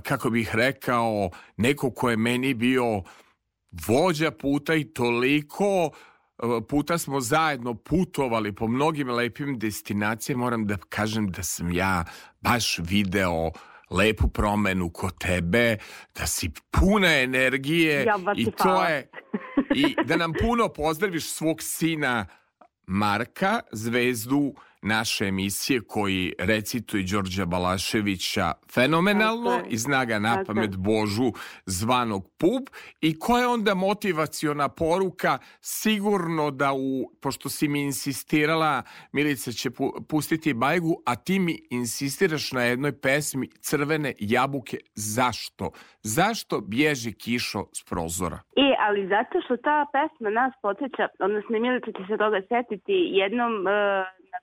[0.04, 3.02] kako bih rekao, neko ko je meni bio
[3.88, 5.92] vođa puta i toliko
[6.70, 12.06] puta smo zajedno putovali po mnogim lepim destinacijama, moram da kažem da sam ja
[12.42, 13.52] baš video
[13.90, 15.78] lepu promenu kod tebe,
[16.20, 18.88] da si puna energije Ja, i to hvala.
[18.88, 19.10] je
[19.76, 22.26] i da nam puno pozdraviš svog sina
[22.88, 24.54] Marka, zvezdu
[24.86, 30.78] naše emisije koji recituje Đorđa Balaševića fenomenalno Tako i zna ga na pamet.
[30.78, 31.32] Božu
[31.66, 32.70] zvanog Pup
[33.02, 39.70] i koja je onda motivaciona poruka sigurno da u, pošto si mi insistirala Milica će
[39.70, 45.72] pu- pustiti bajgu, a ti mi insistiraš na jednoj pesmi Crvene jabuke, zašto?
[46.02, 48.40] Zašto bježi kišo s prozora?
[48.56, 53.68] E, ali zato što ta pesma nas podsjeća, odnosno Milica će se toga setiti, jednom
[53.68, 53.72] e,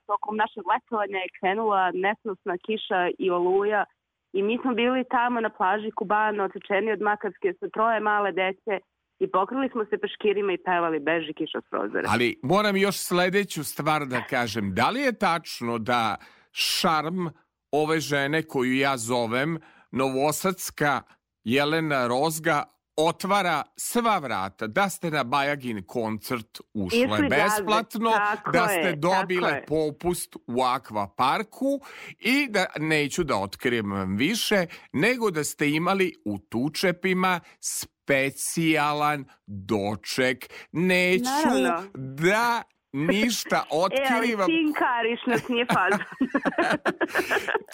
[0.05, 3.85] tokom našeg letovanja je krenula nesnosna kiša i oluja
[4.33, 8.73] i mi smo bili tamo na plaži Kubana, odsečeni od Makarske sa troje male dece
[9.19, 12.07] i pokrili smo se peškirima i pevali Beži kiša s prozora.
[12.13, 14.73] Ali moram još sledeću stvar da kažem.
[14.73, 16.15] Da li je tačno da
[16.51, 17.27] šarm
[17.71, 19.59] ove žene koju ja zovem
[19.91, 21.01] Novosadska
[21.43, 22.63] Jelena Rozga
[22.95, 24.67] otvara sva vrata.
[24.67, 28.11] Da ste na Bajagin koncert ušle dalje, besplatno,
[28.53, 29.65] da je, ste tako dobile je.
[29.67, 31.79] popust u Aqua parku
[32.19, 40.49] i da neću da otkrijem vam više, nego da ste imali u tučepima specijalan doček.
[40.71, 41.83] Neću Naravno.
[41.93, 42.61] da
[42.93, 44.47] ništa E, ali otkrivam.
[44.47, 46.05] tinkariš nas nije fazon.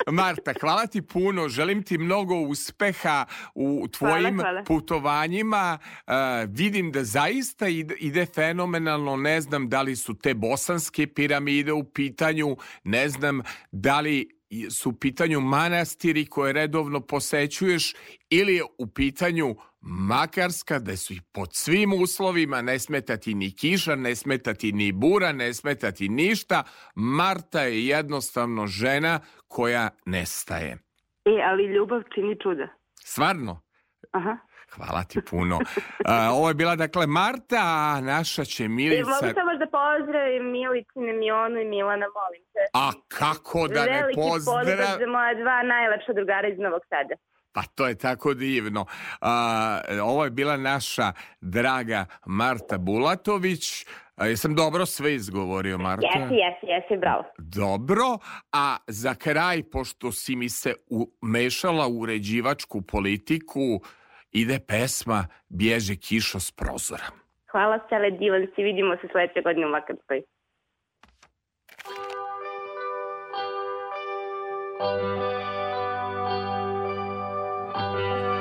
[0.11, 1.49] Marta, hvala ti puno.
[1.49, 3.25] Želim ti mnogo uspeha
[3.55, 4.63] u tvojim Hvala, hvala.
[4.63, 5.77] putovanjima.
[6.07, 6.13] Uh,
[6.47, 7.67] vidim da zaista
[7.99, 9.15] ide fenomenalno.
[9.15, 12.47] Ne znam da li su te bosanske piramide u pitanju.
[12.83, 13.41] Ne znam
[13.71, 14.38] da li
[14.69, 17.93] su u pitanju manastiri koje redovno posećuješ
[18.29, 23.55] ili je u pitanju Makarska, da su i pod svim uslovima, ne smeta ti ni
[23.55, 26.63] kiša, ne smeta ti ni bura, ne smeta ti ništa.
[26.95, 30.77] Marta je jednostavno žena koja nestaje.
[31.25, 32.67] E, ali ljubav čini čuda.
[32.95, 33.61] Stvarno?
[34.11, 34.37] Aha.
[34.75, 35.59] Hvala ti puno.
[36.05, 39.09] A, ovo je bila dakle Marta, a naša će Milica...
[39.09, 42.63] mogu samo da pozdravim Milicine, Mionu i Milana, molim te.
[42.73, 44.55] A kako da ne Veliki pozdrav...
[44.55, 47.15] pozdrav za moja dva najlepša drugara iz Novog Sada.
[47.51, 48.85] Pa to je tako divno.
[49.21, 53.85] A, ovo je bila naša draga Marta Bulatović.
[54.15, 56.07] A, jesam dobro sve izgovorio, Marta?
[56.07, 57.23] Jesi, jesi, jesi, bravo.
[57.37, 58.17] Dobro,
[58.51, 60.73] a za kraj, pošto si mi se
[61.21, 63.81] umešala u uređivačku politiku,
[64.31, 67.09] ide pesma Bježe kišo s prozora.
[67.51, 70.21] Hvala Stele, divan si, vidimo se sledeće godine u Makarskoj.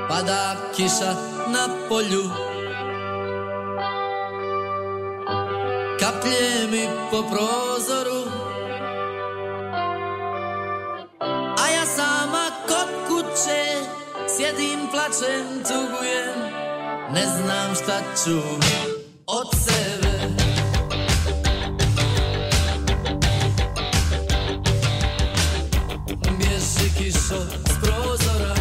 [0.08, 1.12] Pada kiša
[1.54, 2.24] na polju
[6.00, 8.20] Kaplje mi po prozoru
[11.62, 13.62] A ja sama kod kuće
[14.36, 16.38] Sjedim, plačem, tugujem
[17.14, 18.38] Ne znam šta ću
[19.26, 20.18] od sebe
[26.38, 28.54] Bježi kišo s prozora.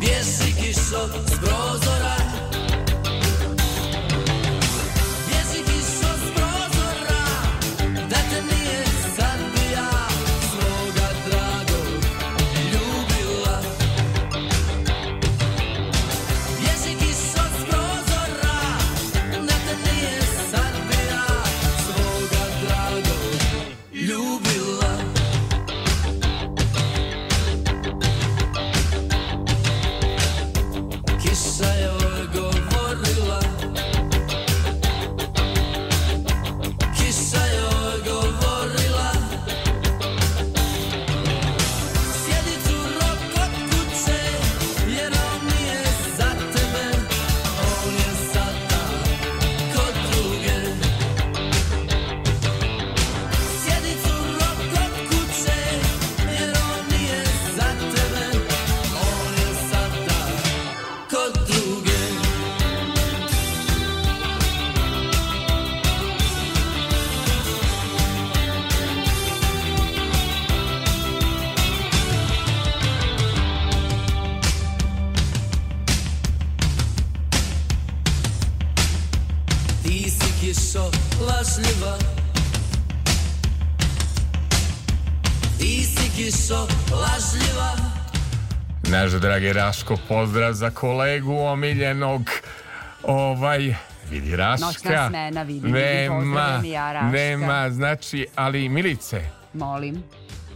[0.00, 1.25] Bježi kišo
[89.26, 92.30] dragi Raško, pozdrav za kolegu omiljenog.
[93.02, 93.74] Ovaj,
[94.10, 94.66] vidi Raška.
[94.66, 97.10] Noćna smena, vidim, Nema, pozdravljam i ja Raška.
[97.10, 99.20] nema, znači, ali Milice,
[99.54, 100.02] Molim.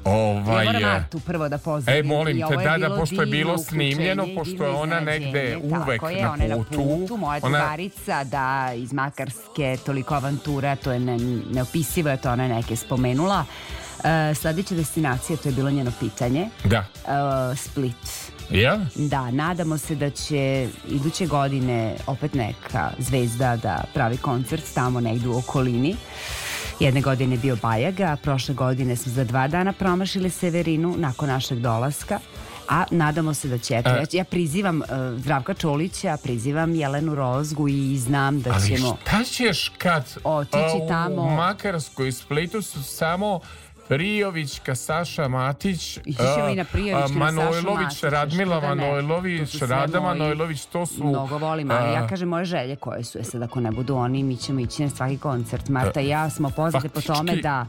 [0.05, 0.65] ovaj...
[0.67, 2.01] ja moram Martu prvo da pozdravim.
[2.01, 6.03] E, molim te, da, da, pošto je bilo divno snimljeno, pošto je ona negde uvek
[6.03, 6.81] je, na ona putu.
[6.81, 11.19] na putu, moja Ona- drugarica, da, iz Makarske, toliko avantura, to je ne,
[11.53, 13.45] neopisivo, je to ona neke spomenula.
[13.99, 16.49] Uh, sledeća destinacija, to je bilo njeno pitanje.
[16.65, 16.85] Da.
[17.05, 18.30] Uh, Split.
[18.53, 18.81] Ja?
[18.95, 25.29] Da, nadamo se da će iduće godine opet neka zvezda da pravi koncert tamo negdje
[25.29, 25.97] u okolini.
[26.81, 31.29] Jedne godine je bio Bajaga, a prošle godine smo za dva dana promašili Severinu nakon
[31.29, 32.19] našeg dolaska.
[32.69, 33.93] A nadamo se da će, eto, E.
[33.93, 34.87] ja, ja prizivam uh,
[35.17, 38.97] Zdravka Čolića, prizivam Jelenu Rozgu i znam da Ali ćemo...
[39.03, 43.41] šta ćeš kad Otići a, u tamo- Makarskoj Splitu su samo
[43.91, 46.15] Prijovićka, Saša Matić, i
[46.57, 46.65] na
[47.01, 48.83] Sašu Manojlović, Radmila da ne.
[48.83, 51.05] Manojlović, Rada Manojlović, to su...
[51.05, 54.23] Mnogo volim, ali ja kažem moje želje koje su, je sad ako ne budu oni,
[54.23, 55.69] mi ćemo ići na svaki koncert.
[55.69, 57.67] Marta i ja smo poznate po tome da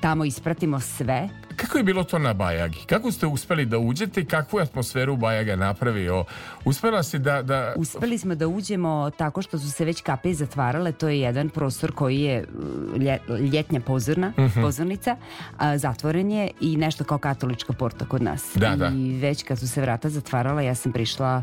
[0.00, 1.28] tamo ispratimo sve.
[1.58, 2.78] Kako je bilo to na Bajagi?
[2.86, 6.24] Kako ste uspeli da uđete i kakvu je atmosferu Bajaga napravio?
[6.64, 7.42] Uspela si da...
[7.42, 7.74] da...
[7.76, 10.92] Uspeli smo da uđemo tako što su se već kape zatvarale.
[10.92, 12.44] To je jedan prostor koji je
[12.92, 13.18] uh, lje,
[13.52, 14.60] ljetnja pozorna, Mhm.
[14.62, 15.16] pozornica.
[15.58, 18.50] A, zatvoren je i nešto kao katolička porta kod nas.
[18.54, 18.88] Da, da.
[18.88, 21.42] I već kad su se vrata zatvarala, ja sam prišla,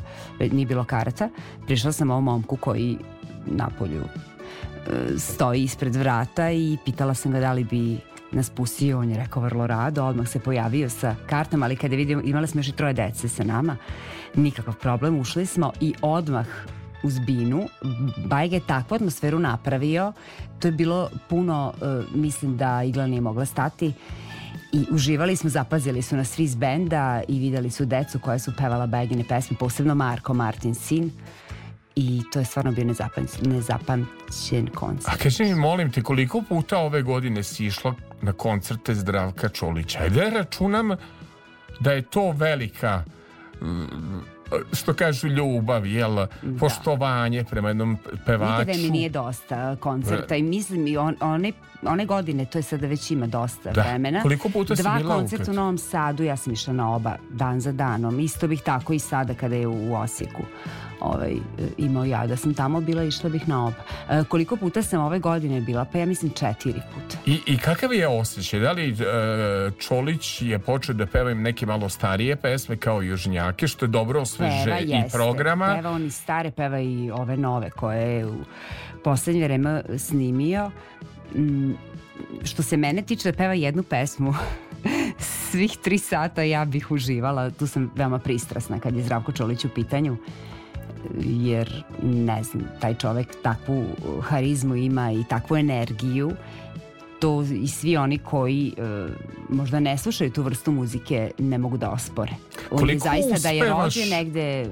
[0.51, 1.29] nije bilo karata,
[1.65, 2.97] prišla sam ovom momku koji
[3.45, 7.97] napolju e, stoji ispred vrata i pitala sam ga da li bi
[8.35, 12.21] nas pustio, on je rekao vrlo rado, odmah se pojavio sa kartama, ali kada vidimo,
[12.25, 13.77] imali smo još i troje dece sa nama,
[14.35, 16.47] nikakav problem, ušli smo i odmah
[17.03, 17.67] uz binu,
[18.25, 20.13] Bajeg je takvu atmosferu napravio,
[20.59, 23.93] to je bilo puno, e, mislim da igla nije mogla stati,
[24.73, 28.51] i uživali smo, zapazili su nas svi iz benda i videli su decu koja su
[28.57, 31.11] pevala Bajegine pesme, posebno Marko, Martin sin.
[31.95, 35.15] I to je stvarno bio nezapamćen, nezapamćen koncert.
[35.15, 39.99] A kaži mi, molim te, koliko puta ove godine si išla na koncerte Zdravka Čolića?
[39.99, 40.89] Ajde, računam
[41.79, 43.03] da je to velika
[43.61, 43.85] mm,
[44.73, 46.27] što kažu ljubav, jel,
[46.59, 48.59] poštovanje prema jednom pevaču.
[48.59, 51.51] Nikada mi nije dosta koncerta i mislim i on, one,
[51.87, 53.81] one godine, to je sada već ima dosta Da.
[53.81, 54.21] vremena.
[54.21, 57.61] Koliko puta si Dva bila koncerta u Novom Sadu, ja sam išla na oba dan
[57.61, 58.19] za danom.
[58.19, 60.43] Isto bih tako i sada kada je u Osijeku
[60.99, 61.35] ovaj,
[61.77, 62.27] imao ja.
[62.27, 63.75] Da sam tamo bila, išla bih na oba.
[64.09, 65.85] E, koliko puta sam ove godine bila?
[65.85, 67.17] Pa ja mislim četiri puta.
[67.25, 68.59] I, I kakav je osjećaj?
[68.59, 68.95] Da li e,
[69.79, 74.21] Čolić je počeo da peva im neke malo starije pesme kao Južnjake, što je dobro
[74.21, 75.75] osveže Peva, i programa?
[75.75, 78.35] Peva on i stare, peva i ove nove koje je u
[79.03, 80.71] poslednje vreme snimio.
[81.33, 81.71] Mm,
[82.43, 84.33] što se mene tiče da peva jednu pesmu.
[85.51, 87.49] Svih tri sata ja bih uživala.
[87.49, 90.17] Tu sam veoma pristrasna kad je Zdravko Čolić u pitanju
[91.19, 93.85] jer ne znam, taj čovek takvu
[94.21, 96.31] harizmu ima i takvu energiju.
[97.19, 99.07] To i svi oni koji e,
[99.49, 102.31] možda ne slušaju tu vrstu muzike ne mogu da ospore.
[102.71, 104.69] On je Koliko zaista da je uspevaš- rođen negde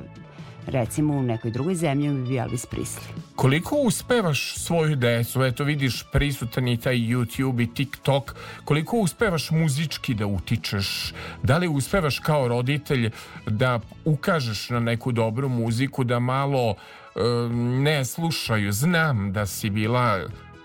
[0.68, 3.02] recimo u nekoj drugoj zemlji bi bio Elvis Presley.
[3.35, 5.44] Koliko uspevaš svoju decu?
[5.44, 8.35] Eto vidiš prisutan i taj YouTube i TikTok.
[8.65, 11.14] Koliko uspevaš muzički da utičeš?
[11.44, 13.10] Da li uspevaš kao roditelj
[13.48, 16.76] da ukažeš na neku dobru muziku, da malo
[17.15, 17.19] e,
[17.60, 18.72] ne slušaju?
[18.72, 20.19] Znam da si bila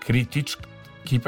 [0.05, 0.63] kritički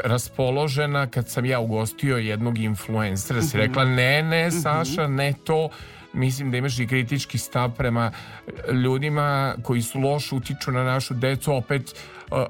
[0.04, 3.42] raspoložena kad sam ja ugostio jednog influencera.
[3.42, 3.58] Si Mhm.
[3.58, 5.70] rekla ne, ne, Saša, ne to
[6.14, 8.12] mislim da imaš i kritički stav prema
[8.48, 11.96] e, ljudima koji su loše utiču na našu decu opet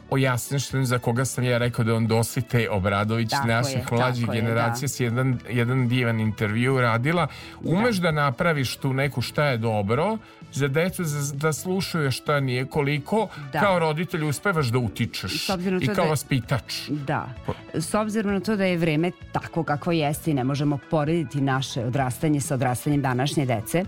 [0.10, 3.92] ojasniš sam za koga sam ja rekao da je on Dosite Obradović Tako je, naših
[3.92, 4.88] mlađih tako je, generacija da.
[4.88, 7.28] si jedan, jedan divan intervju radila
[7.62, 8.12] umeš da.
[8.14, 10.18] napraviš tu neku šta je dobro
[10.52, 13.60] za decu za, da slušaju šta nije koliko Da.
[13.60, 15.58] kao roditelj uspevaš da utičeš i kao
[15.96, 17.30] da je- vaspitač Da.
[17.74, 21.82] S obzirom na to da je vreme tako kako jeste i ne možemo porediti naše
[21.82, 23.86] odrastanje sa odrastanjem današnje dece,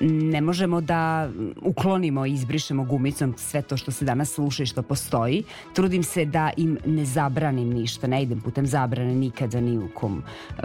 [0.00, 1.30] ne možemo da
[1.62, 5.42] uklonimo i izbrišemo gumicom sve to što se danas sluša i što postoji.
[5.74, 10.22] Trudim se da im ne zabranim ništa, ne idem putem zabrane nikada ni u kom
[10.22, 10.62] e,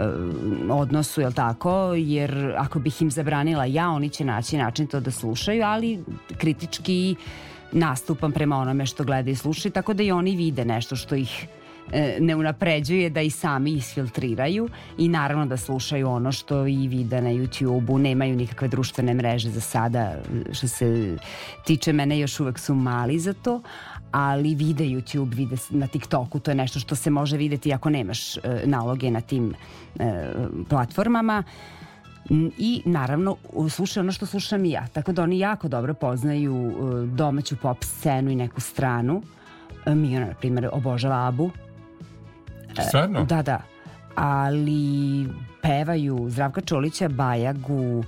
[0.70, 1.94] odnosu, jel tako?
[1.96, 6.04] Jer ako bih im zabranila ja, oni će naći način to da slušaju, ali
[6.38, 7.16] kritički
[7.72, 11.46] nastupam prema onome što gledaju i slušaju, tako da i oni vide nešto što ih
[12.20, 14.68] ne unapređuje da i sami isfiltriraju
[14.98, 19.60] i naravno da slušaju ono što i vide na YouTube-u, nemaju nikakve društvene mreže za
[19.60, 20.14] sada,
[20.52, 21.16] što se
[21.64, 23.62] tiče mene još uvek su mali za to,
[24.12, 28.36] ali vide YouTube, vide na TikToku, to je nešto što se može videti ako nemaš
[28.36, 29.54] e, naloge na tim
[29.98, 30.32] e,
[30.68, 31.42] platformama.
[32.58, 33.36] I naravno
[33.70, 34.86] slušaju ono što slušam i ja.
[34.92, 39.22] Tako da oni jako dobro poznaju e, domaću pop scenu i neku stranu.
[39.86, 41.50] E, Mio, na primjer, obožava Abu.
[42.78, 43.24] E, Stvarno?
[43.24, 43.62] Da, da.
[44.14, 45.28] Ali
[45.62, 48.04] pevaju Zdravka Čolića, Bajagu, uh,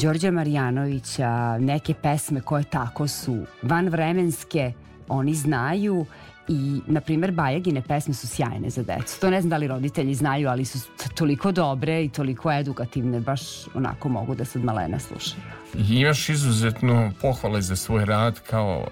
[0.00, 4.72] Đorđa Marjanovića, neke pesme koje tako su vanvremenske,
[5.08, 6.06] oni znaju
[6.48, 9.20] i, na primjer, Bajagine pesme su sjajne za decu.
[9.20, 10.78] To ne znam da li roditelji znaju, ali su
[11.14, 13.42] toliko dobre i toliko edukativne, baš
[13.74, 15.42] onako mogu da se od malena slušaju.
[15.74, 18.88] I imaš izuzetno pohvale za svoj rad kao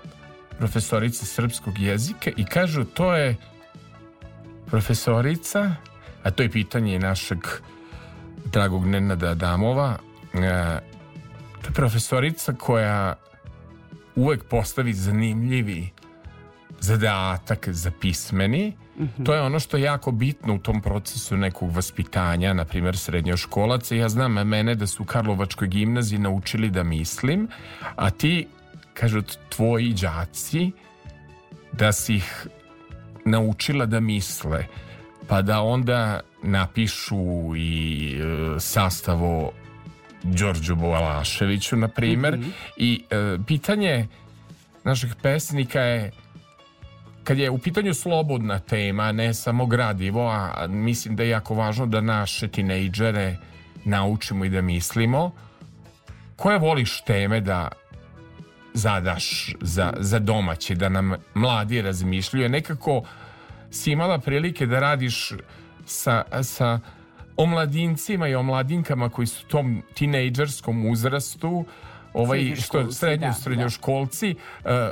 [0.59, 3.37] profesorica srpskog jezika i kažu to je
[4.67, 5.75] profesorica,
[6.23, 7.39] a to je pitanje našeg
[8.53, 9.97] dragog Nenada Adamova,
[10.35, 10.81] e,
[11.63, 13.15] to je profesorica koja
[14.17, 15.91] uvek postavi zanimljivi
[16.81, 18.73] zadatak za pismeni.
[19.25, 23.95] To je ono što je jako bitno u tom procesu nekog vaspitanja, na primjer srednjoškolaca.
[23.95, 27.49] Ja znam mene da su u Karlovačkoj gimnaziji naučili da mislim,
[27.97, 28.47] a ti,
[28.95, 30.73] kažu tvoji đaci,
[31.73, 32.47] da si ih
[33.25, 34.67] naučila da misle.
[35.29, 39.53] pa da onda napišu i e, sastavo
[40.23, 42.39] Đorđu Balaševiću, na primer.
[42.77, 44.07] I e, pitanje
[44.85, 46.13] naših pesnika je
[47.25, 51.87] kad je u pitanju slobodna tema, ne samo gradivo, a mislim da je jako važno
[51.87, 53.37] da naše tinejdžere
[53.85, 55.31] naučimo i da mislimo,
[56.37, 57.69] koje voliš teme da
[58.75, 62.49] zadaš za, za domaće, da nam mladi razmišljaju.
[62.49, 63.03] Nekako
[63.71, 65.33] si imala prilike da radiš
[65.87, 66.81] sa, sa
[67.37, 71.65] omladincima i omladinkama koji su u tom tinejdžerskom uzrastu,
[72.13, 74.35] ovaj, što Srednjoškolci, srednjo, da, srednjoškolci,
[74.65, 74.91] e,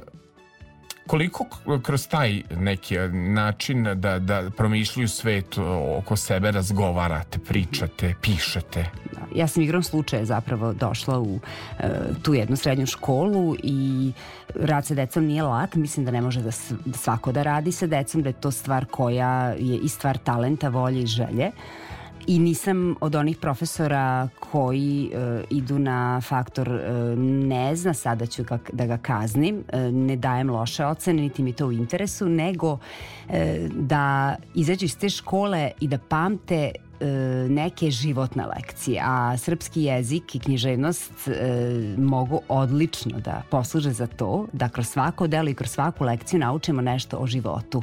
[1.07, 1.47] koliko
[1.83, 5.59] kroz taj neki način da, da promišljaju svet
[5.99, 8.87] oko sebe razgovarate, pričate, pišete?
[9.35, 11.39] Ja sam igrom slučaja zapravo došla u
[11.79, 11.89] e,
[12.23, 14.12] tu jednu srednju školu i
[14.55, 16.51] rad sa decom nije lak, mislim da ne može da,
[16.85, 20.69] da svako da radi sa decom, da je to stvar koja je i stvar talenta,
[20.69, 21.51] volje i želje.
[22.27, 28.44] I nisam od onih profesora koji e, idu na faktor e, ne zna sada ću
[28.44, 32.78] ga, da ga kaznim, e, ne dajem loše ocene, niti mi to u interesu, nego
[33.28, 36.73] e, da izađu iz te škole i da pamte
[37.49, 41.33] neke životne lekcije, a srpski jezik i književnost e,
[41.99, 46.81] mogu odlično da posluže za to, da kroz svako delo i kroz svaku lekciju naučimo
[46.81, 47.83] nešto o životu.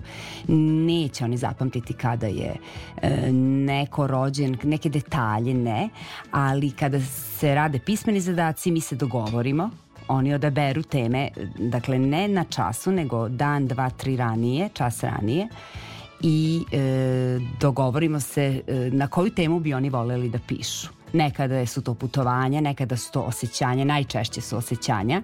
[0.88, 2.56] Neće oni zapamtiti kada je
[3.02, 5.90] e, neko rođen, neke detalje, ne,
[6.32, 7.00] ali kada
[7.40, 9.70] se rade pismeni zadaci, mi se dogovorimo,
[10.08, 11.30] oni odaberu teme,
[11.60, 15.48] dakle ne na času, nego dan, dva, tri ranije, čas ranije
[16.22, 20.88] i e, dogovorimo se e, na koju temu bi oni voleli da pišu.
[21.14, 25.22] Nekada su to putovanja, nekada su to osjećanja, najčešće su osjećanja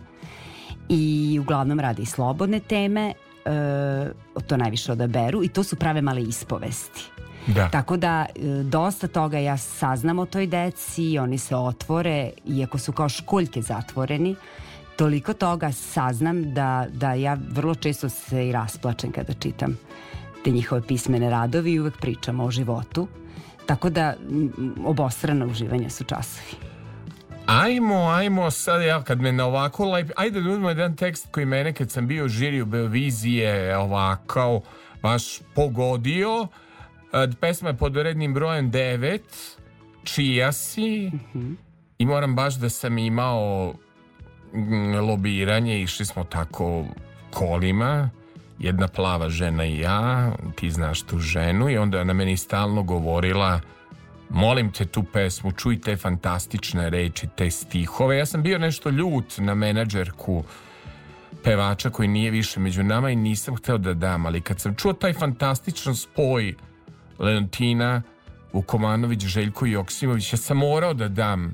[0.89, 3.13] i uglavnom radi i slobodne teme,
[3.45, 4.11] e,
[4.47, 7.01] to najviše odaberu i to su prave male ispovesti.
[7.47, 7.69] Da.
[7.69, 12.91] Tako da e, dosta toga ja saznam o toj deci, oni se otvore, iako su
[12.91, 14.35] kao školjke zatvoreni,
[14.95, 19.77] toliko toga saznam da, da ja vrlo često se i rasplačem kada čitam
[20.45, 23.07] te njihove pismene radovi i uvek pričamo o životu.
[23.65, 24.13] Tako da
[24.85, 26.51] obostrana uživanja su časovi.
[27.45, 30.11] Ajmo, ajmo sad ja kad me na ovako lep...
[30.15, 34.61] Ajde da uzmemo jedan tekst koji mene kad sam bio žiri u Beovizije ovako
[35.01, 36.47] baš pogodio.
[37.13, 39.19] E, Pesma je pod rednim brojem 9.
[40.03, 41.11] Čija si?
[41.97, 43.73] I moram baš da sam imao
[44.53, 46.85] mm, lobiranje, išli smo tako
[47.33, 48.09] kolima,
[48.59, 52.83] jedna plava žena i ja, ti znaš tu ženu i onda je ona meni stalno
[52.83, 53.59] govorila
[54.29, 58.17] molim te tu pesmu, čuj te fantastične reči, te stihove.
[58.17, 60.43] Ja sam bio nešto ljut na menadžerku
[61.43, 64.93] pevača koji nije više među nama i nisam hteo da dam, ali kad sam čuo
[64.93, 66.53] taj fantastičan spoj
[67.19, 68.01] Leontina,
[68.53, 71.53] Vukomanović, Željko Joksimović, ja sam morao da dam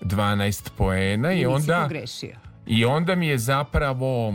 [0.00, 2.36] 12 poena i Nisi onda pogrešio.
[2.66, 4.34] i onda mi je zapravo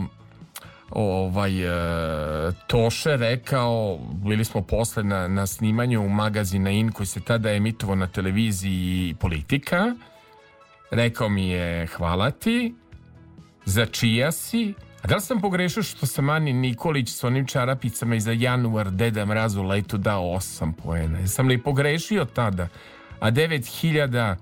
[0.90, 7.52] ovaj e, Toše rekao, bili smo posle na, na snimanju magazina In koji se tada
[7.52, 9.94] emitovao na televiziji Politika.
[10.90, 12.74] Rekao mi je hvala ti,
[13.64, 18.14] za čija si, a da li sam pogrešio što sam Ani Nikolić s onim čarapicama
[18.14, 21.18] i za januar Deda Mrazu letu dao 8 poena.
[21.18, 22.68] Jesam li pogrešio tada?
[23.20, 24.36] A 9000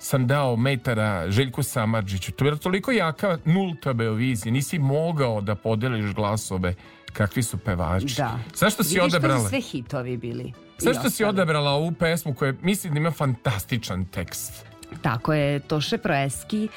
[0.00, 2.32] sam dao metara Željku Samarđiću.
[2.32, 4.52] To je bila toliko jaka nulta Beovizija.
[4.52, 6.74] Nisi mogao da podeliš glasove
[7.12, 8.14] kakvi su pevači.
[8.16, 8.38] Da.
[8.54, 9.40] Zašto si Vidiš, to odabrala?
[9.40, 10.52] su sve hitovi bili.
[10.78, 14.66] Zašto si odabrala ovu pesmu koja mislim da ima fantastičan tekst?
[15.02, 16.68] Tako je, Toše Proeski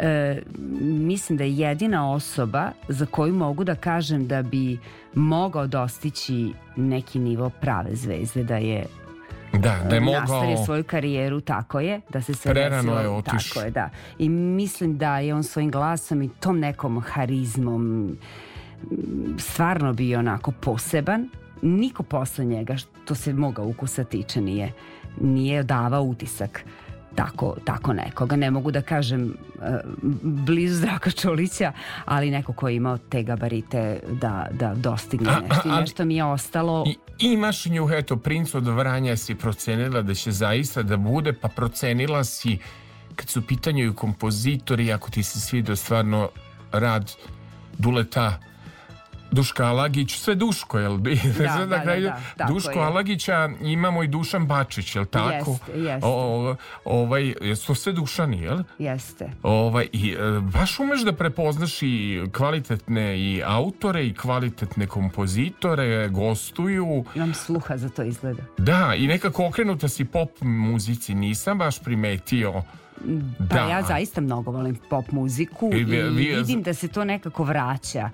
[0.00, 0.42] e,
[0.80, 4.78] mislim da je jedina osoba za koju mogu da kažem da bi
[5.14, 8.86] mogao dostići neki nivo prave zvezde, da je
[9.52, 10.20] Da, da je mogao...
[10.20, 13.54] nastavio svoju karijeru, tako je, da se sve Prerano je otišao.
[13.54, 13.90] Tako je, da.
[14.18, 18.16] I mislim da je on svojim glasom i tom nekom harizmom
[19.38, 21.28] stvarno bio onako poseban.
[21.62, 24.72] Niko posle njega, što se moga ukusa tiče, nije,
[25.20, 26.64] nije davao utisak
[27.14, 28.36] tako, tako nekoga.
[28.36, 29.80] Ne mogu da kažem e,
[30.22, 31.72] blizu Zdravka Čolića,
[32.04, 35.68] ali neko ko je imao te gabarite da, da dostigne nešto.
[35.68, 36.84] I nešto mi je ostalo...
[36.86, 41.48] I, imaš nju, eto, princ od Vranja si procenila da će zaista da bude, pa
[41.48, 42.58] procenila si
[43.16, 46.28] kad su pitanju i kompozitori, ako ti se svidio stvarno
[46.72, 47.12] rad
[47.78, 48.40] Duleta
[49.30, 51.20] Duška Alagić, sve Duško, jel bi?
[51.38, 52.80] Da, da, da, da, Duško.
[52.80, 55.50] Alagića imamo i Dušan Bačić, jel tako?
[55.50, 56.06] Jeste, jeste.
[56.06, 58.58] O, ovaj, su sve Dušani, jel?
[58.78, 59.30] Jeste.
[59.42, 67.04] Ovaj, i, e, baš umeš da prepoznaš i kvalitetne i autore i kvalitetne kompozitore, gostuju.
[67.14, 68.42] Imam sluha za to izgleda.
[68.58, 72.62] Da, i nekako okrenuta si pop muzici, nisam baš primetio.
[73.40, 73.60] Pa Da.
[73.60, 77.44] ja zaista mnogo volim pop muziku I i, vi- vi- vidim da se to nekako
[77.44, 78.10] vraća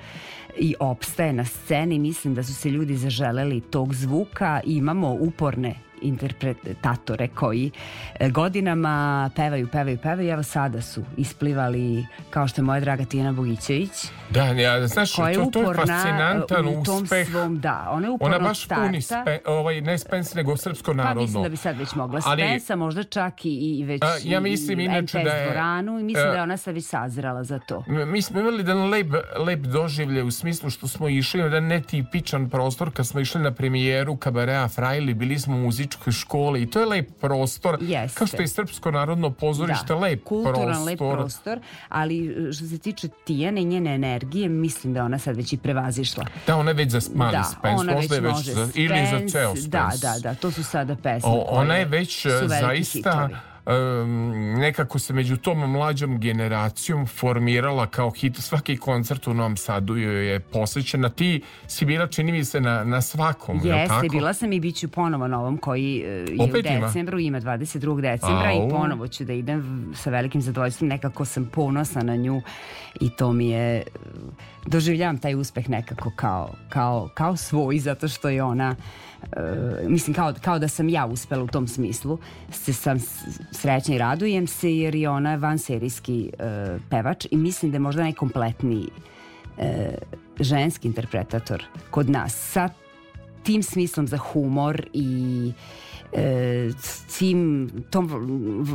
[0.57, 1.99] i opstaje na sceni.
[1.99, 5.75] Mislim da su se ljudi zaželeli tog zvuka i imamo uporne
[6.05, 7.71] interpretatore koji
[8.15, 8.95] e, godinama
[9.37, 10.31] pevaju, pevaju, pevaju.
[10.31, 11.85] Evo sada su isplivali
[12.31, 13.91] kao što je moja draga Tijana Bogićević
[14.31, 17.27] Da, ja, znaš, koja je to, to je fascinantan u tom uspeh.
[17.29, 19.23] svom, da, ona je uporno Ona baš puni, starta.
[19.25, 21.23] spe, ovaj, ne Spence, nego srpsko Pa narodno.
[21.23, 24.41] mislim da bi sad već mogla Ali- Spensa, možda čak i, i već A, ja
[24.41, 27.45] mislim i inače da je, dvoranu i mislim e, da je ona sad već sazrela
[27.45, 27.85] za to.
[27.89, 29.07] Mi smo imali jedan lep,
[29.39, 33.51] lep doživlje u smislu što smo išli na jedan netipičan prostor kad smo išli na
[33.51, 37.79] premijeru Kabarea Frajli, bili smo u muzičkoj školi i to je lep prostor.
[37.81, 38.19] Jeste.
[38.19, 40.87] Kao što je Srpsko narodno pozorište, lep kulturan, prostor.
[40.87, 45.19] lep prostor, ali e, što se tiče Tijane i njene energije, mislim da je ona
[45.19, 46.25] sad već i prevazišla.
[46.47, 48.69] Da, ona je već za mali da, Spence, ona možda je već već može za,
[48.75, 49.69] ili za ceo Spence.
[49.69, 53.35] Da, da, da, to su sada pesme O, ona je već zaista hitovi.
[54.57, 58.37] Nekako se među tom mlađom generacijom formirala kao hit.
[58.37, 61.05] Svaki koncert u Novom Sadu joj je posvećen.
[61.05, 64.77] A ti si bila, čini mi se, na, na svakom, Jeste, bila sam i bit
[64.77, 66.87] ću ponovo na ovom koji e, je Opet u ima?
[66.87, 68.01] decembru, ima 22.
[68.01, 68.67] decembra Au.
[68.67, 72.43] i ponovo ću da idem sa velikim zadovoljstvom, nekako sam ponosna na nju
[73.01, 73.83] i to mi je, e,
[74.67, 78.77] doživljavam taj uspeh nekako kao, kao, kao svoj, zato što je ona
[79.33, 82.19] e, mislim kao, kao da sam ja uspela u tom smislu
[82.51, 82.99] se sam
[83.53, 86.45] srećna i radujem se jer je ona vanserijski e,
[86.91, 88.89] pevač i mislim da je možda najkompletniji
[89.59, 89.95] e,
[90.41, 92.53] ženski interpretator kod nas.
[92.53, 92.69] Sa
[93.43, 95.53] tim smislom za humor i
[96.13, 96.71] e,
[97.19, 98.09] tim, tom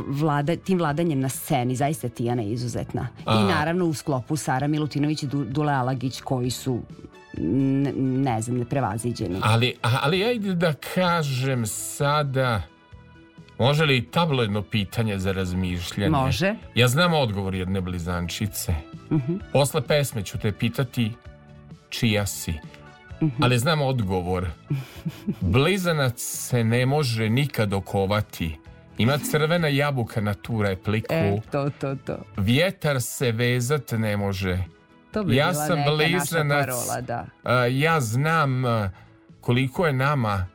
[0.08, 4.66] vlada, tim vladanjem na sceni zaista Tijana je izuzetna A- i naravno u sklopu Sara
[4.66, 6.80] Milutinović i Du- Dule Alagić koji su
[7.38, 12.62] ne, ne znam, neprevaziđeni Ali, a- ali ajde da kažem sada...
[13.58, 16.10] Može li tabloidno pitanje za razmišljanje?
[16.10, 16.54] Može.
[16.74, 18.74] Ja znam odgovor jedne blizančice.
[19.10, 19.34] Mhm.
[19.52, 21.12] Posle pesme ću te pitati
[21.88, 22.54] čija si.
[23.22, 23.42] Mhm.
[23.42, 24.48] Ali znam odgovor.
[25.40, 28.56] Blizanac se ne može nikad okovati.
[28.98, 31.14] Ima crvena jabuka na tu repliku.
[31.14, 34.58] E, to, to, to Vjetar se vezat ne može.
[35.12, 36.66] To bi ja bila sam neka naša blizanac.
[36.66, 37.26] parola, da.
[37.64, 38.62] Ja znam
[39.40, 40.46] koliko je nama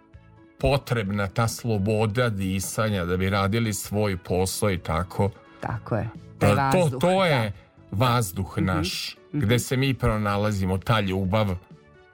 [0.59, 5.29] potrebna ta sloboda disanja da bi radili svoj posao i tako.
[5.59, 6.09] Tako je
[6.39, 7.51] Taj A, to, vazduh, to je da.
[7.97, 9.39] vazduh Mhm, naš mhm.
[9.39, 11.55] gde se mi pronalazimo ta ljubav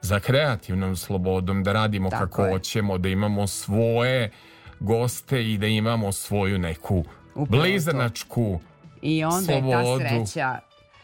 [0.02, 2.52] za kreativnom slobodom da radimo Tako kako je.
[2.52, 4.32] hoćemo da imamo svoje
[4.80, 7.04] goste i da imamo svoju neku
[7.36, 8.60] Upravo blizanačku
[9.02, 10.06] I onda je ta slobodu.
[10.26, 10.60] sreća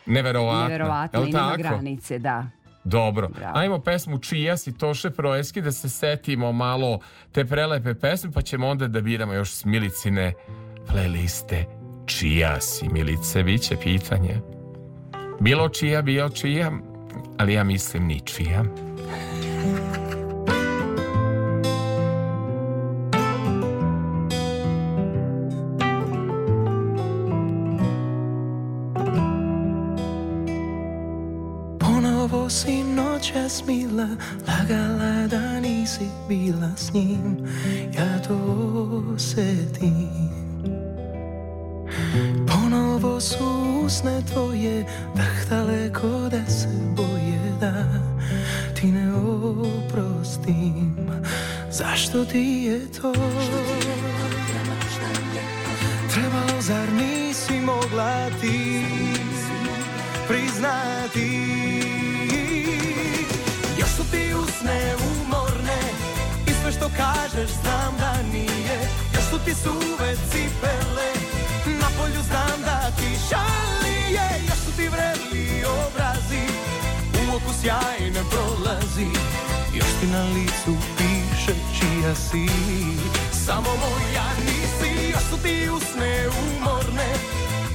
[0.08, 1.62] neverovatna, neverovatna Jel i nema tako?
[1.62, 2.46] granice, da.
[2.84, 3.58] Dobro, Bravo.
[3.58, 7.00] ajmo pesmu Čija si Toše Proeski da se setimo malo
[7.32, 10.34] te prelepe pesme pa ćemo onda da biramo još s Milicine
[10.88, 11.64] playliste
[12.06, 14.42] Čija si Milice, biće pitanje
[15.40, 16.72] Bilo čija, bio čija
[17.38, 18.64] ali ja mislim ničija
[33.28, 34.08] si noćas mila
[34.48, 37.38] Lagala da nisi bila s njim
[37.98, 38.36] Ja to
[39.16, 40.30] osetim
[42.48, 44.86] Ponovo su usne tvoje
[45.16, 47.84] Dah daleko da se boje Da
[48.74, 50.96] ti ne oprostim
[51.72, 53.14] Zašto ti je to.
[56.14, 58.82] Trebalo zar nisi mogla ti
[60.28, 60.97] priznati
[64.58, 65.82] usne umorne.
[66.48, 68.80] I sve što kažeš znam da nije.
[69.14, 71.10] Još su ti suve cipele.
[71.82, 74.28] Na polju znam da ti šalije.
[74.50, 76.46] Još su ti vreli obrazi.
[77.14, 79.10] U oku sjaj ne prolazi.
[79.74, 82.48] Još ti na licu piše čija si.
[83.46, 85.10] Samo moja nisi.
[85.12, 87.14] Još su ti usne umorne.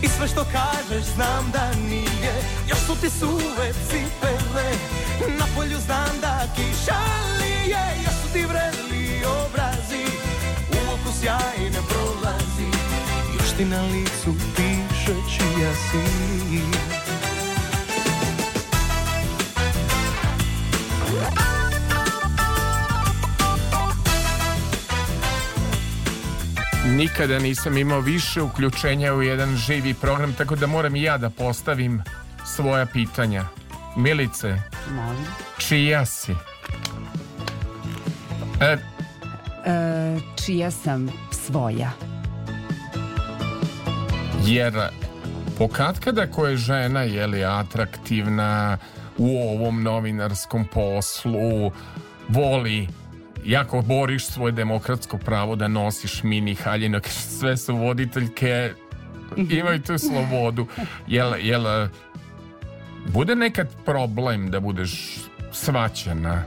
[0.02, 2.34] I sve što kažeš znam da nije.
[2.68, 5.01] Još su ti suve cipele
[5.38, 6.98] Na polju znam da kiša
[7.40, 10.04] lije Još su ti vreli obrazi.
[10.70, 12.70] U oku sjajne prolazi.
[13.38, 16.62] Još ti na licu piše čija si.
[26.86, 31.30] Nikada nisam imao više uključenja u jedan živi program, tako da moram i ja da
[31.30, 32.02] postavim
[32.44, 33.61] svoja pitanja.
[33.96, 34.56] Milice,
[34.90, 35.24] Molim.
[35.58, 36.32] čija si?
[38.60, 38.76] E,
[39.66, 41.90] E, čija sam svoja?
[44.44, 44.74] jer
[45.58, 48.78] pokatkada koja je žena je li atraktivna
[49.18, 51.72] u ovom novinarskom poslu
[52.28, 52.88] voli
[53.44, 57.00] jako boriš svoje demokratsko pravo da nosiš mini haljine
[57.38, 58.72] sve su voditeljke
[59.36, 60.66] imaju tu slobodu
[61.06, 61.88] jel, jel
[63.06, 65.20] bude nekad problem da budeš
[65.52, 66.44] svaćena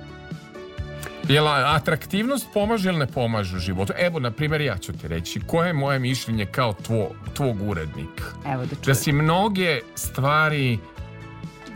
[1.27, 3.93] Jel atraktivnost pomaže ili ne pomaže u životu?
[3.97, 8.23] Evo, na primjer, ja ću ti reći koje je moje mišljenje kao tvo, tvog urednika.
[8.45, 10.79] Evo da Da si mnoge stvari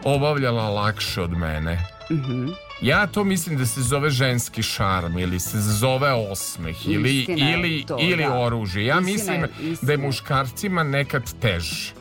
[0.03, 1.85] obavljala lakše od mene.
[2.11, 2.47] Mhm.
[2.81, 7.97] Ja to mislim da se zove ženski šarm ili se zove osmeh ili, ili, to,
[8.01, 8.39] ili da.
[8.39, 8.85] oružje.
[8.85, 10.05] Ja Istina mislim da istina je je.
[10.05, 11.93] muškarcima nekad teže.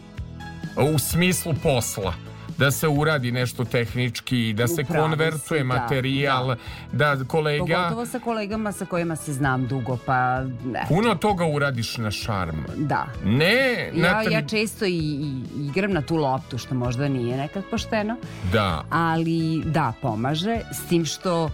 [0.95, 2.15] U smislu posla.
[2.59, 6.57] Da se uradi nešto tehnički, da se Upravi konvertuje si, da, materijal,
[6.93, 7.61] da, kolega...
[7.61, 10.85] Pogotovo sa kolegama sa kojima se znam dugo, pa ne.
[10.89, 12.57] Puno toga uradiš na šarm.
[12.77, 13.07] Da.
[13.25, 17.37] Ne, na Ja, tri- ja često i, i igram na tu loptu, što možda nije
[17.37, 18.17] nekad pošteno,
[18.53, 18.85] Da.
[18.91, 21.51] ali da, pomaže, s tim što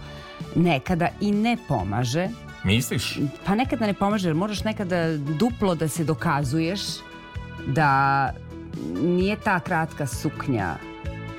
[0.55, 2.29] nekada i ne pomaže.
[2.63, 3.19] Misliš?
[3.45, 6.79] Pa nekada ne pomaže, jer moraš nekada duplo da se dokazuješ
[7.67, 8.29] da
[8.95, 10.75] nije ta kratka suknja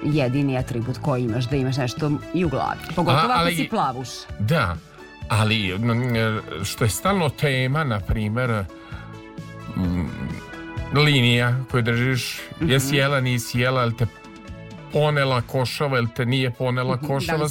[0.07, 2.79] jedini atribut koji imaš, da imaš nešto i u glavi.
[2.89, 4.09] Pogotovo A, ako ali- si plavuš.
[4.39, 4.77] Da,
[5.29, 5.73] ali
[6.65, 8.51] što je stalno tema, na primjer,
[9.77, 10.09] m,
[10.95, 12.71] linija koju držiš, Mhm.
[12.71, 14.07] jesi jela, nisi jela, jel te
[14.93, 17.47] ponela košava, jel te nije ponela Da košava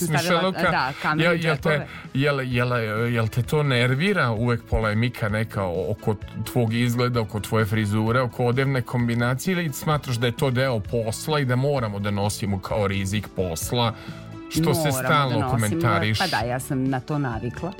[0.51, 2.73] da, kamen u jel, jel, te, jel, jel,
[3.13, 6.15] jel te to nervira uvek polemika neka oko
[6.51, 11.39] tvog izgleda, oko tvoje frizure, oko odevne kombinacije ili smatraš da je to deo posla
[11.39, 13.93] i da moramo da nosimo kao rizik posla,
[14.49, 16.19] što se Moramo stalno da komentariš?
[16.19, 17.71] Pa da, ja sam na to navikla.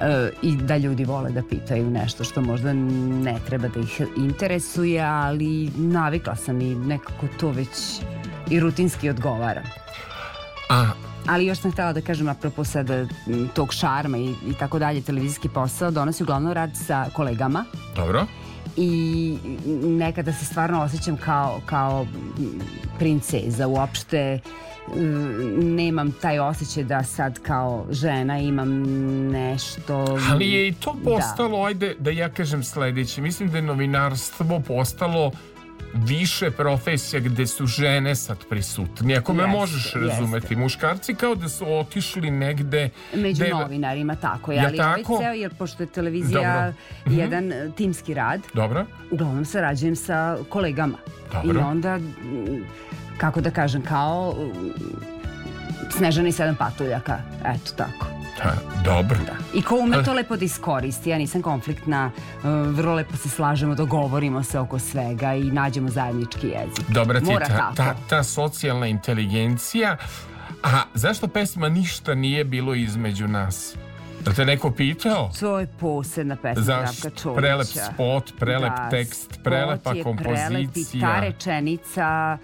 [0.00, 5.00] E, I da ljudi vole da pitaju nešto što možda ne treba da ih interesuje,
[5.02, 8.00] ali navikla sam i nekako to već
[8.50, 9.62] i rutinski odgovara.
[10.70, 10.86] A,
[11.28, 13.08] Ali još sam htjela da kažem apropo sada m,
[13.54, 17.64] tog šarma i, i tako dalje, televizijski posao donosi uglavnom rad sa kolegama
[17.96, 18.26] dobro.
[18.76, 19.38] i
[19.82, 22.06] nekada se stvarno osjećam kao, kao
[22.98, 24.40] princeza uopšte
[24.96, 25.00] mm,
[25.76, 28.68] nemam taj osjećaj da sad kao žena imam
[29.30, 31.10] nešto Ali je i to Da.
[31.10, 35.30] postalo, ajde da ja kažem sledeće, mislim da je novinarstvo postalo
[35.96, 39.16] više profesija gde su žene sad prisutni.
[39.16, 39.98] Ako me Jeste, možeš jeste.
[39.98, 42.90] razumeti, muškarci kao da su otišli negde...
[43.14, 45.18] Među gde- novinarima, tako je, Jel ali ovaj tako?
[45.18, 46.72] ceo, jer pošto je televizija Dobro.
[47.06, 47.18] Mhm.
[47.20, 48.86] jedan e, timski rad, Dobro.
[49.10, 50.16] uglavnom sarađujem sa
[50.48, 50.98] kolegama.
[51.32, 51.60] Dobro.
[51.60, 52.04] I onda, mm,
[53.18, 54.34] kako da kažem, kao
[55.82, 58.06] mm, Snežana i sedam patuljaka, eto tako.
[58.38, 58.54] Da,
[58.84, 59.18] dobro.
[59.54, 62.10] I ko ume to lepo da iskoristi, ja nisam konfliktna,
[62.44, 66.88] e, vrlo lepo se slažemo, dogovorimo se oko svega i nađemo zajednički jezik.
[66.88, 69.96] Dobra ti Mora ta, ta, ta socijalna inteligencija.
[70.62, 73.76] A zašto pesma ništa nije bilo između nas?
[74.24, 75.30] Da te neko pitao?
[75.40, 76.62] To je posebna pesma?
[76.62, 77.40] Zdravka Čolića.
[77.40, 80.48] Prelep spot, prelep Da, tekst, prelepa kompozicija.
[80.48, 82.38] Prelep i ta rečenica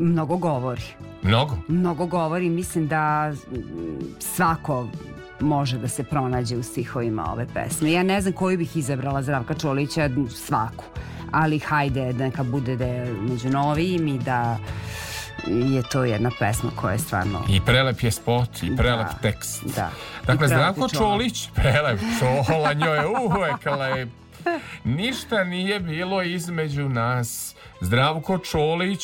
[0.00, 0.82] mnogo govori.
[1.22, 1.56] Mnogo.
[1.68, 3.56] Mnogo govori, mislim da mm,
[4.18, 4.88] svako
[5.40, 7.92] može da se pronađe u stihovima ove pesme.
[7.92, 10.84] Ja ne znam koju bih izabrala Zdravka Čolića, svaku.
[11.32, 14.58] Ali hajde, neka bude da je među novijim i da
[15.46, 17.44] je to jedna pesma koja je stvarno...
[17.48, 19.64] I prelep je spot, i prelep Da, tekst.
[19.76, 19.90] da.
[20.26, 20.88] Dakle, Zdravko.
[20.88, 24.08] Čolić, prelep čola, njoj je uvek lep.
[24.84, 27.54] Ništa nije bilo između nas.
[27.80, 29.00] Zdravko Čolić,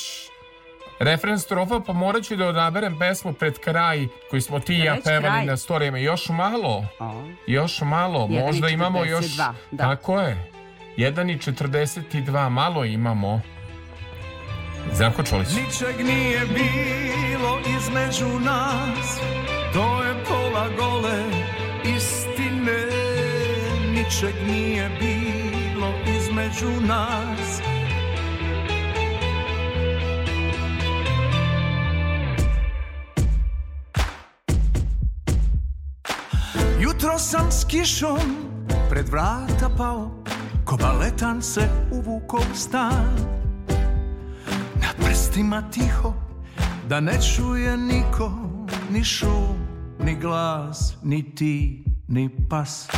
[0.99, 4.97] refren strofa, pa morat ću da odaberem pesmu pred kraj koji smo ti i ja
[5.05, 5.47] pevali kraj?
[5.47, 5.99] na storijama.
[5.99, 6.85] Još malo.
[6.99, 7.25] O.
[7.47, 8.27] Još malo.
[8.31, 9.25] Jedan Možda imamo još...
[9.25, 9.83] 42, da.
[9.83, 10.51] Tako je.
[10.97, 12.49] 1 i 42.
[12.49, 13.41] Malo imamo.
[14.93, 15.49] Zdravko Čolić.
[15.49, 19.21] Ničeg nije bilo između nas
[19.73, 21.23] To je pola gole
[21.97, 22.87] istine
[23.91, 27.76] Ničeg nije bilo između nas
[36.81, 38.37] Jutro sam s kišom
[38.91, 40.11] pred vrata pao
[40.65, 43.17] Ko baletan se uvukao stan.
[44.81, 46.15] Na prstima tiho
[46.89, 48.33] Da ne čuje niko
[48.91, 49.57] Ni šum,
[49.99, 52.89] ni glas Ni ti, ni pas.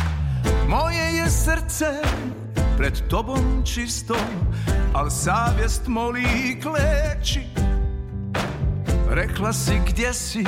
[0.67, 2.01] Moje je srce
[2.77, 4.15] pred tobom čisto,
[4.93, 7.43] al savjest moli i kleči.
[9.09, 10.43] Rekla si gdje si,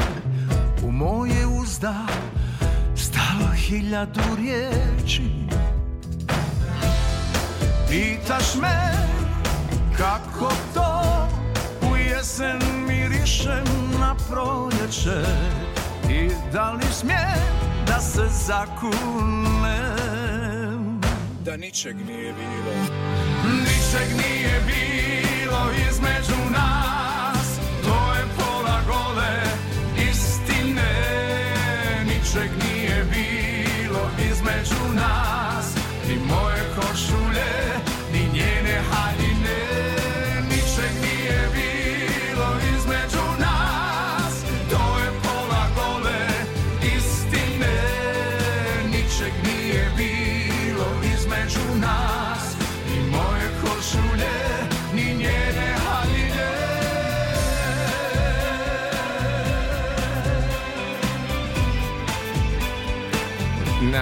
[0.83, 2.07] u moje uzda
[3.21, 5.23] stalo hiljadu riječi.
[7.89, 8.91] Pitaš me
[9.97, 11.27] kako to
[11.91, 13.65] u jesen mirišem
[13.99, 15.23] na proljeće
[16.09, 17.51] i da li smijem
[17.87, 19.81] da se zakunem?
[21.45, 22.73] Da ničeg nije bilo.
[23.53, 27.59] Ničeg nije bilo između nas.
[27.83, 29.41] To je pola gole
[30.11, 30.91] istine.
[32.05, 32.70] Ničeg nije
[34.95, 35.75] nas
[36.07, 36.15] Ni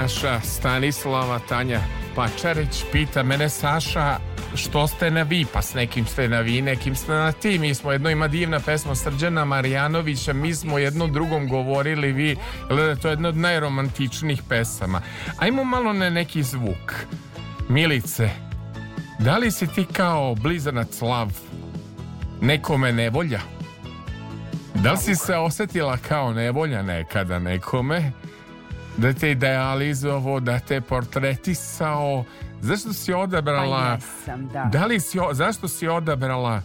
[0.02, 1.80] Naša Stanislava Tanja
[2.16, 4.18] Pačarić pita mene Saša
[4.56, 7.60] što ste na vi, pa s nekim ste na vi, nekim ste na ti.
[7.60, 12.38] Mi smo jedno ima divna pesma Srđana Marjanovića, mi smo jednom drugom govorili vi,
[12.70, 15.02] gledaj, to je jedna od najromantičnijih pesama.
[15.38, 16.94] Ajmo malo na neki zvuk.
[17.70, 18.30] Milice,
[19.20, 21.32] da li si ti kao blizanac lav
[22.42, 23.40] nekome nevolja?
[24.74, 28.12] Da li si se osjetila kao nevolja nekada nekome?
[29.00, 32.24] Da te idealizovao, da te portretisao?
[32.62, 33.80] Zašto si odabrala...
[33.80, 34.70] Pa jesam, da.
[34.72, 36.62] Da li si, zašto si odabrala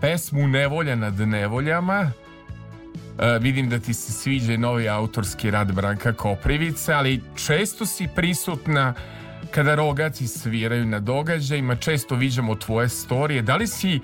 [0.00, 2.10] pesmu Nevolja nad nevoljama?
[3.18, 8.94] E, vidim da ti se sviđa novi autorski rad Branka Koprivice, ali često si prisutna
[9.50, 13.42] kada rogati sviraju na događajima, često viđamo tvoje storije.
[13.42, 14.00] Da li si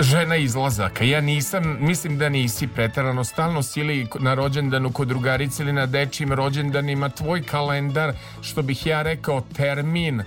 [0.00, 1.04] žena izlazaka.
[1.04, 5.86] Ja nisam, mislim da nisi pretarano stalno si ili na rođendanu kod drugarice ili na
[5.86, 10.22] dečijim rođendanima tvoj kalendar, što bih ja rekao termin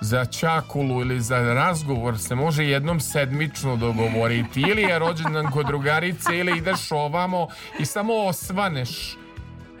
[0.00, 4.60] za čakulu ili za razgovor se može jednom sedmično dogovoriti.
[4.60, 9.16] Ili je rođendan kod drugarice ili ideš ovamo i samo osvaneš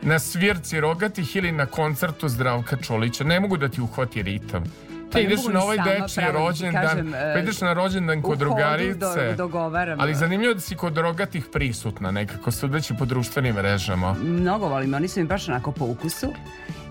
[0.02, 3.24] na svirci rogatih ili na koncertu Zdravka Čolića.
[3.24, 4.64] Ne mogu da ti uhvati ritam.
[5.08, 8.22] Pa Ti ideš na ovaj pravo da rođendan, kažem, e, pa ideš na rođendan u
[8.22, 8.96] kod drugarice.
[8.96, 10.00] do- dogovaram.
[10.00, 14.14] Ali zanimljivo da si kod rogatih prisutna nekako, sudeći po društvenim mrežama.
[14.14, 16.32] Mnogo volim, oni su mi baš onako po ukusu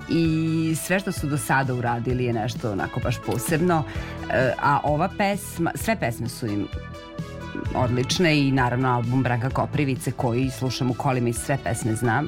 [0.09, 0.25] i
[0.77, 3.83] sve što su do sada uradili je nešto onako baš posebno.
[4.31, 6.67] E, a ova pesma, sve pesme su im
[7.75, 12.27] odlične i naravno album Branka Koprivice koji slušam u kolima i sve pesme znam.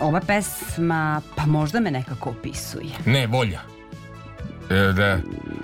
[0.00, 2.92] Ova pesma pa možda me nekako opisuje.
[3.06, 3.60] Ne, volja.
[4.70, 5.18] E, Da.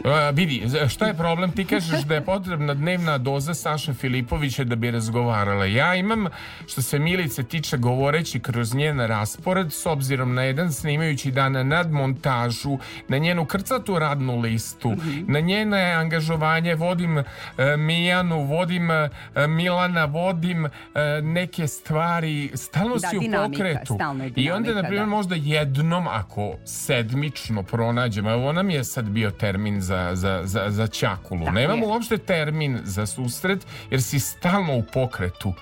[0.04, 1.52] E, vidi, šta je problem?
[1.52, 5.64] Ti kažeš da je potrebna dnevna doza Saše Filipovića da bi razgovarala.
[5.66, 6.26] Ja imam,
[6.66, 11.92] što se Milice tiče, govoreći kroz njen raspored, s obzirom na jedan snimajući dan nad
[11.92, 12.78] montažu,
[13.08, 14.92] na njenu krcatu radnu listu,
[15.28, 17.24] na njene angažovanje, vodim e,
[17.76, 19.08] Mijanu, vodim e,
[19.48, 20.70] Milana, vodim e,
[21.22, 23.94] neke stvari, stalno Da, si u dinamika, pokretu.
[23.94, 25.10] stalno je I onda, dinamika, na primjer, da.
[25.10, 30.86] možda jednom ako sedmično pronađemo, evo nam je sad bio termin za, za, za, za
[30.86, 31.44] čakulu.
[31.44, 31.92] Tako Nemamo je.
[31.92, 35.52] uopšte termin za susret jer si stalno u pokretu.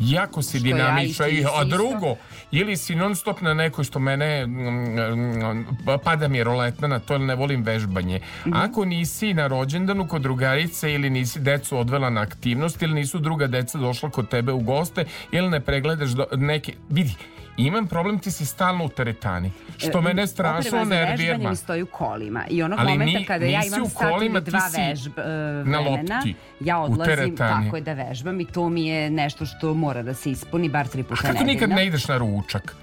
[0.00, 2.16] Jako si Što ja a drugo,
[2.50, 5.66] ili si non stop na nekoj što mene mm, mm,
[6.04, 8.20] pada mi roletna na to, ne volim vežbanje.
[8.46, 8.56] Mhm.
[8.56, 13.46] Ako nisi na rođendanu kod drugarice ili nisi decu odvela na aktivnost ili nisu druga
[13.46, 16.74] deca došla kod tebe u goste ili ne pregledaš do, neke...
[16.90, 17.14] Vidi,
[17.58, 19.52] imam problem, ti si stalno u teretani.
[19.78, 21.38] Što E, mene strašno nervira.
[21.40, 24.60] mi stoji u kolima i onog Ali momenta ni- kada ja imam sat ili dva
[24.78, 29.10] vežb, e, na vremena, lopti, ja odlazim tako je da vežbam i to mi je
[29.10, 31.52] nešto što mora da se ispuni bar tri puta Kako nedeljno.
[31.52, 32.74] nikad ne ideš na ručak?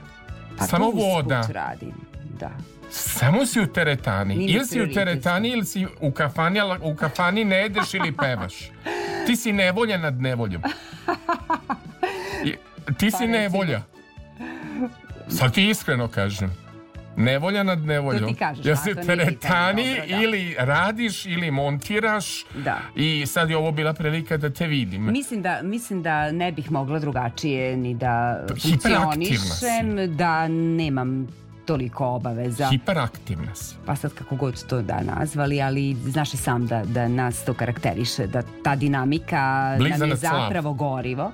[0.58, 1.48] Pa Samo voda.
[1.50, 1.94] radim,
[2.32, 2.50] da.
[2.90, 4.36] Samo si u teretani.
[4.36, 8.12] Nije ili si u teretani ili si u kafani, ali u kafani ne jedeš ili
[8.14, 8.54] pevaš.
[9.28, 10.62] Ti si nevolja nad nevoljom.
[12.92, 13.82] Ti Pa si nevolja.
[15.32, 16.52] Sad ti iskreno kažem.
[17.16, 18.22] Nevolja nad nevoljom.
[18.22, 20.16] To ti kažeš, Ja se teretani da.
[20.22, 22.46] ili radiš ili montiraš.
[22.64, 22.78] Da.
[22.96, 25.12] I sad je ovo bila prilika da te vidim.
[25.12, 28.70] Mislim da, mislim da ne bih mogla drugačije ni da si.
[28.70, 31.28] funkcionišem, da nemam
[31.66, 32.70] toliko obaveza.
[32.70, 33.76] Hiperaktivna si.
[33.86, 37.54] pa sad kako god to da nazvali, ali znaš i sam da, da nas to
[37.54, 40.42] karakteriše, da ta dinamika nam je Blizanac slav.
[40.42, 41.32] zapravo gorivo.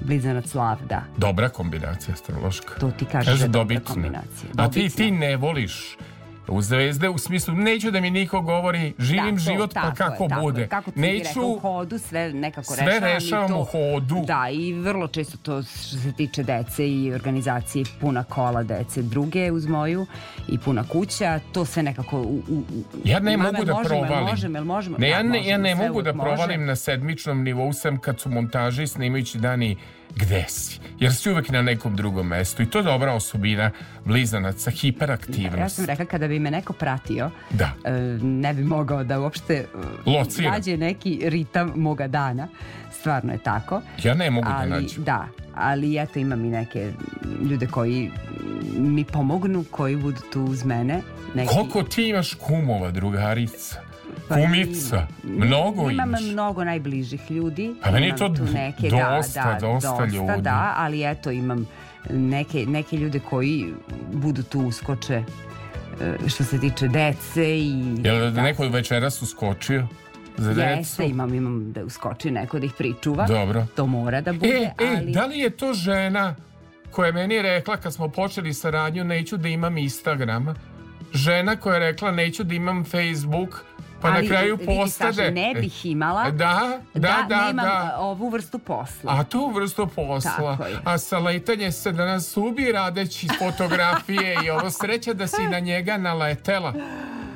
[0.00, 1.02] Blizanac lav, da.
[1.16, 2.74] Dobra kombinacija astrološka.
[2.74, 3.94] To ti kažeš Kaže da je dobra dobitna.
[3.94, 4.48] kombinacija.
[4.48, 4.96] A ti, Dobitna.
[4.96, 5.96] ti ne voliš
[6.48, 10.24] u zvezde u smislu neću da mi niko govori živim Da, to, život pa kako
[10.24, 10.66] je, bude.
[10.66, 11.24] Kako ti Neću...
[11.28, 13.04] rekao, u hodu sve nekako Sve rešavam.
[13.04, 14.24] rešavam to, u hodu.
[14.26, 19.52] Da, i vrlo često to što se tiče dece i organizacije puna kola dece druge
[19.52, 20.06] uz moju
[20.48, 22.64] i puna kuća, to sve nekako u, u, u-
[23.04, 24.24] Ja ne mogu da možemo, provalim.
[24.26, 24.96] Možemo, jel možemo?
[24.98, 26.28] Ne, Da, ja ne, ja ne mogu da uvek može.
[26.28, 29.76] provalim na sedmičnom nivou sam kad su montaži snimajući dani
[30.14, 30.78] gde si.
[30.98, 33.70] Jer si uvek na nekom drugom mestu i to je dobra osobina
[34.04, 35.58] blizanaca, hiperaktivnost.
[35.58, 37.70] Ja sam rekla kada bi me neko pratio, Da.
[37.84, 37.90] e,
[38.22, 39.66] ne bi mogao da uopšte e,
[40.10, 40.50] Locira.
[40.50, 42.48] nađe neki ritam moga dana.
[42.92, 43.82] Stvarno je tako.
[44.02, 45.04] Ja ne mogu ali, da nađem.
[45.04, 46.92] Da, ali eto imam i neke
[47.42, 48.10] ljude koji
[48.72, 51.00] mi pomognu, koji budu tu uz mene.
[51.34, 53.80] Neki, Koliko ti imaš kumova, drugarica?
[54.28, 55.06] Kumica?
[55.22, 56.22] Mnogo Imam imaš.
[56.22, 57.74] mnogo najbližih ljudi.
[57.82, 60.42] Pa meni je to neke, dosta, da, da, dosta ljudi.
[60.42, 61.66] da, ali eto imam
[62.10, 63.72] neke, neke ljude koji
[64.12, 65.14] budu tu uskoče
[66.00, 69.86] e, što se tiče dece i Jel da neko večeras uskočio
[70.36, 70.78] za decu?
[70.78, 73.26] Jeste, imam, imam da uskoči neko da ih pričuva.
[73.26, 73.66] Dobro.
[73.76, 75.12] To mora da bude, E, e, ali...
[75.12, 76.34] da li je to žena
[76.90, 80.54] koja je meni rekla kad smo počeli saradnju neću da imam Instagram?
[81.14, 83.64] Žena koja je rekla neću da imam Facebook,
[84.00, 85.12] pa ali, na kraju postade...
[85.12, 87.92] Saša, ne bih imala Da, da, da, nemam da.
[87.94, 89.12] a, ovu vrstu posla.
[89.12, 90.58] A tu vrstu posla.
[90.84, 95.58] A sa letanje se da nas ubi radeći fotografije i ovo sreća da si na
[95.58, 96.74] njega naletela.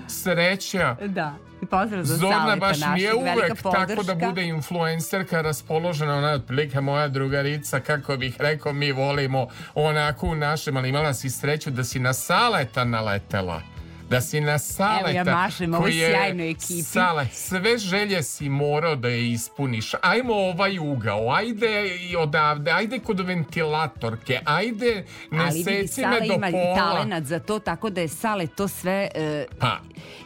[0.08, 0.96] Sreća.
[1.06, 1.34] Da.
[1.62, 6.80] I pozdrav za Zorna baš nije uvek tako da bude influencerka raspoložena, ona je otprilike
[6.80, 11.84] moja drugarica, kako bih rekao, mi volimo onako u našem, ali imala si sreću da
[11.84, 13.62] si na Saleta naletela.
[14.10, 15.00] Da si na Saleta.
[15.00, 16.82] Evo ja mašem je sjajnoj ekipi.
[16.82, 19.92] Sale, sve želje si morao da je ispuniš.
[20.02, 26.34] Ajmo ovaj ugao, ajde i odavde, ajde kod ventilatorke, ajde ne Ali seci me do
[26.34, 26.74] ima i pola.
[26.76, 29.80] talenat za to, tako da je Sale to sve e, Pa,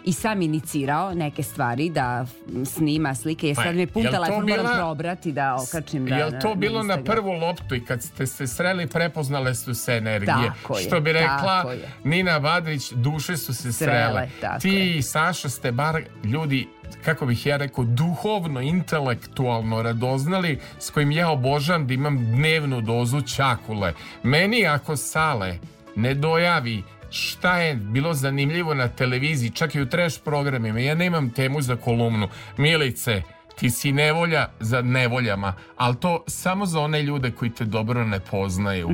[0.05, 2.27] i sam inicirao neke stvari da
[2.65, 3.49] snima slike.
[3.49, 6.83] Je Pa, sad mi pun telefon moram probrati da okačim da, Jel to na, bilo
[6.83, 7.05] na, Instagram.
[7.17, 10.53] prvu loptu i kad ste se sreli prepoznale su se energije?
[10.63, 11.89] Tako je, Što bi rekla je.
[12.05, 14.29] Nina Badrić, duše su se srele.
[14.41, 16.69] Tako Ti i Saša ste bar ljudi
[17.05, 23.21] kako bih ja rekao, duhovno, intelektualno radoznali s kojim ja obožavam da imam dnevnu dozu
[23.21, 23.93] čakule.
[24.23, 25.59] Meni ako Sale
[25.97, 31.31] ne dojavi šta je bilo zanimljivo na televiziji, čak i u trash programima, ja nemam
[31.31, 32.29] temu za kolumnu.
[32.57, 33.23] Milice,
[33.59, 38.21] ti si nevolja za nevoljama, ali to samo za one ljude koji te dobro ne
[38.21, 38.91] poznaju.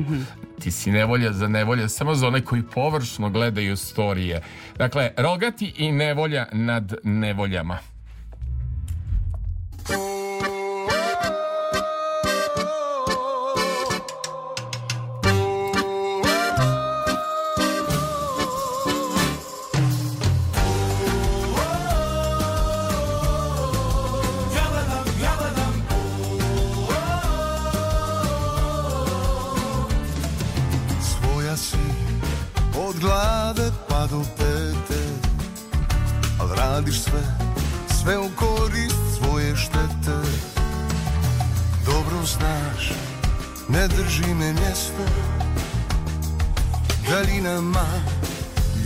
[0.59, 4.41] Ti si nevolja za nevolja samo za one koji površno gledaju storije.
[4.77, 7.90] Dakle, rogati i nevolja nad nevoljama.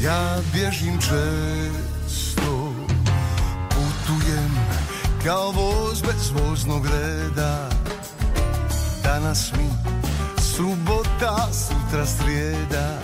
[0.06, 2.74] Ja bježim često
[3.70, 4.56] Putujem
[5.24, 7.70] kao voz bez voznog reda.
[9.04, 9.70] Danas mi
[10.42, 13.02] subota, sutra srijeda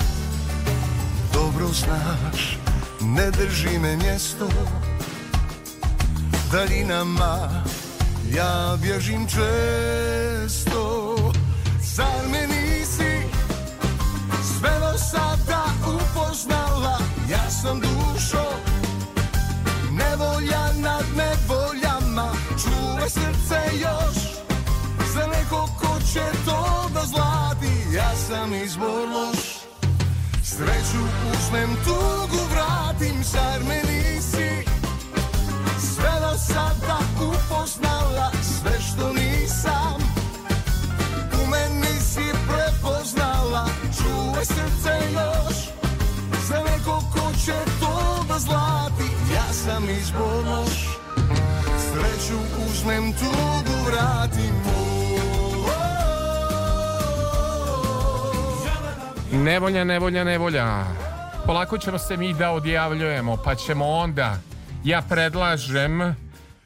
[1.34, 2.58] Dobro znaš,
[3.02, 4.48] ne drži me mjesto.
[6.52, 7.64] Daljinama
[8.34, 10.31] ja bježim često
[17.62, 18.46] sam dušo
[19.92, 22.34] nevolja nad nevoljama
[22.64, 24.16] Čuvaj srce još
[25.14, 29.40] za neko ko će to da zlati Ja sam izbor loš.
[30.44, 34.66] Sreću uzmem, tugu vratim Zar me nisi
[35.80, 40.02] sve do sada upoznala Sve što nisam?
[41.44, 43.68] U meni si prepoznala
[43.98, 45.81] Čuvaj srce još
[46.52, 49.04] za neko ko će to da zlati
[49.34, 50.44] Ja sam izbor
[51.78, 54.56] Sreću uzmem, tugu vratim.
[59.32, 60.84] Nevolja, nevolja, nevolja.
[61.46, 64.38] Polako ćemo se mi da odjavljujemo, pa ćemo onda,
[64.84, 66.16] ja predlažem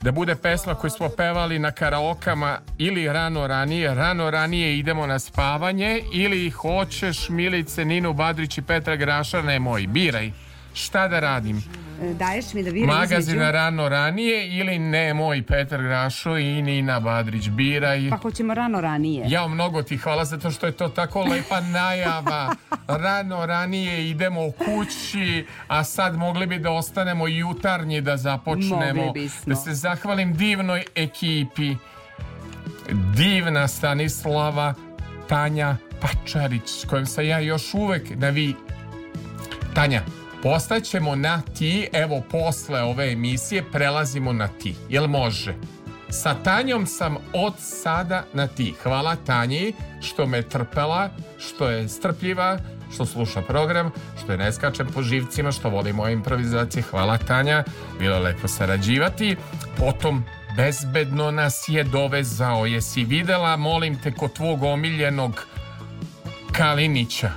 [0.06, 5.19] da bude pesma koju smo pevali na karaokama ili rano ranije, rano ranije idemo na
[5.19, 10.32] spavanje ili hoćeš Milice, Ninu Badrić i Petra Graša, nemoj, biraj.
[10.73, 11.64] Šta da radim?
[12.01, 17.49] E, Daješ mi da vidim Magazin rano ranije ili nemoj Petar Grašo i Nina Badrić,
[17.49, 18.09] biraj.
[18.09, 19.26] Pa hoćemo rano ranije.
[19.27, 22.55] Ja mnogo ti hvala zato što je to tako lepa najava.
[22.88, 29.13] Rano ranije idemo kući, a sad mogli bi da ostanemo jutarnji da započnemo.
[29.45, 31.76] Da se zahvalim divnoj ekipi.
[33.15, 34.73] Divna Stanislava,
[35.30, 38.55] Tanja Pačarić, s kojom sam ja još uvek na vi.
[39.73, 40.01] Tanja,
[40.45, 44.76] postaćemo na ti, evo posle ove emisije prelazimo na ti.
[44.89, 45.55] Jel može?
[46.09, 48.73] Sa Tanjom sam od sada na ti.
[48.84, 52.57] Hvala Tanji što me trpela, što je strpljiva,
[52.93, 53.91] što sluša program,
[54.23, 56.84] što je ne skačem po živcima, što voli moje improvizacije.
[56.84, 57.63] Hvala Tanja,
[57.99, 59.35] bilo je lepo sarađivati.
[59.77, 60.23] Potom
[60.57, 62.65] bezbedno nas je dovezao.
[62.65, 65.45] Jesi videla, molim te, kod tvog omiljenog
[66.51, 67.31] Kalinića,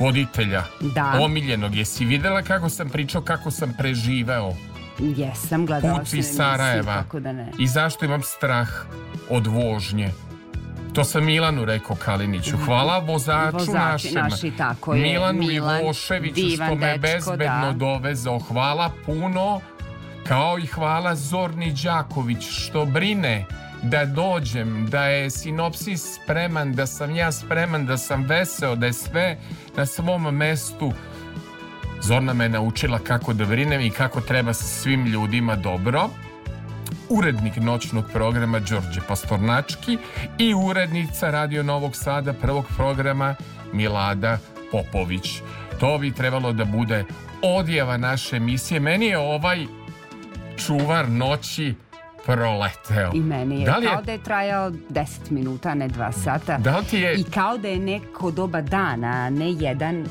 [0.00, 0.62] voditelja.
[0.80, 1.12] Da.
[1.20, 1.74] Omiljenog.
[1.74, 4.52] Jesi videla kako sam pričao, kako sam preživeo?
[4.98, 6.94] Jesam, gledala Put sam iz Sarajeva.
[7.02, 7.52] Kako da ne.
[7.58, 8.68] I zašto imam strah
[9.30, 10.10] od vožnje?
[10.92, 12.56] To sam Milanu rekao Kaliniću.
[12.64, 14.14] Hvala vozaču Vozači našem.
[14.14, 15.02] naši, tako je.
[15.02, 17.78] Milanu Milan, Ivoševiću što me dečko, bezbedno da.
[17.78, 18.38] dovezao.
[18.38, 19.60] Hvala puno.
[20.28, 23.44] Kao i hvala Zorni Đaković što brine
[23.82, 28.92] da dođem, da je sinopsis spreman, da sam ja spreman, da sam veseo, da je
[28.92, 29.36] sve
[29.76, 30.92] na svom mestu.
[32.02, 36.10] Zorna me naučila kako da brinem i kako treba sa svim ljudima dobro
[37.08, 39.98] urednik noćnog programa Đorđe Pastornački
[40.38, 43.34] i urednica Radio Novog Sada prvog programa
[43.72, 44.38] Milada
[44.72, 45.40] Popović.
[45.80, 47.04] To bi trebalo da bude
[47.42, 48.80] odjeva naše emisije.
[48.80, 49.66] Meni je ovaj
[50.66, 51.74] čuvar noći
[52.26, 53.10] proleteo.
[53.14, 56.58] I meni je, Da li kao da je trajao 10 minuta, a ne 2 sata.
[56.58, 60.06] Da li ti je- I kao da je neko doba dana, a ne jedan e,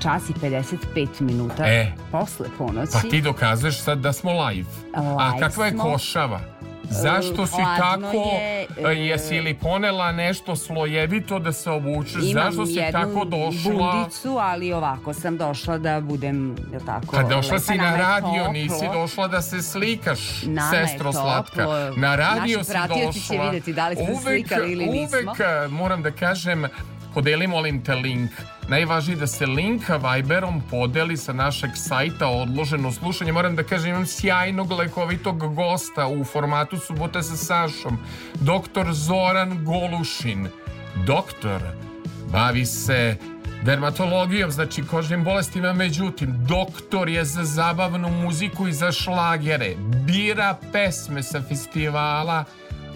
[0.00, 0.76] čas i 55
[1.20, 1.92] minuta E.
[2.12, 2.92] posle ponoći.
[2.92, 4.68] Pa ti dokazuješ sad da smo live.
[4.94, 5.82] A Live kakva je smo.
[5.84, 6.40] košava?
[6.90, 12.22] Zašto si tako, je, e, e, jesi li ponela nešto slojevito da se obučeš?
[12.22, 13.92] Imam Zašto si tako došla?
[13.92, 17.98] bundicu, ali ovako sam došla da budem, jel tako, Pa došla lepa, si na je
[17.98, 21.66] radio, nisi došla da se slikaš, Nama je sestro slatka.
[21.96, 23.44] Na radio Naši si pratioci će došla.
[23.44, 25.18] vidjeti da li smo uvek, slikali ili nismo.
[25.22, 26.64] Uvek, eh, moram da kažem,
[27.14, 28.30] podeli molim te link.
[28.68, 33.32] Najvažnije da se linka Viberom podeli sa našeg sajta odloženo slušanje.
[33.32, 37.98] Moram da kažem, imam sjajnog lekovitog gosta u formatu Subota sa Sašom.
[38.34, 40.48] Doktor Zoran Golušin.
[41.06, 41.62] Doktor
[42.32, 43.16] bavi se
[43.62, 49.74] dermatologijom, znači kožnim bolestima, međutim, doktor je za zabavnu muziku i za šlagere.
[50.06, 52.44] Bira pesme sa festivala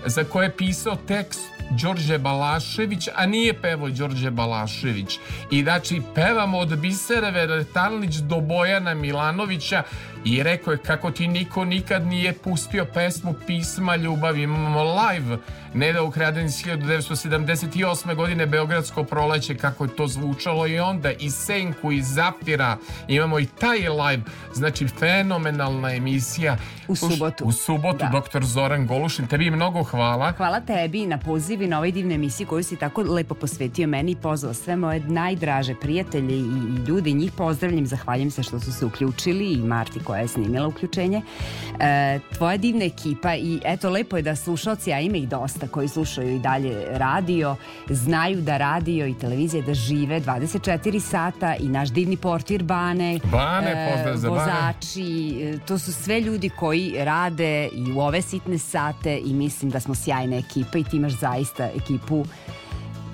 [0.06, 5.18] za koje je pisao tekst Đorđe Balašević, a nije pevo Đorđe Balašević.
[5.50, 9.82] I znači pevamo od Bisere Veretalnić do Bojana Milanovića
[10.24, 14.42] i rekao je kako ti niko nikad nije pustio pesmu Pisma ljubavi.
[14.42, 15.36] Imamo live
[15.74, 18.14] Neda ukraden iz 1978.
[18.14, 22.76] godine Beogradsko proleće kako je to zvučalo i onda i Senku i Zafira
[23.08, 24.22] imamo i taj live
[24.54, 26.56] znači fenomenalna emisija
[26.88, 27.44] U subotu.
[27.44, 28.08] u subotu Da.
[28.08, 32.46] doktor Zoran Golušin tebi mnogo hvala Hvala tebi na poziv i na ovoj divnoj emisiji
[32.46, 37.12] koju si tako lepo posvetio meni i pozvao sve moje najdraže prijatelje i, i ljudi.
[37.12, 41.22] Njih pozdravljam, zahvaljujem se što su se uključili i Marti koja je snimila uključenje.
[41.80, 45.88] E, tvoja divna ekipa i eto lepo je da slušalci, a ima ih dosta koji
[45.88, 47.56] slušaju i dalje radio,
[47.90, 53.92] znaju da radio i televizija da žive 24 sata i naš divni portir Bane, Bane,
[53.92, 54.40] pozdrav za Bane.
[54.40, 59.70] vozači, e, to su sve ljudi koji rade i u ove sitne sate i mislim
[59.70, 62.24] da smo sjajna ekipa i ti imaš zaista ekipu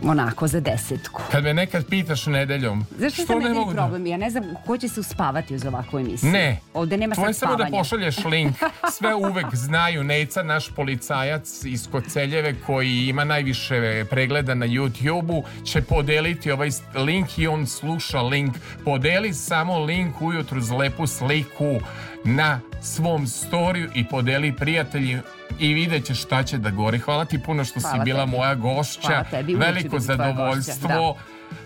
[0.08, 1.22] onako za desetku.
[1.30, 4.06] kad me nekad pitaš nedeljom Znaš što ne mogu da problem?
[4.06, 6.30] Ja ne znam ko će se uspavati uz ovakvu emisiju.
[6.30, 6.60] Ne.
[6.74, 8.56] Ovde nema Tvoje samo da pošalješ link.
[8.98, 10.04] Sve uvek znaju.
[10.04, 17.38] Neca, naš policajac iz Koceljeve koji ima najviše pregleda na YouTube-u će podeliti ovaj link
[17.38, 18.54] i on sluša link.
[18.84, 21.80] Podeli samo link ujutru za lepu sliku
[22.24, 25.18] na svom storiju i podeli prijatelji
[25.60, 26.98] i vidjet ćeš šta će da gori.
[26.98, 28.30] Hvala ti puno što si Hvala bila tebi.
[28.30, 29.06] moja gošća.
[29.08, 31.16] Hvala tebi, Veliko zadovoljstvo.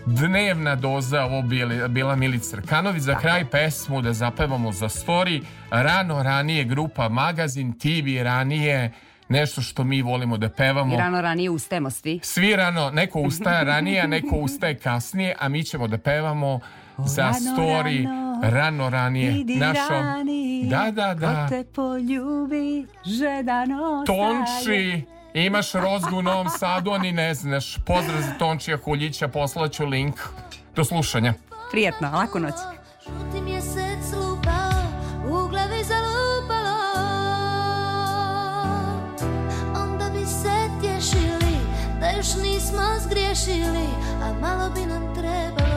[0.05, 5.41] Dnevna doza ovo bili, bila Milica Crkanović za kraj pesmu da zapevamo za story
[5.71, 8.91] rano ranije grupa Magazin TV ranije
[9.29, 12.19] nešto što mi volimo da pevamo I rano ranije ustajemo svi.
[12.23, 16.59] svi rano, neko ustaje ranije, neko ustaje kasnije, a mi ćemo da pevamo
[16.97, 18.89] za rano, story rano.
[18.89, 21.43] ranije Idi našom ranije, Da, da, da.
[21.43, 27.77] Ko te poljubi, žedano Tonči, imaš rozgu u Novom Sadu, a ni ne znaš.
[27.85, 30.15] Pozdrav za Tončija Huljića, poslaću link.
[30.75, 31.33] Do slušanja.
[31.71, 32.53] Prijetno, laku noć.
[33.03, 34.81] Žuti mjesec lupao,
[35.25, 36.79] u glavi zalupalo
[39.75, 41.57] Onda bi se tješili,
[41.99, 43.87] da još nismo zgriješili
[44.23, 45.68] A malo bi nam trebalo